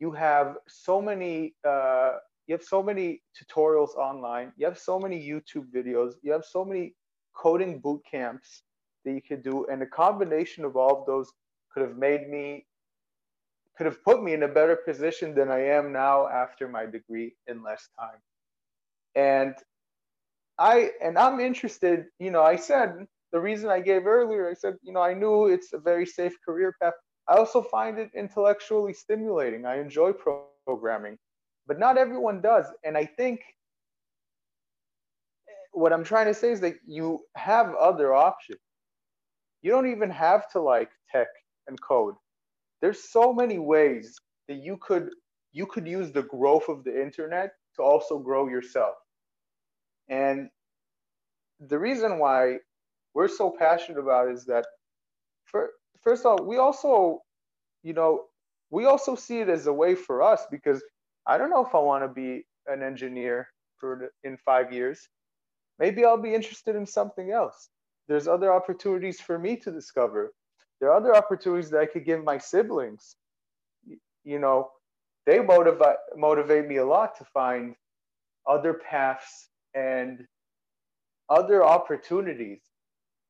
You 0.00 0.12
have 0.12 0.56
so 0.68 1.02
many. 1.02 1.54
Uh, 1.68 2.14
you 2.48 2.54
have 2.54 2.64
so 2.64 2.82
many 2.82 3.22
tutorials 3.38 3.96
online. 3.96 4.52
You 4.56 4.66
have 4.66 4.78
so 4.78 5.00
many 5.00 5.20
YouTube 5.20 5.66
videos. 5.74 6.14
You 6.22 6.32
have 6.32 6.44
so 6.44 6.64
many 6.64 6.94
coding 7.36 7.78
boot 7.78 8.02
camps 8.10 8.62
that 9.04 9.12
you 9.12 9.22
could 9.22 9.42
do, 9.42 9.66
and 9.70 9.82
a 9.82 9.86
combination 9.86 10.64
of 10.64 10.76
all 10.76 11.00
of 11.00 11.06
those 11.06 11.32
could 11.72 11.82
have 11.82 11.96
made 11.96 12.28
me, 12.28 12.66
could 13.76 13.86
have 13.86 14.02
put 14.02 14.22
me 14.22 14.32
in 14.32 14.42
a 14.42 14.48
better 14.48 14.76
position 14.76 15.34
than 15.34 15.50
I 15.50 15.60
am 15.60 15.92
now 15.92 16.28
after 16.28 16.68
my 16.68 16.86
degree 16.86 17.34
in 17.46 17.62
less 17.62 17.88
time. 17.98 18.20
And 19.14 19.54
I 20.58 20.90
and 21.02 21.18
I'm 21.18 21.40
interested. 21.40 22.06
You 22.18 22.30
know, 22.30 22.42
I 22.42 22.56
said 22.56 23.06
the 23.32 23.40
reason 23.40 23.70
I 23.70 23.80
gave 23.80 24.06
earlier. 24.06 24.48
I 24.48 24.54
said, 24.54 24.76
you 24.82 24.92
know, 24.92 25.02
I 25.02 25.14
knew 25.14 25.46
it's 25.46 25.72
a 25.72 25.78
very 25.78 26.06
safe 26.06 26.36
career 26.44 26.74
path. 26.80 26.94
I 27.28 27.36
also 27.36 27.60
find 27.60 27.98
it 27.98 28.10
intellectually 28.14 28.94
stimulating. 28.94 29.66
I 29.66 29.80
enjoy 29.80 30.12
programming, 30.64 31.18
but 31.66 31.78
not 31.78 31.98
everyone 31.98 32.40
does. 32.40 32.66
And 32.84 32.96
I 32.96 33.04
think 33.04 33.40
what 35.76 35.92
I'm 35.92 36.04
trying 36.04 36.26
to 36.26 36.34
say 36.34 36.52
is 36.52 36.60
that 36.60 36.76
you 36.86 37.20
have 37.36 37.74
other 37.74 38.14
options. 38.14 38.60
You 39.60 39.70
don't 39.70 39.90
even 39.90 40.10
have 40.10 40.50
to 40.52 40.60
like 40.60 40.90
tech 41.12 41.28
and 41.68 41.78
code. 41.80 42.14
There's 42.80 43.10
so 43.10 43.32
many 43.32 43.58
ways 43.58 44.16
that 44.48 44.56
you 44.56 44.78
could 44.80 45.10
you 45.52 45.66
could 45.66 45.86
use 45.86 46.12
the 46.12 46.22
growth 46.22 46.68
of 46.68 46.84
the 46.84 47.00
internet 47.00 47.50
to 47.76 47.82
also 47.82 48.18
grow 48.18 48.48
yourself. 48.48 48.94
And 50.08 50.48
the 51.60 51.78
reason 51.78 52.18
why 52.18 52.58
we're 53.14 53.28
so 53.28 53.54
passionate 53.58 53.98
about 53.98 54.28
is 54.30 54.44
that, 54.46 54.66
for, 55.46 55.70
first 56.02 56.26
of 56.26 56.32
all, 56.32 56.46
we 56.46 56.58
also, 56.58 57.20
you 57.82 57.94
know, 57.94 58.24
we 58.70 58.84
also 58.84 59.14
see 59.14 59.40
it 59.40 59.48
as 59.48 59.66
a 59.66 59.72
way 59.72 59.94
for 59.94 60.22
us 60.22 60.42
because 60.50 60.82
I 61.26 61.38
don't 61.38 61.50
know 61.50 61.64
if 61.64 61.74
I 61.74 61.78
want 61.78 62.04
to 62.04 62.08
be 62.08 62.46
an 62.66 62.82
engineer 62.82 63.48
for 63.78 64.10
in 64.24 64.36
five 64.36 64.72
years. 64.72 65.08
Maybe 65.78 66.04
I'll 66.04 66.16
be 66.16 66.34
interested 66.34 66.76
in 66.76 66.86
something 66.86 67.30
else. 67.30 67.68
There's 68.08 68.28
other 68.28 68.52
opportunities 68.52 69.20
for 69.20 69.38
me 69.38 69.56
to 69.56 69.70
discover. 69.70 70.32
There 70.80 70.90
are 70.90 70.96
other 70.96 71.16
opportunities 71.16 71.70
that 71.70 71.80
I 71.80 71.86
could 71.86 72.04
give 72.04 72.24
my 72.24 72.38
siblings. 72.38 73.16
You 74.24 74.38
know, 74.38 74.70
they 75.26 75.40
motivate 75.40 75.96
motivate 76.16 76.66
me 76.66 76.76
a 76.76 76.86
lot 76.86 77.16
to 77.18 77.24
find 77.24 77.74
other 78.46 78.74
paths 78.74 79.48
and 79.74 80.24
other 81.28 81.64
opportunities. 81.64 82.60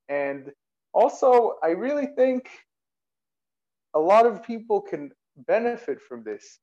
And 0.09 0.51
also, 0.93 1.55
I 1.63 1.69
really 1.69 2.07
think 2.15 2.49
a 3.93 3.99
lot 3.99 4.25
of 4.25 4.43
people 4.43 4.81
can 4.81 5.11
benefit 5.47 5.99
from 6.01 6.23
this. 6.23 6.59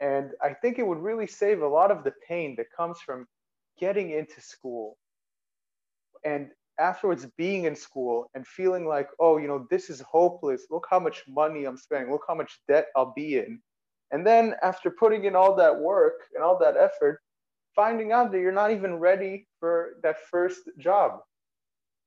And 0.00 0.32
I 0.42 0.52
think 0.52 0.78
it 0.78 0.86
would 0.86 0.98
really 0.98 1.26
save 1.26 1.62
a 1.62 1.68
lot 1.68 1.90
of 1.90 2.04
the 2.04 2.12
pain 2.28 2.54
that 2.56 2.66
comes 2.76 2.98
from 3.00 3.26
getting 3.78 4.10
into 4.10 4.40
school 4.40 4.98
and 6.26 6.50
afterwards 6.78 7.26
being 7.38 7.64
in 7.64 7.76
school 7.76 8.28
and 8.34 8.46
feeling 8.46 8.86
like, 8.86 9.08
oh, 9.20 9.38
you 9.38 9.46
know, 9.48 9.66
this 9.70 9.88
is 9.88 10.00
hopeless. 10.00 10.66
Look 10.70 10.86
how 10.90 10.98
much 10.98 11.22
money 11.28 11.64
I'm 11.64 11.76
spending. 11.76 12.10
Look 12.10 12.24
how 12.28 12.34
much 12.34 12.60
debt 12.68 12.86
I'll 12.96 13.14
be 13.14 13.38
in. 13.38 13.60
And 14.10 14.26
then 14.26 14.54
after 14.62 14.90
putting 14.90 15.24
in 15.24 15.36
all 15.36 15.54
that 15.56 15.78
work 15.78 16.18
and 16.34 16.42
all 16.42 16.58
that 16.58 16.76
effort, 16.76 17.20
finding 17.74 18.12
out 18.12 18.32
that 18.32 18.40
you're 18.40 18.52
not 18.52 18.72
even 18.72 18.96
ready 18.96 19.46
for 19.60 19.94
that 20.02 20.16
first 20.30 20.62
job. 20.78 21.20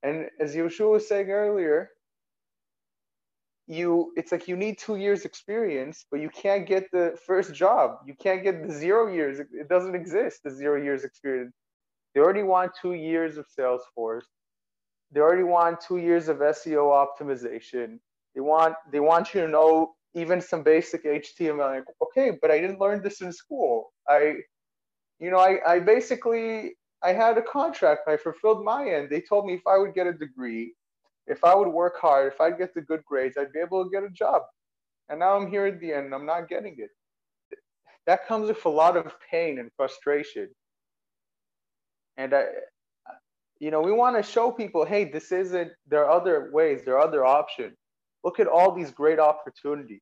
And 0.04 0.28
as 0.40 0.56
Yoshua 0.56 0.92
was 0.92 1.08
saying 1.08 1.30
earlier, 1.30 1.90
you 3.68 4.12
it's 4.18 4.32
like 4.32 4.48
you 4.48 4.58
need 4.58 4.80
two 4.80 4.96
years 4.96 5.26
experience, 5.26 6.06
but 6.10 6.20
you 6.20 6.30
can't 6.30 6.66
get 6.68 6.90
the 6.92 7.16
first 7.26 7.54
job. 7.54 7.98
You 8.08 8.16
can't 8.20 8.44
get 8.44 8.68
the 8.68 8.74
zero 8.74 9.14
years. 9.14 9.40
It 9.40 9.70
doesn't 9.70 9.96
exist, 9.96 10.42
the 10.44 10.52
zero 10.52 10.82
years 10.82 11.04
experience. 11.04 11.54
They 12.14 12.22
already 12.22 12.44
want 12.44 12.72
two 12.82 12.94
years 12.94 13.38
of 13.38 13.46
Salesforce. 13.58 14.26
They 15.12 15.20
already 15.20 15.44
want 15.44 15.82
two 15.82 15.98
years 15.98 16.28
of 16.28 16.38
SEO 16.38 17.06
optimization. 17.06 18.00
They 18.36 18.42
want 18.42 18.76
they 18.92 19.00
want 19.00 19.34
you 19.34 19.42
to 19.42 19.48
know 19.48 19.94
even 20.14 20.42
some 20.42 20.64
basic 20.64 21.06
HTML. 21.06 21.76
Like, 21.76 21.86
okay, 22.02 22.38
but 22.42 22.52
I 22.52 22.60
didn't 22.60 22.80
learn 22.80 23.02
this 23.02 23.22
in 23.22 23.32
school. 23.32 23.92
I, 24.08 24.36
you 25.20 25.30
know, 25.32 25.40
I, 25.40 25.60
I 25.68 25.80
basically 25.80 26.76
I 27.04 27.14
had 27.14 27.38
a 27.38 27.42
contract. 27.42 28.08
I 28.08 28.18
fulfilled 28.18 28.64
my 28.64 28.88
end. 28.88 29.10
They 29.10 29.22
told 29.22 29.46
me 29.46 29.54
if 29.54 29.66
I 29.68 29.78
would 29.78 29.94
get 29.94 30.08
a 30.08 30.14
degree, 30.14 30.74
if 31.28 31.44
I 31.44 31.56
would 31.56 31.68
work 31.70 32.00
hard, 32.00 32.34
if 32.34 32.42
I'd 32.42 32.58
get 32.58 32.74
the 32.74 32.82
good 32.82 33.04
grades, 33.06 33.38
I'd 33.38 33.54
be 33.54 33.60
able 33.60 33.84
to 33.84 33.90
get 33.90 34.04
a 34.04 34.10
job. 34.10 34.42
And 35.10 35.20
now 35.20 35.36
I'm 35.36 35.50
here 35.50 35.66
at 35.66 35.80
the 35.80 35.94
end 35.94 36.14
I'm 36.14 36.26
not 36.26 36.50
getting 36.50 36.76
it. 36.78 36.90
That 38.06 38.28
comes 38.28 38.48
with 38.48 38.66
a 38.66 38.70
lot 38.70 38.98
of 38.98 39.14
pain 39.30 39.60
and 39.60 39.70
frustration. 39.76 40.50
And 42.20 42.34
I, 42.34 42.44
you 43.60 43.72
know, 43.72 43.80
we 43.80 43.94
want 43.94 44.18
to 44.18 44.24
show 44.24 44.52
people, 44.52 44.86
hey, 44.86 45.06
this 45.06 45.32
isn't, 45.32 45.72
there 45.88 46.06
are 46.06 46.12
other 46.12 46.50
ways, 46.52 46.82
there 46.84 46.96
are 46.98 47.08
other 47.08 47.26
options. 47.26 47.78
Look 48.26 48.42
at 48.42 48.48
all 48.48 48.76
these 48.76 48.92
great 48.92 49.20
opportunities. 49.20 50.02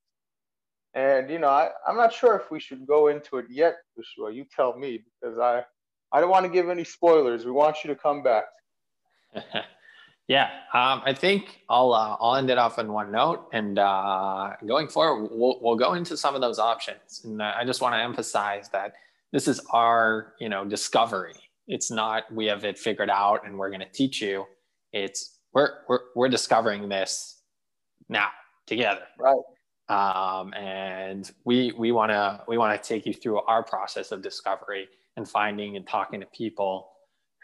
And, 0.95 1.29
you 1.29 1.37
know, 1.37 1.49
I, 1.49 1.69
I'm 1.87 1.95
not 1.95 2.11
sure 2.11 2.35
if 2.35 2.49
we 2.49 2.59
should 2.59 2.87
go 2.87 3.09
into 3.09 3.37
it 3.37 3.45
yet, 3.51 3.75
Joshua. 3.95 4.33
You 4.33 4.45
tell 4.53 4.75
me, 4.75 5.03
because 5.21 5.37
I, 5.37 5.63
I 6.11 6.19
don't 6.19 6.31
want 6.31 6.43
to 6.45 6.51
give 6.51 6.69
any 6.69 6.83
spoilers. 6.83 7.45
We 7.45 7.51
want 7.51 7.83
you 7.83 7.89
to 7.89 7.95
come 7.95 8.23
back. 8.23 8.45
yeah, 10.27 10.49
um, 10.73 11.03
I 11.05 11.13
think 11.13 11.59
I'll, 11.69 11.93
uh, 11.93 12.17
I'll 12.19 12.35
end 12.35 12.49
it 12.49 12.57
off 12.57 12.79
on 12.79 12.91
one 12.91 13.11
note. 13.11 13.47
And 13.53 13.77
uh, 13.77 14.53
going 14.65 14.87
forward, 14.87 15.29
we'll, 15.31 15.59
we'll 15.61 15.75
go 15.75 15.93
into 15.93 16.17
some 16.17 16.33
of 16.33 16.41
those 16.41 16.57
options. 16.57 17.21
And 17.25 17.43
I 17.43 17.63
just 17.63 17.79
want 17.79 17.93
to 17.93 17.99
emphasize 17.99 18.69
that 18.69 18.93
this 19.31 19.47
is 19.47 19.61
our, 19.71 20.33
you 20.39 20.49
know, 20.49 20.65
discovery 20.65 21.35
it's 21.67 21.91
not 21.91 22.31
we 22.33 22.45
have 22.45 22.63
it 22.63 22.77
figured 22.77 23.09
out 23.09 23.45
and 23.45 23.57
we're 23.57 23.69
going 23.69 23.81
to 23.81 23.89
teach 23.89 24.21
you. 24.21 24.45
It's 24.93 25.39
we're, 25.53 25.69
we're 25.87 25.99
we're 26.15 26.29
discovering 26.29 26.87
this 26.89 27.41
now 28.09 28.29
together. 28.65 29.03
Right. 29.19 29.35
Um, 29.89 30.53
and 30.53 31.29
we 31.45 31.73
we 31.77 31.91
want 31.91 32.11
to 32.11 32.41
we 32.47 32.57
want 32.57 32.81
to 32.81 32.87
take 32.87 33.05
you 33.05 33.13
through 33.13 33.41
our 33.41 33.63
process 33.63 34.11
of 34.11 34.21
discovery 34.21 34.87
and 35.15 35.27
finding 35.27 35.75
and 35.77 35.87
talking 35.87 36.19
to 36.19 36.25
people 36.27 36.89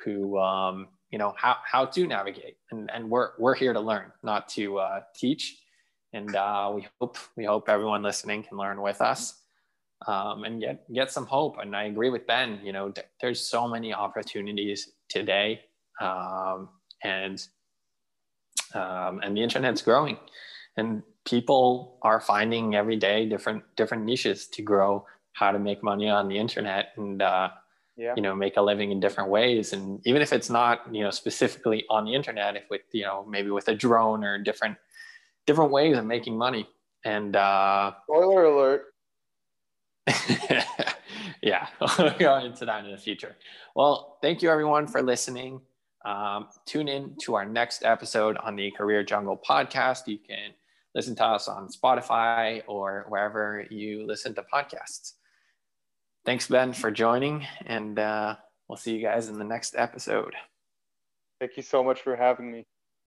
who 0.03 0.37
um, 0.39 0.87
you 1.11 1.17
know 1.17 1.33
how, 1.37 1.57
how 1.65 1.85
to 1.85 2.07
navigate. 2.07 2.57
And, 2.71 2.89
and 2.93 3.09
we're 3.09 3.31
we're 3.39 3.55
here 3.55 3.73
to 3.73 3.79
learn 3.79 4.11
not 4.23 4.47
to 4.49 4.79
uh, 4.79 5.01
teach. 5.15 5.59
And 6.13 6.35
uh, 6.35 6.71
we 6.73 6.87
hope 6.99 7.17
we 7.35 7.45
hope 7.45 7.69
everyone 7.69 8.03
listening 8.03 8.43
can 8.43 8.57
learn 8.57 8.81
with 8.81 9.01
us 9.01 9.42
um, 10.07 10.43
and 10.43 10.61
get 10.61 10.91
get 10.93 11.11
some 11.11 11.25
hope. 11.25 11.57
And 11.59 11.75
I 11.75 11.85
agree 11.85 12.09
with 12.09 12.27
Ben. 12.27 12.59
You 12.63 12.73
know, 12.73 12.91
th- 12.91 13.07
there's 13.21 13.39
so 13.39 13.67
many 13.67 13.93
opportunities 13.93 14.91
today, 15.09 15.61
um, 16.01 16.69
and 17.03 17.41
um, 18.73 19.21
and 19.23 19.35
the 19.35 19.41
internet's 19.41 19.81
growing, 19.81 20.17
and 20.77 21.03
people 21.25 21.99
are 22.01 22.19
finding 22.19 22.75
every 22.75 22.97
day 22.97 23.27
different 23.27 23.63
different 23.75 24.03
niches 24.03 24.47
to 24.47 24.61
grow 24.61 25.05
how 25.33 25.51
to 25.51 25.59
make 25.59 25.83
money 25.83 26.09
on 26.09 26.27
the 26.27 26.37
internet 26.37 26.89
and 26.97 27.21
uh, 27.21 27.49
yeah. 27.97 28.13
you 28.15 28.21
know 28.21 28.35
make 28.35 28.57
a 28.57 28.61
living 28.61 28.91
in 28.91 28.99
different 28.99 29.29
ways 29.29 29.73
and 29.73 29.99
even 30.05 30.21
if 30.21 30.33
it's 30.33 30.49
not 30.49 30.81
you 30.91 31.03
know 31.03 31.11
specifically 31.11 31.85
on 31.89 32.05
the 32.05 32.13
internet 32.13 32.55
if 32.55 32.63
with 32.69 32.81
you 32.91 33.03
know 33.03 33.25
maybe 33.27 33.49
with 33.49 33.67
a 33.67 33.75
drone 33.75 34.23
or 34.23 34.37
different 34.37 34.77
different 35.45 35.71
ways 35.71 35.97
of 35.97 36.05
making 36.05 36.37
money 36.37 36.67
and 37.05 37.35
uh 37.35 37.91
spoiler 38.03 38.45
alert 38.45 38.92
yeah, 41.41 41.67
we'll 41.97 42.17
go 42.17 42.37
into 42.37 42.65
that 42.65 42.85
in 42.85 42.91
the 42.91 42.97
future. 42.97 43.35
Well, 43.75 44.17
thank 44.21 44.41
you 44.41 44.49
everyone 44.49 44.87
for 44.87 45.01
listening. 45.01 45.61
Um, 46.05 46.47
tune 46.65 46.87
in 46.87 47.15
to 47.21 47.35
our 47.35 47.45
next 47.45 47.85
episode 47.85 48.37
on 48.37 48.55
the 48.55 48.71
Career 48.71 49.03
Jungle 49.03 49.39
podcast. 49.47 50.07
You 50.07 50.17
can 50.17 50.51
listen 50.93 51.15
to 51.15 51.25
us 51.25 51.47
on 51.47 51.69
Spotify 51.69 52.61
or 52.67 53.05
wherever 53.07 53.65
you 53.69 54.05
listen 54.05 54.35
to 54.35 54.43
podcasts. 54.53 55.13
Thanks, 56.25 56.47
Ben, 56.47 56.73
for 56.73 56.91
joining, 56.91 57.45
and 57.65 57.99
uh, 57.99 58.35
we'll 58.67 58.77
see 58.77 58.95
you 58.95 59.01
guys 59.01 59.27
in 59.27 59.37
the 59.37 59.43
next 59.43 59.75
episode. 59.77 60.33
Thank 61.39 61.57
you 61.57 61.63
so 61.63 61.83
much 61.83 62.01
for 62.01 62.15
having 62.15 62.51
me. 62.51 62.65